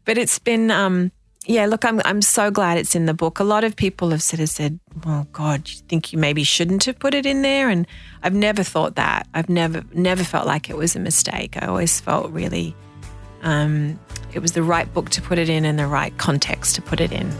but 0.04 0.18
it's 0.18 0.38
been, 0.38 0.70
um, 0.70 1.12
yeah, 1.46 1.66
look, 1.66 1.84
I'm 1.84 2.00
I'm 2.04 2.22
so 2.22 2.50
glad 2.50 2.78
it's 2.78 2.94
in 2.94 3.06
the 3.06 3.14
book. 3.14 3.40
A 3.40 3.44
lot 3.44 3.64
of 3.64 3.74
people 3.74 4.10
have 4.10 4.22
sort 4.22 4.40
of 4.40 4.48
said, 4.48 4.78
"Oh 5.04 5.26
God, 5.32 5.68
you 5.68 5.76
think 5.88 6.12
you 6.12 6.18
maybe 6.18 6.44
shouldn't 6.44 6.84
have 6.84 6.98
put 6.98 7.14
it 7.14 7.26
in 7.26 7.42
there?" 7.42 7.68
And 7.68 7.86
I've 8.22 8.34
never 8.34 8.62
thought 8.62 8.94
that. 8.96 9.26
I've 9.34 9.48
never 9.48 9.82
never 9.92 10.22
felt 10.22 10.46
like 10.46 10.70
it 10.70 10.76
was 10.76 10.94
a 10.94 11.00
mistake. 11.00 11.56
I 11.60 11.66
always 11.66 12.00
felt 12.00 12.30
really 12.30 12.76
um, 13.42 13.98
it 14.32 14.38
was 14.38 14.52
the 14.52 14.62
right 14.62 14.92
book 14.94 15.10
to 15.10 15.22
put 15.22 15.38
it 15.38 15.48
in 15.48 15.64
and 15.64 15.78
the 15.78 15.86
right 15.86 16.16
context 16.16 16.76
to 16.76 16.82
put 16.82 17.00
it 17.00 17.12
in. 17.12 17.30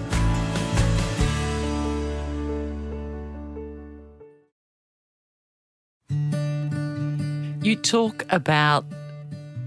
You 7.62 7.76
talk 7.76 8.26
about 8.30 8.84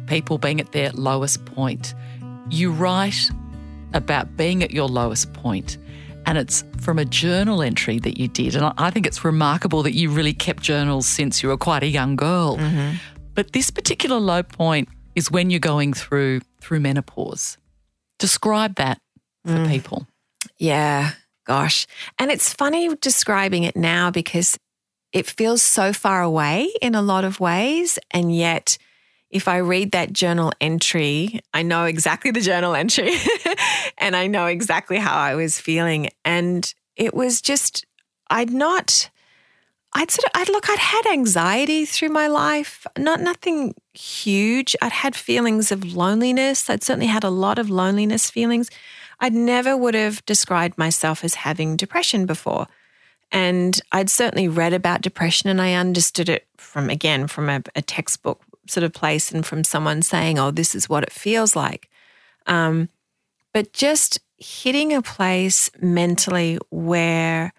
people 0.07 0.37
being 0.37 0.59
at 0.59 0.73
their 0.73 0.91
lowest 0.91 1.45
point. 1.45 1.93
You 2.49 2.71
write 2.71 3.31
about 3.93 4.35
being 4.37 4.63
at 4.63 4.71
your 4.71 4.87
lowest 4.87 5.33
point, 5.33 5.77
and 6.25 6.37
it's 6.37 6.63
from 6.81 6.99
a 6.99 7.05
journal 7.05 7.61
entry 7.61 7.99
that 7.99 8.19
you 8.19 8.27
did. 8.27 8.55
And 8.55 8.73
I 8.77 8.89
think 8.91 9.05
it's 9.05 9.23
remarkable 9.23 9.83
that 9.83 9.93
you 9.93 10.09
really 10.09 10.33
kept 10.33 10.63
journals 10.63 11.07
since 11.07 11.43
you 11.43 11.49
were 11.49 11.57
quite 11.57 11.83
a 11.83 11.87
young 11.87 12.15
girl. 12.15 12.57
Mm-hmm. 12.57 12.97
But 13.33 13.53
this 13.53 13.69
particular 13.69 14.17
low 14.17 14.43
point 14.43 14.89
is 15.15 15.31
when 15.31 15.49
you're 15.49 15.59
going 15.59 15.93
through 15.93 16.41
through 16.61 16.79
menopause. 16.79 17.57
Describe 18.17 18.75
that 18.75 18.99
for 19.45 19.53
mm. 19.53 19.69
people. 19.69 20.07
Yeah, 20.57 21.11
gosh. 21.45 21.85
And 22.17 22.31
it's 22.31 22.53
funny 22.53 22.95
describing 22.95 23.63
it 23.63 23.75
now 23.75 24.09
because 24.09 24.57
it 25.13 25.27
feels 25.27 25.61
so 25.61 25.93
far 25.93 26.21
away 26.21 26.69
in 26.81 26.95
a 26.95 27.01
lot 27.01 27.23
of 27.23 27.39
ways 27.39 27.99
and 28.11 28.35
yet 28.35 28.77
if 29.35 29.49
I 29.49 29.57
read 29.57 29.91
that 29.91 30.13
journal 30.13 30.53
entry, 30.61 31.41
I 31.53 31.61
know 31.61 31.83
exactly 31.83 32.31
the 32.31 32.39
journal 32.39 32.73
entry 32.73 33.11
and 33.97 34.15
I 34.15 34.27
know 34.27 34.45
exactly 34.45 34.97
how 34.97 35.13
I 35.13 35.35
was 35.35 35.59
feeling 35.59 36.09
and 36.23 36.73
it 36.95 37.13
was 37.13 37.41
just 37.41 37.85
I'd 38.29 38.51
not 38.51 39.09
I'd 39.93 40.09
sort 40.09 40.25
of, 40.25 40.31
I'd 40.35 40.49
look, 40.49 40.69
I'd 40.69 40.79
had 40.79 41.05
anxiety 41.07 41.85
through 41.85 42.09
my 42.09 42.27
life, 42.27 42.85
not 42.97 43.19
nothing 43.19 43.75
huge. 43.93 44.75
I'd 44.81 44.91
had 44.91 45.15
feelings 45.15 45.71
of 45.71 45.93
loneliness. 45.95 46.69
I'd 46.69 46.83
certainly 46.83 47.07
had 47.07 47.23
a 47.23 47.29
lot 47.29 47.59
of 47.59 47.69
loneliness 47.69 48.29
feelings. 48.29 48.69
I'd 49.21 49.33
never 49.33 49.75
would 49.75 49.95
have 49.95 50.25
described 50.25 50.77
myself 50.77 51.23
as 51.23 51.35
having 51.35 51.77
depression 51.77 52.25
before. 52.25 52.67
And 53.31 53.79
I'd 53.91 54.09
certainly 54.09 54.49
read 54.49 54.73
about 54.73 55.01
depression 55.01 55.49
and 55.49 55.61
I 55.61 55.73
understood 55.73 56.29
it 56.29 56.45
from, 56.57 56.89
again, 56.89 57.27
from 57.27 57.49
a, 57.49 57.61
a 57.75 57.81
textbook 57.81 58.41
sort 58.67 58.83
of 58.83 58.93
place 58.93 59.31
and 59.31 59.45
from 59.45 59.63
someone 59.63 60.01
saying, 60.01 60.39
oh, 60.39 60.51
this 60.51 60.75
is 60.75 60.89
what 60.89 61.03
it 61.03 61.11
feels 61.11 61.55
like. 61.55 61.89
Um, 62.47 62.89
but 63.53 63.73
just 63.73 64.19
hitting 64.37 64.93
a 64.93 65.01
place 65.01 65.69
mentally 65.81 66.57
where 66.69 67.53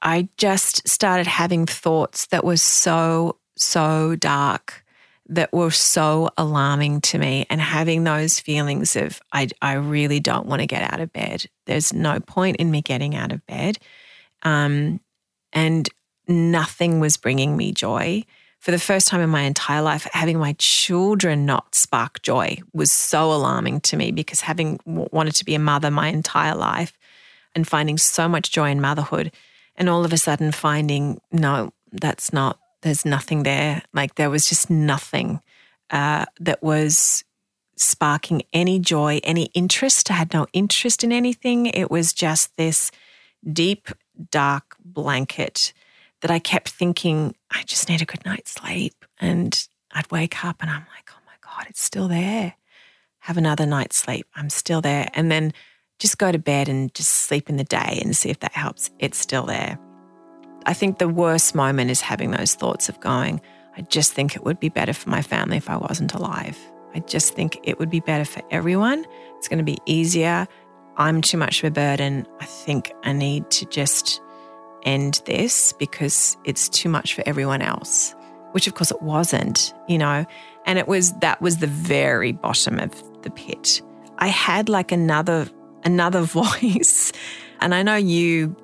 I 0.00 0.28
just 0.36 0.86
started 0.88 1.26
having 1.26 1.66
thoughts 1.66 2.26
that 2.26 2.44
were 2.44 2.56
so, 2.56 3.38
so 3.56 4.16
dark, 4.16 4.84
that 5.28 5.52
were 5.52 5.70
so 5.70 6.28
alarming 6.36 7.00
to 7.02 7.18
me, 7.18 7.46
and 7.48 7.60
having 7.60 8.04
those 8.04 8.40
feelings 8.40 8.96
of, 8.96 9.20
I, 9.32 9.48
I 9.62 9.74
really 9.74 10.18
don't 10.18 10.46
want 10.46 10.60
to 10.60 10.66
get 10.66 10.92
out 10.92 11.00
of 11.00 11.12
bed. 11.12 11.46
There's 11.66 11.92
no 11.92 12.18
point 12.20 12.56
in 12.56 12.70
me 12.70 12.82
getting 12.82 13.14
out 13.14 13.32
of 13.32 13.46
bed. 13.46 13.78
Um, 14.42 15.00
and 15.52 15.88
nothing 16.26 16.98
was 16.98 17.16
bringing 17.16 17.56
me 17.56 17.72
joy. 17.72 18.24
For 18.62 18.70
the 18.70 18.78
first 18.78 19.08
time 19.08 19.20
in 19.20 19.28
my 19.28 19.40
entire 19.40 19.82
life, 19.82 20.06
having 20.12 20.38
my 20.38 20.54
children 20.56 21.44
not 21.44 21.74
spark 21.74 22.22
joy 22.22 22.58
was 22.72 22.92
so 22.92 23.32
alarming 23.32 23.80
to 23.80 23.96
me 23.96 24.12
because 24.12 24.40
having 24.40 24.78
wanted 24.86 25.34
to 25.34 25.44
be 25.44 25.56
a 25.56 25.58
mother 25.58 25.90
my 25.90 26.06
entire 26.06 26.54
life 26.54 26.96
and 27.56 27.66
finding 27.66 27.98
so 27.98 28.28
much 28.28 28.52
joy 28.52 28.70
in 28.70 28.80
motherhood 28.80 29.32
and 29.74 29.88
all 29.88 30.04
of 30.04 30.12
a 30.12 30.16
sudden 30.16 30.52
finding 30.52 31.20
no 31.32 31.72
that's 31.90 32.32
not 32.32 32.60
there's 32.82 33.04
nothing 33.04 33.42
there. 33.42 33.82
Like 33.92 34.14
there 34.14 34.30
was 34.30 34.48
just 34.48 34.70
nothing 34.70 35.40
uh, 35.90 36.26
that 36.38 36.62
was 36.62 37.24
sparking 37.74 38.42
any 38.52 38.78
joy 38.78 39.18
any 39.24 39.46
interest. 39.54 40.08
I 40.08 40.14
had 40.14 40.32
no 40.32 40.46
interest 40.52 41.02
in 41.02 41.10
anything. 41.10 41.66
It 41.66 41.90
was 41.90 42.12
just 42.12 42.56
this 42.56 42.92
deep 43.52 43.88
dark 44.30 44.76
blanket 44.84 45.72
that 46.22 46.30
i 46.30 46.38
kept 46.38 46.70
thinking 46.70 47.34
i 47.52 47.62
just 47.64 47.88
need 47.88 48.02
a 48.02 48.06
good 48.06 48.24
night's 48.24 48.52
sleep 48.52 49.04
and 49.20 49.68
i'd 49.92 50.10
wake 50.10 50.44
up 50.44 50.56
and 50.60 50.70
i'm 50.70 50.86
like 50.96 51.10
oh 51.10 51.22
my 51.26 51.34
god 51.40 51.66
it's 51.68 51.82
still 51.82 52.08
there 52.08 52.54
have 53.20 53.36
another 53.36 53.66
night's 53.66 53.96
sleep 53.96 54.26
i'm 54.34 54.50
still 54.50 54.80
there 54.80 55.08
and 55.14 55.30
then 55.30 55.52
just 56.02 56.18
go 56.18 56.32
to 56.32 56.38
bed 56.38 56.68
and 56.68 56.92
just 56.94 57.10
sleep 57.10 57.48
in 57.48 57.56
the 57.56 57.64
day 57.64 58.00
and 58.02 58.16
see 58.16 58.28
if 58.28 58.40
that 58.40 58.52
helps. 58.52 58.90
It's 58.98 59.16
still 59.16 59.46
there. 59.46 59.78
I 60.66 60.74
think 60.74 60.98
the 60.98 61.08
worst 61.08 61.54
moment 61.54 61.92
is 61.92 62.00
having 62.00 62.32
those 62.32 62.54
thoughts 62.54 62.88
of 62.88 62.98
going, 63.00 63.40
I 63.76 63.82
just 63.82 64.12
think 64.12 64.34
it 64.34 64.44
would 64.44 64.58
be 64.58 64.68
better 64.68 64.92
for 64.92 65.08
my 65.08 65.22
family 65.22 65.56
if 65.56 65.70
I 65.70 65.76
wasn't 65.76 66.12
alive. 66.12 66.58
I 66.94 67.00
just 67.00 67.34
think 67.34 67.58
it 67.62 67.78
would 67.78 67.88
be 67.88 68.00
better 68.00 68.24
for 68.24 68.42
everyone. 68.50 69.06
It's 69.38 69.46
going 69.46 69.58
to 69.58 69.64
be 69.64 69.78
easier. 69.86 70.46
I'm 70.96 71.22
too 71.22 71.38
much 71.38 71.62
of 71.62 71.68
a 71.68 71.70
burden. 71.70 72.26
I 72.40 72.46
think 72.46 72.92
I 73.04 73.12
need 73.12 73.48
to 73.52 73.66
just 73.66 74.20
end 74.84 75.22
this 75.26 75.72
because 75.72 76.36
it's 76.44 76.68
too 76.68 76.88
much 76.88 77.14
for 77.14 77.22
everyone 77.26 77.62
else, 77.62 78.14
which 78.52 78.66
of 78.66 78.74
course 78.74 78.90
it 78.90 79.02
wasn't, 79.02 79.74
you 79.88 79.98
know. 79.98 80.24
And 80.66 80.78
it 80.78 80.88
was 80.88 81.12
that 81.14 81.40
was 81.40 81.58
the 81.58 81.66
very 81.66 82.32
bottom 82.32 82.78
of 82.78 82.92
the 83.22 83.30
pit. 83.30 83.82
I 84.18 84.28
had 84.28 84.68
like 84.68 84.92
another 84.92 85.48
another 85.84 86.22
voice. 86.22 87.12
And 87.60 87.74
I 87.74 87.82
know 87.82 87.96
you 87.96 88.56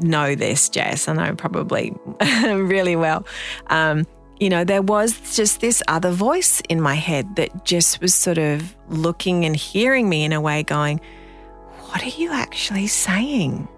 know 0.00 0.34
this, 0.34 0.68
Jess, 0.68 1.08
and 1.08 1.20
I 1.20 1.32
probably 1.32 1.92
really 2.44 2.96
well. 2.96 3.26
Um, 3.68 4.06
you 4.38 4.50
know, 4.50 4.64
there 4.64 4.82
was 4.82 5.34
just 5.34 5.60
this 5.60 5.82
other 5.88 6.10
voice 6.10 6.60
in 6.68 6.80
my 6.80 6.94
head 6.94 7.36
that 7.36 7.64
just 7.64 8.00
was 8.00 8.14
sort 8.14 8.38
of 8.38 8.76
looking 8.88 9.44
and 9.44 9.56
hearing 9.56 10.08
me 10.08 10.24
in 10.24 10.32
a 10.32 10.40
way, 10.40 10.62
going, 10.62 11.00
What 11.86 12.02
are 12.02 12.20
you 12.20 12.30
actually 12.30 12.86
saying? 12.86 13.68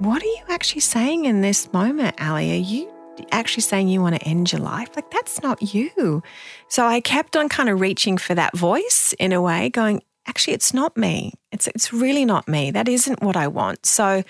What 0.00 0.22
are 0.22 0.26
you 0.26 0.42
actually 0.48 0.80
saying 0.80 1.26
in 1.26 1.42
this 1.42 1.70
moment, 1.74 2.18
Ali? 2.22 2.52
Are 2.52 2.54
you 2.54 2.90
actually 3.32 3.60
saying 3.60 3.88
you 3.88 4.00
want 4.00 4.14
to 4.14 4.22
end 4.22 4.50
your 4.50 4.62
life? 4.62 4.88
Like, 4.96 5.10
that's 5.10 5.42
not 5.42 5.74
you. 5.74 6.22
So 6.68 6.86
I 6.86 7.02
kept 7.02 7.36
on 7.36 7.50
kind 7.50 7.68
of 7.68 7.82
reaching 7.82 8.16
for 8.16 8.34
that 8.34 8.56
voice 8.56 9.12
in 9.18 9.34
a 9.34 9.42
way, 9.42 9.68
going, 9.68 10.02
actually, 10.26 10.54
it's 10.54 10.72
not 10.72 10.96
me. 10.96 11.34
It's, 11.52 11.66
it's 11.66 11.92
really 11.92 12.24
not 12.24 12.48
me. 12.48 12.70
That 12.70 12.88
isn't 12.88 13.22
what 13.22 13.36
I 13.36 13.46
want. 13.48 13.84
So 13.84 14.24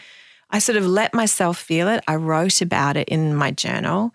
I 0.51 0.59
sort 0.59 0.77
of 0.77 0.85
let 0.85 1.15
myself 1.15 1.57
feel 1.57 1.87
it. 1.87 2.03
I 2.09 2.17
wrote 2.17 2.61
about 2.61 2.97
it 2.97 3.09
in 3.09 3.37
my 3.37 3.53
journal 3.53 4.13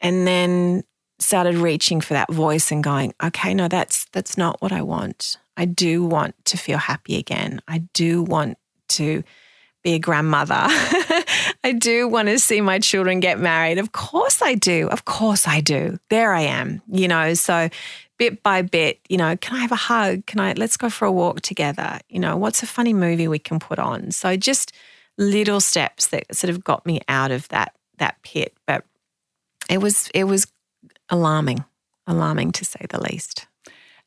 and 0.00 0.26
then 0.26 0.82
started 1.20 1.54
reaching 1.54 2.00
for 2.00 2.14
that 2.14 2.32
voice 2.32 2.72
and 2.72 2.82
going, 2.82 3.14
okay, 3.22 3.54
no, 3.54 3.68
that's 3.68 4.06
that's 4.06 4.36
not 4.36 4.60
what 4.60 4.72
I 4.72 4.82
want. 4.82 5.36
I 5.56 5.66
do 5.66 6.04
want 6.04 6.34
to 6.46 6.56
feel 6.56 6.78
happy 6.78 7.16
again. 7.16 7.62
I 7.68 7.84
do 7.94 8.24
want 8.24 8.58
to 8.88 9.22
be 9.86 9.94
a 9.94 9.98
grandmother. 10.00 10.56
I 11.62 11.72
do 11.78 12.08
want 12.08 12.26
to 12.26 12.40
see 12.40 12.60
my 12.60 12.80
children 12.80 13.20
get 13.20 13.38
married. 13.38 13.78
Of 13.78 13.92
course 13.92 14.42
I 14.42 14.56
do. 14.56 14.88
Of 14.88 15.04
course 15.04 15.46
I 15.46 15.60
do. 15.60 16.00
There 16.10 16.32
I 16.32 16.40
am, 16.40 16.82
you 16.90 17.06
know. 17.06 17.34
So 17.34 17.68
bit 18.18 18.42
by 18.42 18.62
bit, 18.62 18.98
you 19.08 19.16
know, 19.16 19.36
can 19.36 19.56
I 19.56 19.60
have 19.60 19.70
a 19.70 19.76
hug? 19.76 20.26
Can 20.26 20.40
I, 20.40 20.54
let's 20.54 20.76
go 20.76 20.90
for 20.90 21.04
a 21.04 21.12
walk 21.12 21.40
together? 21.42 22.00
You 22.08 22.18
know, 22.18 22.36
what's 22.36 22.64
a 22.64 22.66
funny 22.66 22.94
movie 22.94 23.28
we 23.28 23.38
can 23.38 23.60
put 23.60 23.78
on? 23.78 24.10
So 24.10 24.36
just 24.36 24.72
little 25.18 25.60
steps 25.60 26.08
that 26.08 26.34
sort 26.34 26.50
of 26.50 26.64
got 26.64 26.84
me 26.84 27.00
out 27.06 27.30
of 27.30 27.46
that, 27.50 27.72
that 27.98 28.20
pit. 28.24 28.56
But 28.66 28.84
it 29.70 29.78
was, 29.78 30.10
it 30.14 30.24
was 30.24 30.48
alarming, 31.10 31.64
alarming 32.08 32.50
to 32.52 32.64
say 32.64 32.86
the 32.90 33.00
least. 33.00 33.46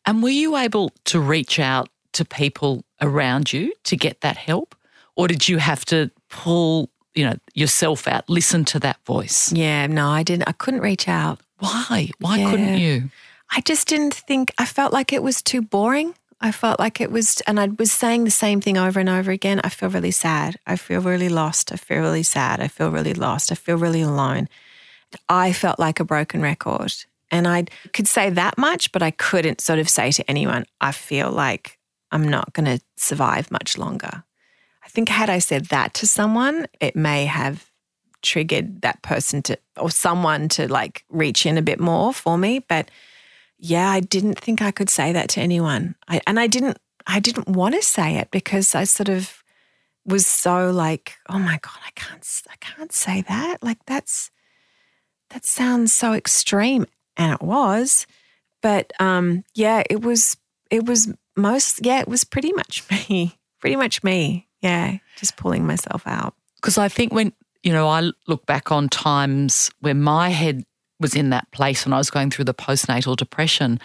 And 0.05 0.21
were 0.21 0.27
you 0.27 0.57
able 0.57 0.91
to 1.05 1.21
reach 1.21 1.57
out 1.57 1.87
to 2.11 2.25
people 2.25 2.83
around 2.99 3.53
you 3.53 3.71
to 3.85 3.95
get 3.95 4.19
that 4.19 4.35
help? 4.35 4.75
Or 5.19 5.27
did 5.27 5.49
you 5.49 5.57
have 5.57 5.83
to 5.85 6.09
pull, 6.29 6.89
you 7.13 7.25
know, 7.25 7.35
yourself 7.53 8.07
out, 8.07 8.23
listen 8.29 8.63
to 8.65 8.79
that 8.79 8.97
voice? 9.05 9.51
Yeah, 9.51 9.85
no, 9.87 10.07
I 10.07 10.23
didn't. 10.23 10.47
I 10.47 10.53
couldn't 10.53 10.79
reach 10.79 11.09
out. 11.09 11.41
Why? 11.57 12.09
Why 12.19 12.37
Yeah. 12.37 12.49
couldn't 12.51 12.77
you? 12.77 13.09
I 13.51 13.59
just 13.61 13.89
didn't 13.89 14.13
think, 14.13 14.51
I 14.57 14.65
felt 14.65 14.93
like 14.93 15.11
it 15.11 15.21
was 15.21 15.41
too 15.41 15.61
boring. 15.61 16.13
I 16.39 16.53
felt 16.53 16.79
like 16.79 17.01
it 17.01 17.11
was, 17.11 17.41
and 17.47 17.59
I 17.59 17.67
was 17.67 17.91
saying 17.91 18.23
the 18.23 18.31
same 18.31 18.61
thing 18.61 18.77
over 18.77 18.97
and 18.97 19.09
over 19.09 19.29
again. 19.29 19.59
I 19.61 19.67
feel 19.67 19.89
really 19.89 20.11
sad. 20.11 20.55
I 20.65 20.77
feel 20.77 21.01
really 21.01 21.27
lost. 21.27 21.73
I 21.73 21.75
feel 21.75 21.99
really 21.99 22.23
sad. 22.23 22.61
I 22.61 22.69
feel 22.69 22.89
really 22.89 23.13
lost. 23.13 23.51
I 23.51 23.55
feel 23.55 23.75
really 23.75 24.01
alone. 24.01 24.47
I 25.27 25.51
felt 25.51 25.79
like 25.79 25.99
a 25.99 26.05
broken 26.05 26.41
record. 26.41 26.93
And 27.29 27.45
I 27.45 27.65
could 27.91 28.07
say 28.07 28.29
that 28.29 28.57
much, 28.57 28.93
but 28.93 29.03
I 29.03 29.11
couldn't 29.11 29.59
sort 29.59 29.79
of 29.79 29.89
say 29.89 30.13
to 30.13 30.23
anyone, 30.29 30.63
I 30.79 30.93
feel 30.93 31.29
like 31.29 31.77
I'm 32.09 32.25
not 32.29 32.53
going 32.53 32.77
to 32.77 32.79
survive 32.95 33.51
much 33.51 33.77
longer. 33.77 34.23
I 34.89 34.91
think 34.91 35.09
had 35.09 35.29
I 35.29 35.37
said 35.37 35.65
that 35.65 35.93
to 35.95 36.07
someone, 36.07 36.65
it 36.79 36.95
may 36.95 37.25
have 37.25 37.69
triggered 38.23 38.81
that 38.81 39.03
person 39.03 39.43
to, 39.43 39.59
or 39.77 39.91
someone 39.91 40.49
to 40.49 40.67
like 40.67 41.05
reach 41.09 41.45
in 41.45 41.59
a 41.59 41.61
bit 41.61 41.79
more 41.79 42.11
for 42.11 42.39
me. 42.39 42.65
But 42.67 42.89
yeah, 43.59 43.87
I 43.87 43.99
didn't 43.99 44.39
think 44.39 44.63
I 44.63 44.71
could 44.71 44.89
say 44.89 45.13
that 45.13 45.29
to 45.29 45.41
anyone. 45.41 45.93
I, 46.07 46.21
and 46.25 46.39
I 46.39 46.47
didn't, 46.47 46.79
I 47.05 47.19
didn't 47.19 47.47
want 47.47 47.75
to 47.75 47.83
say 47.83 48.15
it 48.15 48.31
because 48.31 48.73
I 48.73 48.85
sort 48.85 49.09
of 49.09 49.43
was 50.05 50.25
so 50.25 50.71
like, 50.71 51.13
oh 51.29 51.37
my 51.37 51.59
God, 51.61 51.77
I 51.85 51.91
can't, 51.93 52.41
I 52.49 52.55
can't 52.59 52.91
say 52.91 53.21
that. 53.21 53.61
Like 53.61 53.85
that's, 53.85 54.31
that 55.29 55.45
sounds 55.45 55.93
so 55.93 56.13
extreme. 56.13 56.87
And 57.15 57.31
it 57.31 57.43
was, 57.43 58.07
but 58.63 58.91
um, 58.99 59.43
yeah, 59.53 59.83
it 59.87 60.01
was, 60.01 60.35
it 60.71 60.87
was 60.87 61.13
most, 61.35 61.85
yeah, 61.85 61.99
it 61.99 62.07
was 62.07 62.23
pretty 62.23 62.53
much 62.53 62.83
me, 63.09 63.37
pretty 63.59 63.75
much 63.75 64.03
me. 64.03 64.47
Yeah, 64.61 64.97
just 65.17 65.35
pulling 65.37 65.65
myself 65.65 66.03
out. 66.05 66.33
Because 66.55 66.77
I 66.77 66.89
think 66.89 67.13
when, 67.13 67.31
you 67.63 67.71
know, 67.71 67.87
I 67.87 68.11
look 68.27 68.45
back 68.45 68.71
on 68.71 68.89
times 68.89 69.71
where 69.79 69.93
my 69.95 70.29
head 70.29 70.65
was 70.99 71.15
in 71.15 71.29
that 71.29 71.49
place 71.51 71.85
when 71.85 71.93
I 71.93 71.97
was 71.97 72.09
going 72.09 72.29
through 72.29 72.45
the 72.45 72.53
postnatal 72.53 73.15
depression. 73.15 73.79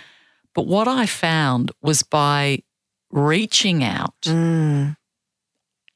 But 0.55 0.67
what 0.67 0.89
I 0.89 1.07
found 1.07 1.71
was 1.83 2.03
by 2.03 2.63
reaching 3.11 3.85
out, 3.85 4.21
Mm, 4.23 4.97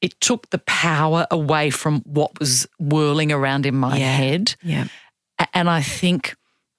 it 0.01 0.19
took 0.21 0.49
the 0.49 0.59
power 0.59 1.27
away 1.29 1.69
from 1.69 1.99
what 2.01 2.39
was 2.39 2.65
whirling 2.79 3.31
around 3.33 3.65
in 3.65 3.75
my 3.75 3.97
Yeah. 3.97 4.15
head. 4.15 4.55
yeah. 4.63 4.85
And 5.53 5.69
I 5.69 5.81
think 5.81 6.35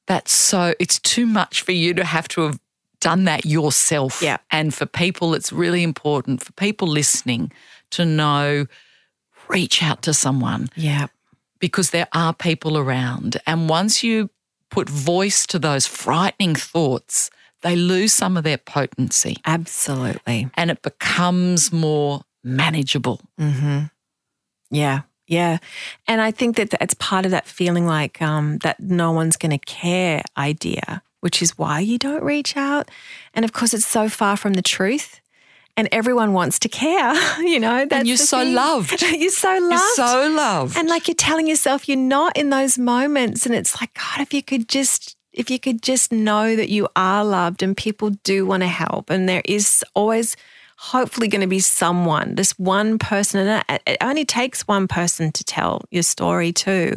that's 0.07 0.33
so, 0.33 0.75
it's 0.81 0.99
too 0.99 1.27
much 1.27 1.61
for 1.63 1.73
you 1.73 1.93
to 1.95 2.05
have 2.05 2.29
to 2.29 2.43
have 2.43 2.59
done 3.01 3.25
that 3.25 3.45
yourself. 3.47 4.21
Yeah. 4.23 4.39
And 4.51 4.75
for 4.75 4.87
people, 4.87 5.35
it's 5.35 5.53
really 5.53 5.83
important 5.83 6.43
for 6.43 6.53
people 6.53 6.89
listening 6.89 7.53
to 7.91 8.05
know 8.05 8.67
reach 9.49 9.83
out 9.83 10.03
to 10.03 10.15
someone 10.15 10.69
Yeah. 10.77 11.07
because 11.59 11.91
there 11.91 12.09
are 12.13 12.33
people 12.33 12.79
around. 12.79 13.37
And 13.47 13.69
once 13.69 14.03
you 14.05 14.31
put 14.71 14.89
voice 14.89 15.47
to 15.49 15.59
those 15.59 15.87
frightening 15.87 16.55
thoughts, 16.55 17.31
they 17.63 17.75
lose 17.77 18.13
some 18.13 18.37
of 18.37 18.45
their 18.45 18.59
potency 18.59 19.37
Absolutely. 19.45 20.49
and 20.55 20.71
it 20.71 20.83
becomes 20.83 21.73
more 21.73 22.23
manageable. 22.45 23.21
Mm-hmm. 23.39 23.87
Yeah. 24.71 25.03
Yeah. 25.27 25.59
And 26.09 26.21
I 26.21 26.31
think 26.31 26.57
that 26.57 26.75
it's 26.81 26.95
part 26.95 27.25
of 27.25 27.31
that 27.33 27.47
feeling 27.47 27.87
like 27.87 28.21
um, 28.23 28.59
that 28.59 28.81
no 28.81 29.13
one's 29.13 29.37
going 29.37 29.51
to 29.57 29.59
care 29.59 30.23
idea, 30.37 31.03
which 31.21 31.43
is 31.43 31.59
why 31.59 31.81
you 31.81 31.99
don't 31.99 32.23
reach 32.23 32.57
out. 32.57 32.89
And 33.35 33.45
of 33.45 33.53
course, 33.53 33.75
it's 33.75 33.87
so 33.87 34.09
far 34.09 34.37
from 34.37 34.55
the 34.55 34.63
truth. 34.63 35.21
And 35.77 35.89
everyone 35.93 36.33
wants 36.33 36.59
to 36.61 36.69
care, 36.69 37.15
you 37.41 37.59
know. 37.59 37.87
That's 37.87 38.07
you're 38.07 38.17
so 38.17 38.41
thing. 38.41 38.55
loved. 38.55 39.03
you're 39.13 39.31
so 39.31 39.49
loved. 39.49 39.73
You're 39.73 39.95
so 39.95 40.33
loved. 40.35 40.77
And 40.77 40.89
like 40.89 41.09
you're 41.09 41.15
telling 41.15 41.47
yourself 41.47 41.89
you're 41.89 41.97
not 41.97 42.37
in 42.37 42.51
those 42.51 42.79
moments. 42.79 43.47
And 43.47 43.55
it's 43.55 43.81
like, 43.81 43.95
God, 43.95 44.21
if 44.21 44.35
you 44.35 44.43
could 44.43 44.69
just, 44.69 45.17
if 45.33 45.51
you 45.51 45.59
could 45.59 45.83
just 45.83 46.13
know 46.13 46.55
that 46.57 46.69
you 46.69 46.89
are 46.97 47.25
loved 47.25 47.63
and 47.63 47.77
people 47.77 48.11
do 48.25 48.45
want 48.45 48.63
to 48.63 48.69
help. 48.69 49.11
And 49.11 49.29
there 49.29 49.43
is 49.45 49.85
always 49.95 50.37
hopefully 50.77 51.29
going 51.29 51.43
to 51.43 51.47
be 51.47 51.61
someone, 51.61 52.35
this 52.37 52.59
one 52.59 52.99
person. 52.99 53.47
And 53.69 53.81
it 53.87 53.99
only 54.01 54.25
takes 54.25 54.67
one 54.67 54.89
person 54.89 55.31
to 55.33 55.45
tell 55.45 55.83
your 55.91 56.03
story 56.03 56.53
too 56.53 56.97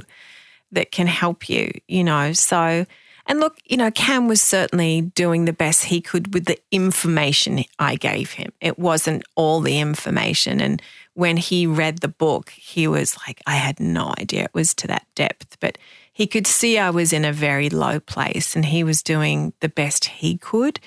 that 0.71 0.91
can 0.91 1.05
help 1.05 1.49
you, 1.49 1.71
you 1.87 2.03
know. 2.03 2.33
So, 2.33 2.85
and 3.25 3.39
look, 3.39 3.57
you 3.65 3.77
know, 3.77 3.89
Cam 3.91 4.27
was 4.27 4.41
certainly 4.41 5.01
doing 5.01 5.45
the 5.45 5.53
best 5.53 5.85
he 5.85 6.01
could 6.01 6.33
with 6.33 6.45
the 6.45 6.59
information 6.71 7.63
I 7.79 7.95
gave 7.95 8.33
him. 8.33 8.51
It 8.59 8.77
wasn't 8.77 9.23
all 9.35 9.61
the 9.61 9.79
information. 9.79 10.59
And 10.59 10.81
when 11.13 11.37
he 11.37 11.65
read 11.65 11.99
the 11.99 12.09
book, 12.09 12.49
he 12.49 12.87
was 12.87 13.17
like, 13.25 13.41
I 13.47 13.55
had 13.55 13.79
no 13.79 14.13
idea 14.19 14.43
it 14.43 14.53
was 14.53 14.73
to 14.75 14.87
that 14.87 15.07
depth, 15.15 15.57
but 15.61 15.77
he 16.11 16.27
could 16.27 16.45
see 16.45 16.77
I 16.77 16.89
was 16.89 17.13
in 17.13 17.23
a 17.23 17.31
very 17.31 17.69
low 17.69 17.99
place 17.99 18.55
and 18.55 18.65
he 18.65 18.83
was 18.83 19.01
doing 19.01 19.53
the 19.61 19.69
best 19.69 20.05
he 20.05 20.37
could. 20.37 20.79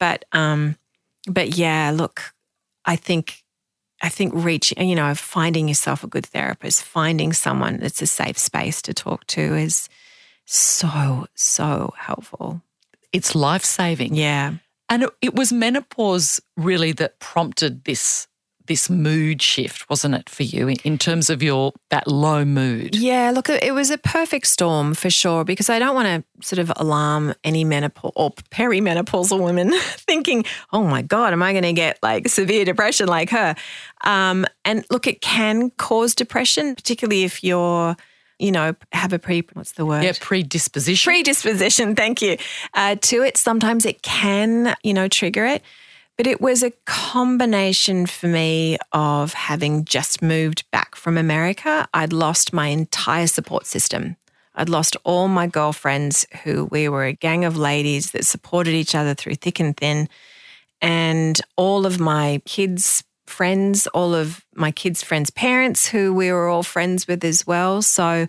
But, 0.00 0.24
um, 0.32 0.76
but 1.28 1.56
yeah, 1.56 1.92
look, 1.94 2.32
I 2.84 2.96
think 2.96 3.42
I 4.02 4.10
think 4.10 4.34
reaching, 4.34 4.86
you 4.86 4.94
know, 4.94 5.14
finding 5.14 5.68
yourself 5.68 6.04
a 6.04 6.06
good 6.06 6.26
therapist, 6.26 6.82
finding 6.82 7.32
someone 7.32 7.78
that's 7.78 8.02
a 8.02 8.06
safe 8.06 8.36
space 8.36 8.82
to 8.82 8.92
talk 8.94 9.26
to 9.28 9.54
is 9.56 9.88
so, 10.46 11.26
so 11.34 11.92
helpful. 11.98 12.62
it's 13.12 13.34
life 13.34 13.64
saving. 13.64 14.14
Yeah. 14.14 14.54
And 14.88 15.04
it, 15.04 15.10
it 15.20 15.34
was 15.34 15.52
menopause 15.52 16.40
really 16.56 16.92
that 16.92 17.18
prompted 17.18 17.84
this 17.84 18.28
this 18.66 18.90
mood 18.90 19.40
shift, 19.40 19.88
wasn't 19.88 20.14
it, 20.14 20.28
for 20.28 20.42
you 20.42 20.68
in, 20.68 20.76
in 20.84 20.98
terms 20.98 21.30
of 21.30 21.42
your 21.42 21.72
that 21.90 22.06
low 22.08 22.44
mood? 22.44 22.96
Yeah, 22.96 23.30
look, 23.30 23.48
it 23.48 23.74
was 23.74 23.90
a 23.90 23.98
perfect 23.98 24.46
storm 24.46 24.94
for 24.94 25.10
sure 25.10 25.44
because 25.44 25.70
I 25.70 25.78
don't 25.78 25.94
want 25.94 26.06
to 26.08 26.46
sort 26.46 26.58
of 26.58 26.72
alarm 26.76 27.34
any 27.44 27.64
menopause 27.64 28.12
or 28.16 28.32
perimenopausal 28.50 29.42
women 29.42 29.72
thinking, 29.80 30.44
oh 30.72 30.84
my 30.84 31.02
God, 31.02 31.32
am 31.32 31.42
I 31.42 31.52
going 31.52 31.62
to 31.62 31.72
get 31.72 31.98
like 32.02 32.28
severe 32.28 32.64
depression 32.64 33.08
like 33.08 33.30
her? 33.30 33.54
Um, 34.02 34.46
and 34.64 34.84
look, 34.90 35.06
it 35.06 35.20
can 35.20 35.70
cause 35.70 36.14
depression, 36.14 36.74
particularly 36.74 37.24
if 37.24 37.42
you're, 37.44 37.96
you 38.38 38.52
know, 38.52 38.74
have 38.92 39.12
a 39.12 39.18
pre, 39.18 39.42
what's 39.54 39.72
the 39.72 39.86
word? 39.86 40.04
Yeah, 40.04 40.12
predisposition. 40.20 41.08
predisposition, 41.08 41.94
thank 41.94 42.22
you, 42.22 42.36
uh, 42.74 42.96
to 42.96 43.22
it. 43.22 43.36
Sometimes 43.36 43.84
it 43.84 44.02
can, 44.02 44.74
you 44.82 44.94
know, 44.94 45.08
trigger 45.08 45.46
it. 45.46 45.62
But 46.16 46.26
it 46.26 46.40
was 46.40 46.62
a 46.62 46.72
combination 46.86 48.06
for 48.06 48.26
me 48.26 48.78
of 48.92 49.34
having 49.34 49.84
just 49.84 50.22
moved 50.22 50.64
back 50.70 50.94
from 50.94 51.18
America. 51.18 51.86
I'd 51.92 52.12
lost 52.12 52.54
my 52.54 52.68
entire 52.68 53.26
support 53.26 53.66
system. 53.66 54.16
I'd 54.54 54.70
lost 54.70 54.96
all 55.04 55.28
my 55.28 55.46
girlfriends 55.46 56.26
who 56.42 56.64
we 56.66 56.88
were 56.88 57.04
a 57.04 57.12
gang 57.12 57.44
of 57.44 57.58
ladies 57.58 58.12
that 58.12 58.24
supported 58.24 58.72
each 58.72 58.94
other 58.94 59.12
through 59.12 59.34
thick 59.34 59.60
and 59.60 59.76
thin. 59.76 60.08
And 60.80 61.38
all 61.56 61.84
of 61.84 62.00
my 62.00 62.40
kids' 62.46 63.04
friends, 63.26 63.86
all 63.88 64.14
of 64.14 64.44
my 64.54 64.70
kids' 64.70 65.02
friends' 65.02 65.30
parents 65.30 65.88
who 65.88 66.14
we 66.14 66.30
were 66.32 66.48
all 66.48 66.62
friends 66.62 67.06
with 67.06 67.24
as 67.24 67.46
well. 67.46 67.82
So 67.82 68.26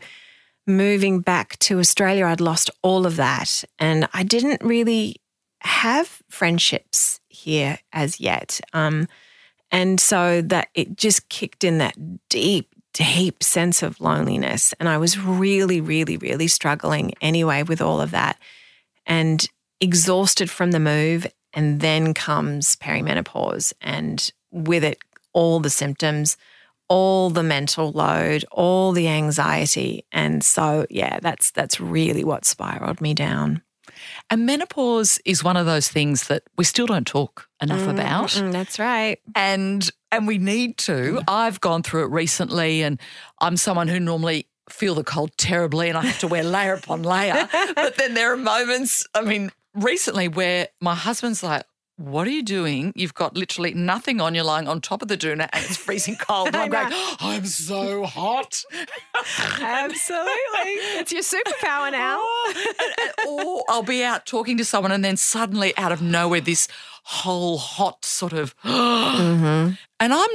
moving 0.65 1.21
back 1.21 1.57
to 1.59 1.79
Australia, 1.79 2.25
I'd 2.25 2.41
lost 2.41 2.69
all 2.81 3.05
of 3.05 3.15
that. 3.15 3.63
And 3.79 4.07
I 4.13 4.23
didn't 4.23 4.61
really 4.63 5.17
have 5.61 6.21
friendships 6.29 7.19
here 7.29 7.79
as 7.93 8.19
yet. 8.19 8.59
Um, 8.73 9.07
and 9.71 9.99
so 9.99 10.41
that 10.41 10.69
it 10.73 10.97
just 10.97 11.29
kicked 11.29 11.63
in 11.63 11.77
that 11.77 11.95
deep, 12.29 12.73
deep 12.93 13.43
sense 13.43 13.83
of 13.83 14.01
loneliness. 14.01 14.73
And 14.79 14.89
I 14.89 14.97
was 14.97 15.19
really, 15.19 15.81
really, 15.81 16.17
really 16.17 16.47
struggling 16.47 17.13
anyway 17.21 17.63
with 17.63 17.81
all 17.81 18.01
of 18.01 18.11
that 18.11 18.37
and 19.05 19.47
exhausted 19.79 20.49
from 20.49 20.71
the 20.71 20.79
move. 20.79 21.27
And 21.53 21.79
then 21.79 22.13
comes 22.13 22.75
perimenopause, 22.75 23.73
and 23.81 24.31
with 24.65 24.83
it, 24.83 24.99
all 25.33 25.59
the 25.59 25.69
symptoms, 25.69 26.37
all 26.89 27.29
the 27.29 27.43
mental 27.43 27.91
load, 27.91 28.45
all 28.51 28.91
the 28.91 29.07
anxiety. 29.07 30.05
And 30.11 30.43
so, 30.43 30.85
yeah, 30.89 31.19
that's 31.19 31.51
that's 31.51 31.79
really 31.79 32.23
what 32.23 32.45
spiraled 32.45 33.01
me 33.01 33.13
down. 33.13 33.61
And 34.29 34.45
menopause 34.45 35.19
is 35.25 35.43
one 35.43 35.57
of 35.57 35.65
those 35.65 35.87
things 35.87 36.27
that 36.27 36.43
we 36.57 36.63
still 36.63 36.85
don't 36.85 37.07
talk 37.07 37.47
enough 37.61 37.87
about. 37.87 38.29
Mm, 38.29 38.51
that's 38.51 38.79
right. 38.79 39.19
and 39.35 39.89
and 40.11 40.27
we 40.27 40.37
need 40.37 40.77
to. 40.79 41.21
I've 41.27 41.59
gone 41.59 41.83
through 41.83 42.05
it 42.05 42.11
recently, 42.11 42.83
and 42.83 42.99
I'm 43.41 43.57
someone 43.57 43.87
who 43.87 43.99
normally 43.99 44.47
feel 44.69 44.95
the 44.95 45.03
cold 45.03 45.31
terribly, 45.37 45.89
and 45.89 45.97
I 45.97 46.05
have 46.05 46.19
to 46.19 46.27
wear 46.27 46.43
layer 46.57 46.73
upon 46.73 47.03
layer. 47.03 47.47
But 47.75 47.95
then 47.95 48.13
there 48.13 48.33
are 48.33 48.37
moments. 48.37 49.05
I 49.13 49.21
mean, 49.21 49.51
recently 49.73 50.27
where 50.27 50.67
my 50.81 50.95
husband's 50.95 51.43
like, 51.43 51.65
what 51.97 52.27
are 52.27 52.31
you 52.31 52.43
doing? 52.43 52.93
You've 52.95 53.13
got 53.15 53.35
literally 53.35 53.73
nothing 53.73 54.21
on. 54.21 54.33
You're 54.35 54.43
lying 54.43 54.67
on 54.67 54.81
top 54.81 55.01
of 55.01 55.07
the 55.07 55.17
doona 55.17 55.49
and 55.51 55.65
it's 55.65 55.77
freezing 55.77 56.15
cold. 56.19 56.55
I'm 56.55 56.69
going, 56.69 56.89
I'm 57.19 57.45
so 57.45 58.05
hot. 58.05 58.63
Absolutely. 59.59 60.71
It's 60.99 61.11
your 61.11 61.23
superpower 61.23 61.91
now. 61.91 62.23
or 63.27 63.63
I'll 63.69 63.83
be 63.83 64.03
out 64.03 64.25
talking 64.25 64.57
to 64.57 64.65
someone 64.65 64.91
and 64.91 65.03
then 65.03 65.17
suddenly 65.17 65.75
out 65.77 65.91
of 65.91 66.01
nowhere, 66.01 66.39
this 66.41 66.67
whole 67.03 67.57
hot 67.57 68.05
sort 68.05 68.33
of, 68.33 68.55
Mm-hmm. 68.63 69.73
and 69.99 70.13
I'm, 70.13 70.29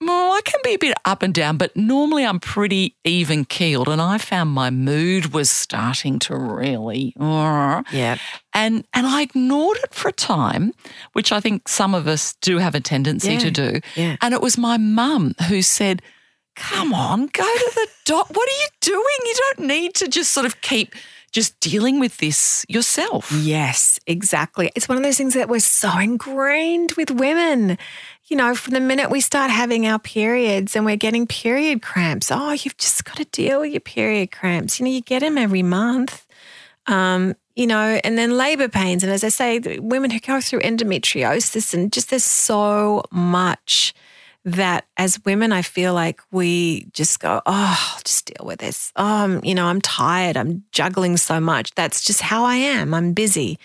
well, 0.00 0.32
I 0.32 0.40
can 0.44 0.60
be 0.64 0.74
a 0.74 0.78
bit 0.78 0.96
up 1.04 1.22
and 1.22 1.34
down, 1.34 1.56
but 1.58 1.76
normally 1.76 2.24
I'm 2.24 2.40
pretty 2.40 2.96
even 3.04 3.44
keeled. 3.44 3.88
And 3.88 4.00
I 4.00 4.18
found 4.18 4.50
my 4.50 4.70
mood 4.70 5.32
was 5.34 5.50
starting 5.50 6.18
to 6.20 6.36
really, 6.36 7.14
uh, 7.20 7.82
Yeah. 7.92 8.16
and 8.54 8.84
and 8.94 9.06
I 9.06 9.22
ignored 9.22 9.78
it 9.84 9.92
for 9.94 10.08
a 10.08 10.12
time, 10.12 10.72
which 11.12 11.32
I 11.32 11.40
think 11.40 11.68
some 11.68 11.94
of 11.94 12.06
us 12.08 12.34
do 12.40 12.58
have 12.58 12.74
a 12.74 12.80
tendency 12.80 13.36
to 13.38 13.50
do. 13.50 13.80
yeah. 13.94 14.16
And 14.22 14.32
it 14.34 14.40
was 14.40 14.56
my 14.56 14.76
mum 14.78 15.34
who 15.48 15.60
said, 15.62 16.00
"Come 16.56 16.94
on, 16.94 17.26
go 17.26 17.44
to 17.44 17.70
the 17.74 17.86
doc. 18.06 18.28
What 18.30 18.48
are 18.48 18.58
you 18.62 18.68
doing? 18.80 19.18
You 19.24 19.34
don't 19.54 19.66
need 19.68 19.94
to 19.96 20.08
just 20.08 20.32
sort 20.32 20.46
of 20.46 20.60
keep 20.62 20.94
just 21.32 21.60
dealing 21.60 22.00
with 22.00 22.16
this 22.18 22.64
yourself." 22.68 23.30
Yes, 23.32 23.98
exactly. 24.06 24.70
It's 24.74 24.88
one 24.88 24.98
of 24.98 25.04
those 25.04 25.16
things 25.18 25.34
that 25.34 25.48
we're 25.48 25.60
so 25.60 25.98
ingrained 25.98 26.92
with 26.96 27.10
women. 27.10 27.76
You 28.30 28.36
know, 28.36 28.54
from 28.54 28.74
the 28.74 28.80
minute 28.80 29.10
we 29.10 29.20
start 29.20 29.50
having 29.50 29.88
our 29.88 29.98
periods 29.98 30.76
and 30.76 30.84
we're 30.84 30.96
getting 30.96 31.26
period 31.26 31.82
cramps, 31.82 32.30
oh, 32.30 32.52
you've 32.52 32.76
just 32.76 33.04
got 33.04 33.16
to 33.16 33.24
deal 33.24 33.60
with 33.60 33.72
your 33.72 33.80
period 33.80 34.30
cramps. 34.30 34.78
You 34.78 34.86
know, 34.86 34.92
you 34.92 35.00
get 35.00 35.20
them 35.20 35.36
every 35.36 35.64
month. 35.64 36.24
Um, 36.86 37.34
you 37.56 37.66
know, 37.66 38.00
and 38.04 38.16
then 38.16 38.36
labor 38.36 38.68
pains. 38.68 39.02
And 39.02 39.12
as 39.12 39.24
I 39.24 39.30
say, 39.30 39.58
women 39.80 40.12
who 40.12 40.20
go 40.20 40.40
through 40.40 40.60
endometriosis 40.60 41.74
and 41.74 41.92
just 41.92 42.10
there's 42.10 42.22
so 42.22 43.02
much 43.10 43.92
that 44.44 44.86
as 44.96 45.22
women, 45.24 45.52
I 45.52 45.62
feel 45.62 45.92
like 45.92 46.20
we 46.30 46.84
just 46.92 47.18
go, 47.18 47.42
oh, 47.44 47.92
I'll 47.94 48.02
just 48.04 48.26
deal 48.26 48.46
with 48.46 48.60
this. 48.60 48.92
Um, 48.94 49.40
you 49.42 49.56
know, 49.56 49.66
I'm 49.66 49.80
tired. 49.80 50.36
I'm 50.36 50.62
juggling 50.70 51.16
so 51.16 51.40
much. 51.40 51.74
That's 51.74 52.02
just 52.02 52.20
how 52.22 52.44
I 52.44 52.54
am. 52.54 52.94
I'm 52.94 53.12
busy. 53.12 53.58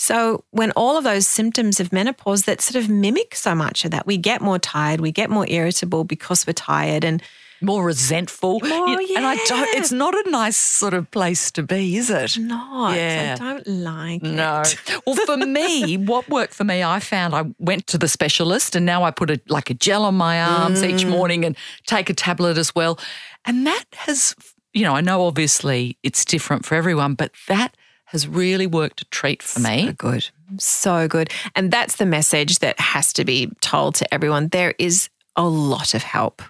So 0.00 0.44
when 0.50 0.70
all 0.76 0.96
of 0.96 1.04
those 1.04 1.26
symptoms 1.26 1.78
of 1.78 1.92
menopause 1.92 2.44
that 2.44 2.62
sort 2.62 2.82
of 2.82 2.88
mimic 2.88 3.34
so 3.34 3.54
much 3.54 3.84
of 3.84 3.90
that, 3.90 4.06
we 4.06 4.16
get 4.16 4.40
more 4.40 4.58
tired, 4.58 4.98
we 4.98 5.12
get 5.12 5.28
more 5.28 5.44
irritable 5.46 6.04
because 6.04 6.46
we're 6.46 6.54
tired, 6.54 7.04
and 7.04 7.22
More 7.60 7.84
resentful. 7.84 8.60
More, 8.60 8.88
You- 8.88 9.14
And 9.18 9.26
I 9.26 9.36
don't, 9.44 9.68
it's 9.76 9.92
not 9.92 10.14
a 10.14 10.30
nice 10.30 10.56
sort 10.56 10.94
of 10.94 11.10
place 11.10 11.50
to 11.50 11.62
be, 11.62 11.98
is 11.98 12.08
it? 12.08 12.38
not. 12.38 12.96
Yeah. 12.96 13.36
I 13.38 13.44
don't 13.44 13.66
like 13.66 14.22
No. 14.22 14.62
it. 14.62 14.76
No. 14.88 15.00
well, 15.06 15.16
for 15.26 15.36
me, 15.36 15.98
what 15.98 16.26
worked 16.30 16.54
for 16.54 16.64
me, 16.64 16.82
I 16.82 16.98
found 17.00 17.34
I 17.34 17.44
went 17.58 17.86
to 17.88 17.98
the 17.98 18.08
specialist 18.08 18.74
and 18.76 18.86
now 18.86 19.04
I 19.04 19.10
put 19.10 19.28
a 19.30 19.38
like 19.48 19.68
a 19.68 19.74
gel 19.74 20.06
on 20.06 20.14
my 20.14 20.40
arms 20.40 20.82
each 20.82 21.04
Mm. 21.04 21.10
morning 21.10 21.44
and 21.44 21.54
take 21.86 22.08
a 22.08 22.14
tablet 22.14 22.56
as 22.56 22.74
well. 22.74 22.98
And 23.44 23.66
that 23.66 23.84
has, 24.06 24.34
you 24.72 24.82
know, 24.84 24.94
I 24.96 25.02
know 25.02 25.26
obviously 25.26 25.98
it's 26.02 26.24
different 26.24 26.64
for 26.64 26.74
everyone, 26.76 27.12
but 27.14 27.32
that 27.48 27.76
has 28.10 28.26
really 28.26 28.66
worked 28.66 29.02
a 29.02 29.04
treat 29.06 29.40
for 29.40 29.60
me. 29.60 29.86
So 29.86 29.92
good. 29.92 30.28
So 30.58 31.08
good. 31.08 31.30
And 31.54 31.70
that's 31.70 31.96
the 31.96 32.06
message 32.06 32.58
that 32.58 32.78
has 32.80 33.12
to 33.12 33.24
be 33.24 33.52
told 33.60 33.94
to 33.96 34.14
everyone. 34.14 34.48
There 34.48 34.74
is 34.78 35.08
a 35.36 35.44
lot 35.44 35.94
of 35.94 36.02
help. 36.02 36.42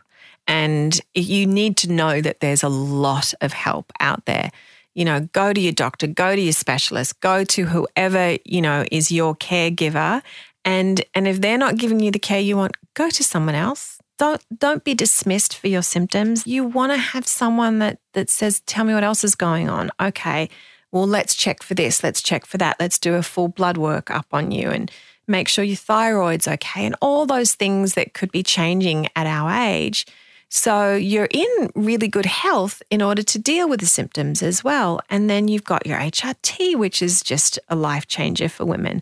And 0.46 0.98
you 1.14 1.46
need 1.46 1.76
to 1.78 1.92
know 1.92 2.22
that 2.22 2.40
there's 2.40 2.62
a 2.62 2.70
lot 2.70 3.34
of 3.42 3.52
help 3.52 3.92
out 4.00 4.24
there. 4.24 4.50
You 4.94 5.04
know, 5.04 5.20
go 5.32 5.52
to 5.52 5.61
your 5.61 5.72
doctor, 5.72 6.06
go 6.06 6.34
to 6.34 6.40
your 6.40 6.54
specialist, 6.54 7.20
go 7.20 7.44
to 7.44 7.66
whoever, 7.66 8.38
you 8.44 8.62
know, 8.62 8.86
is 8.90 9.12
your 9.12 9.36
caregiver. 9.36 10.22
And 10.64 11.04
and 11.14 11.28
if 11.28 11.42
they're 11.42 11.58
not 11.58 11.76
giving 11.76 12.00
you 12.00 12.11
the 12.11 12.18
care 12.18 12.40
you 12.40 12.56
want, 12.56 12.76
go 12.94 13.11
to 13.11 13.22
someone 13.22 13.54
else. 13.54 13.98
Don't 14.18 14.42
don't 14.58 14.82
be 14.82 14.94
dismissed 14.94 15.56
for 15.56 15.68
your 15.68 15.82
symptoms. 15.82 16.46
You 16.46 16.64
want 16.64 16.92
to 16.92 16.98
have 16.98 17.26
someone 17.26 17.80
that 17.80 17.98
that 18.14 18.30
says, 18.30 18.61
"Tell 18.61 18.84
me 18.84 18.94
what 18.94 19.04
else 19.04 19.24
is 19.24 19.34
going 19.34 19.68
on." 19.68 19.90
Okay, 20.00 20.48
well, 20.93 21.07
let's 21.07 21.34
check 21.34 21.62
for 21.62 21.74
this, 21.74 22.03
let's 22.03 22.22
check 22.22 22.47
for 22.47 22.59
that, 22.59 22.76
let's 22.80 22.99
do 22.99 23.14
a 23.14 23.22
full 23.22 23.49
blood 23.49 23.76
work 23.76 24.11
up 24.11 24.26
on 24.32 24.51
you 24.51 24.70
and 24.70 24.91
make 25.28 25.49
sure 25.49 25.64
your 25.64 25.76
thyroid's 25.76 26.49
okay, 26.49 26.84
and 26.84 26.97
all 27.01 27.26
those 27.26 27.55
things 27.55 27.95
that 27.95 28.14
could 28.14 28.32
be 28.32 28.43
changing 28.43 29.09
at 29.14 29.26
our 29.26 29.51
age. 29.51 30.07
So 30.53 30.97
you're 30.97 31.28
in 31.30 31.70
really 31.76 32.09
good 32.09 32.26
health 32.26 32.82
in 32.91 33.03
order 33.03 33.22
to 33.22 33.38
deal 33.38 33.68
with 33.68 33.78
the 33.78 33.86
symptoms 33.86 34.43
as 34.43 34.64
well. 34.64 35.01
And 35.09 35.30
then 35.30 35.47
you've 35.47 35.62
got 35.62 35.86
your 35.86 35.99
HRT, 35.99 36.74
which 36.74 37.03
is 37.03 37.22
just 37.22 37.61
a 37.68 37.76
life 37.76 38.09
changer 38.09 38.49
for 38.49 38.64
women. 38.64 39.01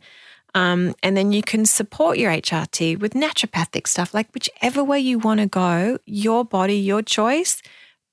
Um, 0.54 0.94
and 1.02 1.16
then 1.16 1.32
you 1.32 1.42
can 1.42 1.64
support 1.64 2.18
your 2.18 2.30
HRT 2.30 2.98
with 3.00 3.14
naturopathic 3.14 3.86
stuff, 3.86 4.12
like 4.12 4.30
whichever 4.34 4.84
way 4.84 5.00
you 5.00 5.18
want 5.18 5.40
to 5.40 5.46
go, 5.46 5.98
your 6.04 6.44
body, 6.44 6.76
your 6.76 7.00
choice. 7.00 7.62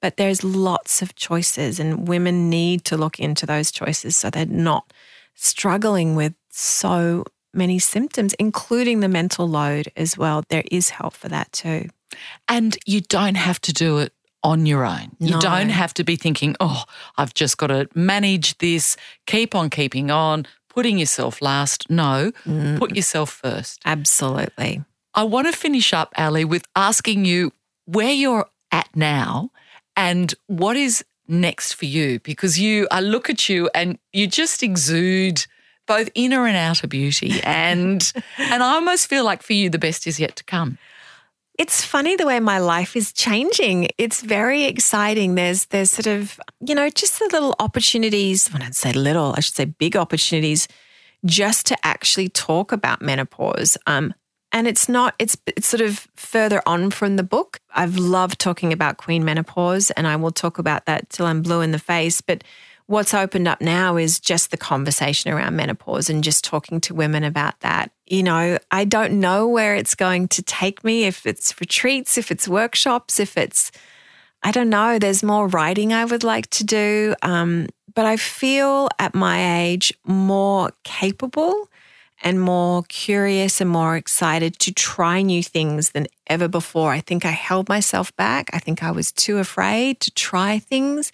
But 0.06 0.18
there's 0.18 0.44
lots 0.44 1.02
of 1.02 1.16
choices, 1.16 1.80
and 1.80 2.08
women 2.08 2.48
need 2.48 2.86
to 2.86 2.96
look 2.96 3.20
into 3.20 3.48
those 3.48 3.72
choices 3.72 4.16
so 4.16 4.30
they're 4.30 4.46
not 4.46 4.94
struggling 5.34 6.16
with 6.16 6.36
so 6.52 7.24
many 7.56 7.80
symptoms, 7.80 8.36
including 8.36 9.00
the 9.00 9.08
mental 9.08 9.48
load 9.50 9.92
as 9.98 10.16
well. 10.16 10.44
There 10.48 10.64
is 10.70 10.90
help 10.92 11.16
for 11.16 11.28
that 11.30 11.52
too. 11.52 11.90
And 12.48 12.78
you 12.86 13.02
don't 13.02 13.34
have 13.34 13.60
to 13.62 13.74
do 13.74 13.98
it 13.98 14.14
on 14.44 14.68
your 14.68 14.86
own. 14.86 15.16
You 15.20 15.32
No. 15.32 15.40
don't 15.40 15.70
have 15.70 15.92
to 15.96 16.04
be 16.04 16.18
thinking, 16.18 16.56
oh, 16.60 16.84
I've 17.18 17.34
just 17.34 17.58
got 17.58 17.68
to 17.74 17.90
manage 17.96 18.60
this, 18.60 18.96
keep 19.26 19.56
on 19.56 19.72
keeping 19.72 20.12
on, 20.12 20.46
putting 20.70 21.00
yourself 21.00 21.42
last. 21.42 21.90
No, 21.90 22.32
mm. 22.46 22.78
put 22.78 22.96
yourself 22.96 23.32
first. 23.32 23.82
Absolutely. 23.86 24.84
I 25.16 25.24
want 25.24 25.48
to 25.48 25.52
finish 25.52 25.94
up, 25.94 26.14
Ali, 26.16 26.46
with 26.46 26.64
asking 26.76 27.26
you 27.26 27.54
where 27.86 28.12
you're 28.12 28.46
at 28.72 28.90
now 28.96 29.50
and 29.96 30.34
what 30.48 30.76
is 30.76 31.04
next 31.28 31.74
for 31.74 31.86
you 31.86 32.20
because 32.20 32.60
you 32.60 32.88
I 32.92 33.02
look 33.02 33.30
at 33.30 33.50
you 33.50 33.70
and 33.74 33.98
you 34.14 34.28
just 34.28 34.62
exude 34.62 35.46
both 35.88 36.10
inner 36.16 36.46
and 36.46 36.58
outer 36.58 36.88
beauty 36.88 37.42
and 37.44 38.12
and 38.38 38.64
I 38.64 38.74
almost 38.74 39.08
feel 39.08 39.24
like 39.26 39.42
for 39.42 39.54
you 39.54 39.70
the 39.70 39.80
best 39.80 40.08
is 40.08 40.20
yet 40.20 40.36
to 40.38 40.44
come. 40.44 40.78
It's 41.58 41.86
funny 41.86 42.18
the 42.18 42.26
way 42.26 42.42
my 42.42 42.60
life 42.60 42.98
is 42.98 43.14
changing. 43.14 43.88
It's 43.98 44.22
very 44.22 44.66
exciting. 44.66 45.36
There's 45.36 45.66
there's 45.66 45.92
sort 45.92 46.08
of, 46.08 46.40
you 46.60 46.76
know, 46.76 46.90
just 46.90 47.18
the 47.20 47.30
little 47.32 47.56
opportunities, 47.60 48.50
when 48.50 48.62
I'd 48.62 48.76
say 48.76 48.92
little, 48.92 49.34
I 49.38 49.40
should 49.40 49.56
say 49.56 49.66
big 49.66 49.96
opportunities 49.96 50.68
just 51.24 51.66
to 51.68 51.78
actually 51.86 52.30
talk 52.30 52.72
about 52.72 53.02
menopause. 53.02 53.78
Um 53.88 54.14
and 54.56 54.70
it's 54.70 54.88
not 54.88 55.14
it's 55.20 55.38
it's 55.46 55.68
sort 55.68 55.82
of 55.82 56.08
further 56.16 56.62
on 56.66 56.90
from 56.90 57.18
the 57.18 57.24
book. 57.24 57.60
I've 57.76 57.98
loved 57.98 58.40
talking 58.40 58.72
about 58.72 58.96
queen 58.96 59.26
menopause 59.26 59.92
and 59.92 60.08
I 60.08 60.16
will 60.16 60.32
talk 60.32 60.58
about 60.58 60.86
that 60.86 61.10
till 61.10 61.26
I'm 61.26 61.42
blue 61.42 61.60
in 61.60 61.72
the 61.72 61.78
face, 61.78 62.22
but 62.22 62.42
what's 62.88 63.14
opened 63.14 63.50
up 63.50 63.60
now 63.60 63.98
is 63.98 64.18
just 64.18 64.52
the 64.52 64.58
conversation 64.58 65.30
around 65.30 65.58
menopause 65.58 66.10
and 66.10 66.24
just 66.24 66.46
talking 66.46 66.80
to 66.82 66.94
women 66.94 67.26
about 67.26 67.60
that. 67.60 67.92
You 68.08 68.24
know, 68.24 68.58
I 68.72 68.86
don't 68.86 69.20
know 69.20 69.46
where 69.46 69.76
it's 69.76 69.94
going 69.94 70.30
to 70.30 70.42
take 70.42 70.86
me, 70.86 71.04
if 71.04 71.26
it's 71.26 71.60
retreats, 71.60 72.18
if 72.18 72.32
it's 72.32 72.48
workshops, 72.48 73.20
if 73.20 73.38
it's, 73.38 73.74
I 74.42 74.52
don't 74.52 74.70
know, 74.70 75.00
there's 75.00 75.22
more 75.22 75.48
writing 75.48 75.92
I 75.92 76.06
would 76.06 76.24
like 76.24 76.50
to 76.52 76.64
do. 76.64 77.14
Um, 77.24 77.68
but 77.94 78.06
I 78.06 78.16
feel 78.16 78.88
at 79.00 79.16
my 79.16 79.64
age 79.64 79.94
more 80.06 80.72
capable 80.86 81.70
and 82.24 82.42
more 82.42 82.84
curious 82.88 83.62
and 83.62 83.70
more 83.70 83.96
excited 83.96 84.58
to 84.60 84.74
try 84.74 85.22
new 85.22 85.44
things 85.44 85.92
than 85.92 86.08
ever 86.28 86.48
before. 86.48 86.92
I 86.92 87.02
think 87.02 87.26
I 87.26 87.32
held 87.32 87.70
myself 87.70 88.16
back. 88.16 88.50
I 88.54 88.60
think 88.60 88.84
I 88.84 88.92
was 88.92 89.12
too 89.12 89.38
afraid 89.38 90.00
to 90.02 90.12
try 90.12 90.60
things. 90.60 91.12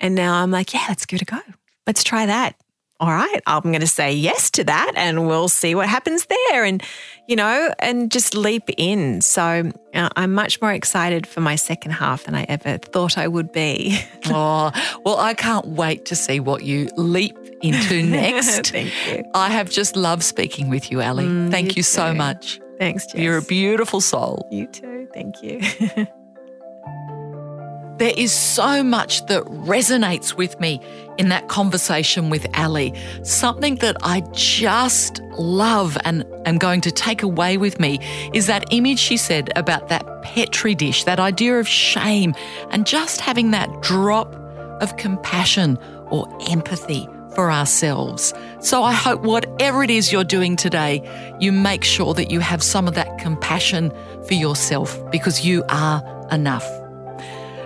And 0.00 0.14
now 0.14 0.42
I'm 0.42 0.50
like, 0.50 0.72
yeah, 0.72 0.84
let's 0.88 1.06
give 1.06 1.20
it 1.20 1.22
a 1.22 1.24
go. 1.24 1.40
Let's 1.86 2.04
try 2.04 2.26
that. 2.26 2.56
All 3.00 3.08
right, 3.10 3.40
I'm 3.46 3.62
going 3.62 3.80
to 3.80 3.86
say 3.86 4.12
yes 4.12 4.50
to 4.52 4.64
that 4.64 4.92
and 4.96 5.28
we'll 5.28 5.48
see 5.48 5.76
what 5.76 5.88
happens 5.88 6.26
there. 6.26 6.64
And, 6.64 6.82
you 7.28 7.36
know, 7.36 7.72
and 7.78 8.10
just 8.10 8.34
leap 8.34 8.68
in. 8.76 9.20
So 9.20 9.70
uh, 9.94 10.08
I'm 10.16 10.34
much 10.34 10.60
more 10.60 10.72
excited 10.72 11.24
for 11.24 11.40
my 11.40 11.54
second 11.54 11.92
half 11.92 12.24
than 12.24 12.34
I 12.34 12.42
ever 12.48 12.78
thought 12.78 13.16
I 13.16 13.28
would 13.28 13.52
be. 13.52 14.00
Oh, 14.30 14.72
well, 15.04 15.16
I 15.18 15.32
can't 15.34 15.66
wait 15.68 16.04
to 16.06 16.16
see 16.16 16.38
what 16.40 16.62
you 16.62 16.90
leap 16.96 17.36
into 17.62 18.02
next. 18.06 18.72
Thank 18.72 18.92
you. 19.06 19.24
I 19.32 19.48
have 19.48 19.70
just 19.70 19.96
loved 19.96 20.22
speaking 20.22 20.68
with 20.68 20.90
you, 20.90 21.00
Ali. 21.00 21.24
Mm, 21.24 21.50
Thank 21.50 21.68
you 21.68 21.74
you 21.76 21.82
so 21.84 22.12
much. 22.12 22.60
Thanks, 22.78 23.06
Jess. 23.06 23.14
You're 23.14 23.38
a 23.38 23.42
beautiful 23.42 24.00
soul. 24.00 24.46
You 24.50 24.66
too. 24.66 25.08
Thank 25.14 25.42
you. 25.42 26.06
There 27.98 28.14
is 28.16 28.32
so 28.32 28.84
much 28.84 29.26
that 29.26 29.42
resonates 29.44 30.34
with 30.34 30.60
me 30.60 30.80
in 31.18 31.30
that 31.30 31.48
conversation 31.48 32.30
with 32.30 32.46
Ali. 32.56 32.94
Something 33.24 33.74
that 33.76 33.96
I 34.02 34.20
just 34.32 35.20
love 35.36 35.98
and 36.04 36.24
am 36.46 36.58
going 36.58 36.80
to 36.82 36.92
take 36.92 37.24
away 37.24 37.56
with 37.56 37.80
me 37.80 37.98
is 38.32 38.46
that 38.46 38.64
image 38.70 39.00
she 39.00 39.16
said 39.16 39.50
about 39.56 39.88
that 39.88 40.22
Petri 40.22 40.76
dish, 40.76 41.02
that 41.04 41.18
idea 41.18 41.58
of 41.58 41.66
shame, 41.66 42.36
and 42.70 42.86
just 42.86 43.20
having 43.20 43.50
that 43.50 43.68
drop 43.82 44.32
of 44.80 44.96
compassion 44.96 45.76
or 46.10 46.28
empathy 46.48 47.08
for 47.34 47.50
ourselves. 47.50 48.32
So 48.60 48.84
I 48.84 48.92
hope 48.92 49.22
whatever 49.22 49.82
it 49.82 49.90
is 49.90 50.12
you're 50.12 50.22
doing 50.22 50.54
today, 50.54 51.02
you 51.40 51.50
make 51.50 51.82
sure 51.82 52.14
that 52.14 52.30
you 52.30 52.38
have 52.38 52.62
some 52.62 52.86
of 52.86 52.94
that 52.94 53.18
compassion 53.18 53.92
for 54.28 54.34
yourself 54.34 54.98
because 55.10 55.44
you 55.44 55.64
are 55.68 56.28
enough. 56.30 56.64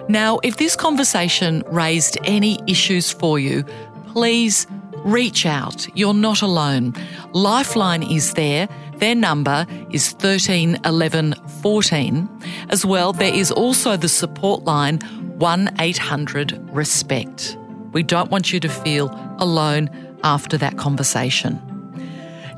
Now, 0.08 0.40
if 0.42 0.56
this 0.56 0.76
conversation 0.76 1.62
raised 1.68 2.18
any 2.24 2.58
issues 2.66 3.10
for 3.10 3.38
you, 3.38 3.64
please 4.08 4.66
reach 5.04 5.46
out. 5.46 5.86
You're 5.96 6.14
not 6.14 6.42
alone. 6.42 6.94
Lifeline 7.32 8.02
is 8.02 8.34
there. 8.34 8.68
Their 8.96 9.14
number 9.14 9.66
is 9.90 10.10
13 10.12 10.78
11 10.84 11.34
14. 11.62 12.28
As 12.68 12.84
well, 12.84 13.12
there 13.12 13.34
is 13.34 13.50
also 13.50 13.96
the 13.96 14.08
support 14.08 14.64
line 14.64 14.98
1 15.38 15.76
800 15.78 16.60
RESPECT. 16.72 17.56
We 17.92 18.02
don't 18.02 18.30
want 18.30 18.52
you 18.52 18.60
to 18.60 18.68
feel 18.68 19.10
alone 19.38 19.90
after 20.24 20.56
that 20.58 20.78
conversation. 20.78 21.60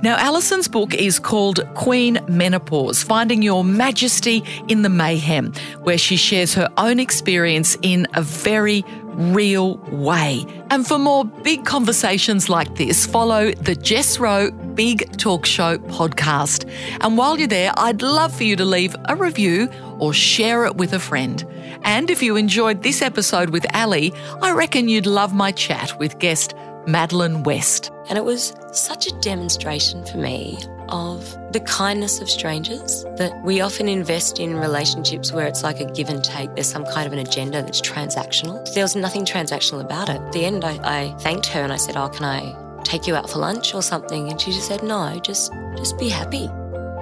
Now, 0.04 0.16
Alison's 0.18 0.68
book 0.68 0.92
is 0.92 1.18
called 1.18 1.66
Queen 1.72 2.18
Menopause 2.28 3.02
Finding 3.02 3.40
Your 3.40 3.64
Majesty 3.64 4.44
in 4.68 4.82
the 4.82 4.90
Mayhem, 4.90 5.54
where 5.80 5.96
she 5.96 6.18
shares 6.18 6.52
her 6.52 6.70
own 6.76 7.00
experience 7.00 7.78
in 7.80 8.06
a 8.12 8.20
very 8.20 8.84
real 9.14 9.78
way. 9.90 10.44
And 10.68 10.86
for 10.86 10.98
more 10.98 11.24
big 11.24 11.64
conversations 11.64 12.50
like 12.50 12.76
this, 12.76 13.06
follow 13.06 13.52
the 13.52 13.74
Jess 13.74 14.18
Rowe 14.18 14.50
Big 14.50 15.16
Talk 15.16 15.46
Show 15.46 15.78
podcast. 15.78 16.70
And 17.00 17.16
while 17.16 17.38
you're 17.38 17.48
there, 17.48 17.72
I'd 17.78 18.02
love 18.02 18.36
for 18.36 18.44
you 18.44 18.56
to 18.56 18.64
leave 18.66 18.94
a 19.06 19.16
review 19.16 19.70
or 19.98 20.12
share 20.12 20.66
it 20.66 20.76
with 20.76 20.92
a 20.92 20.98
friend. 20.98 21.46
And 21.82 22.10
if 22.10 22.22
you 22.22 22.36
enjoyed 22.36 22.82
this 22.82 23.00
episode 23.00 23.50
with 23.50 23.64
Ali, 23.74 24.12
I 24.42 24.52
reckon 24.52 24.90
you'd 24.90 25.06
love 25.06 25.32
my 25.34 25.50
chat 25.50 25.98
with 25.98 26.18
guest 26.18 26.54
Madeleine 26.86 27.42
West. 27.42 27.90
And 28.08 28.18
it 28.18 28.24
was 28.24 28.54
such 28.72 29.06
a 29.06 29.20
demonstration 29.20 30.04
for 30.04 30.18
me 30.18 30.58
of 30.88 31.36
the 31.52 31.60
kindness 31.60 32.20
of 32.20 32.28
strangers 32.28 33.04
that 33.16 33.32
we 33.42 33.60
often 33.60 33.88
invest 33.88 34.38
in 34.38 34.56
relationships 34.56 35.32
where 35.32 35.46
it's 35.46 35.62
like 35.62 35.80
a 35.80 35.86
give 35.92 36.08
and 36.08 36.22
take. 36.22 36.54
There's 36.54 36.68
some 36.68 36.84
kind 36.84 37.06
of 37.06 37.12
an 37.12 37.18
agenda 37.18 37.62
that's 37.62 37.80
transactional. 37.80 38.72
There 38.74 38.84
was 38.84 38.94
nothing 38.94 39.24
transactional 39.24 39.80
about 39.80 40.08
it. 40.08 40.20
At 40.20 40.32
the 40.32 40.44
end, 40.44 40.64
I, 40.64 40.78
I 40.82 41.14
thanked 41.18 41.46
her 41.46 41.62
and 41.62 41.72
I 41.72 41.76
said, 41.76 41.96
Oh, 41.96 42.08
can 42.08 42.24
I 42.24 42.82
take 42.82 43.06
you 43.06 43.14
out 43.16 43.30
for 43.30 43.38
lunch 43.38 43.74
or 43.74 43.82
something? 43.82 44.30
And 44.30 44.40
she 44.40 44.52
just 44.52 44.68
said, 44.68 44.82
No, 44.82 45.18
just, 45.20 45.52
just 45.76 45.98
be 45.98 46.08
happy. 46.08 46.50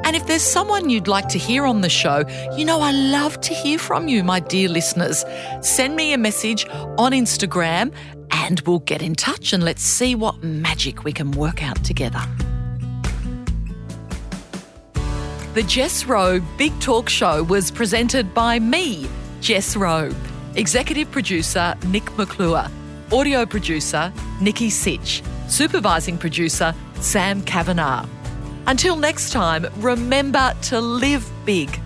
And 0.05 0.17
if 0.17 0.27
there's 0.27 0.43
someone 0.43 0.91
you'd 0.91 1.07
like 1.07 1.29
to 1.29 1.39
hear 1.39 1.65
on 1.65 1.81
the 1.81 1.89
show, 1.89 2.25
you 2.57 2.65
know, 2.65 2.81
I 2.81 2.91
love 2.91 3.41
to 3.43 3.55
hear 3.55 3.79
from 3.79 4.09
you, 4.09 4.25
my 4.25 4.41
dear 4.41 4.69
listeners. 4.69 5.25
Send 5.61 5.95
me 5.95 6.13
a 6.13 6.19
message 6.19 6.69
on 6.99 7.13
Instagram 7.13 7.93
and 8.33 8.61
we'll 8.61 8.81
get 8.81 9.03
in 9.03 9.15
touch 9.15 9.53
and 9.53 9.63
let's 9.63 9.83
see 9.83 10.15
what 10.15 10.43
magic 10.43 11.05
we 11.05 11.13
can 11.13 11.31
work 11.33 11.63
out 11.63 11.83
together. 11.85 12.21
The 15.55 15.63
Jess 15.63 16.07
Rowe 16.07 16.41
Big 16.57 16.79
Talk 16.81 17.09
Show 17.11 17.43
was 17.43 17.71
presented 17.71 18.33
by 18.33 18.59
me, 18.59 19.07
Jess 19.41 19.77
Rowe, 19.77 20.11
executive 20.55 21.11
producer 21.11 21.75
Nic 21.89 22.17
McClure, 22.17 22.67
audio 23.13 23.45
producer 23.45 24.11
Nikki 24.41 24.71
Sitch, 24.71 25.23
supervising 25.49 26.17
producer 26.17 26.75
Sam 27.01 27.43
Kavanagh. 27.43 28.07
Until 28.67 28.97
next 28.97 29.31
time, 29.33 29.67
remember 29.77 30.55
to 30.63 30.81
live 30.81 31.31
big. 31.45 31.79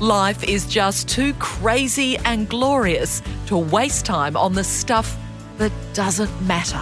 Life 0.00 0.44
is 0.44 0.66
just 0.66 1.08
too 1.08 1.32
crazy 1.34 2.18
and 2.18 2.46
glorious 2.48 3.22
to 3.46 3.56
waste 3.56 4.04
time 4.04 4.36
on 4.36 4.52
the 4.52 4.64
stuff 4.64 5.16
that 5.58 5.72
doesn't 5.94 6.46
matter. 6.46 6.80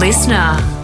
LiSTNR. 0.00 0.75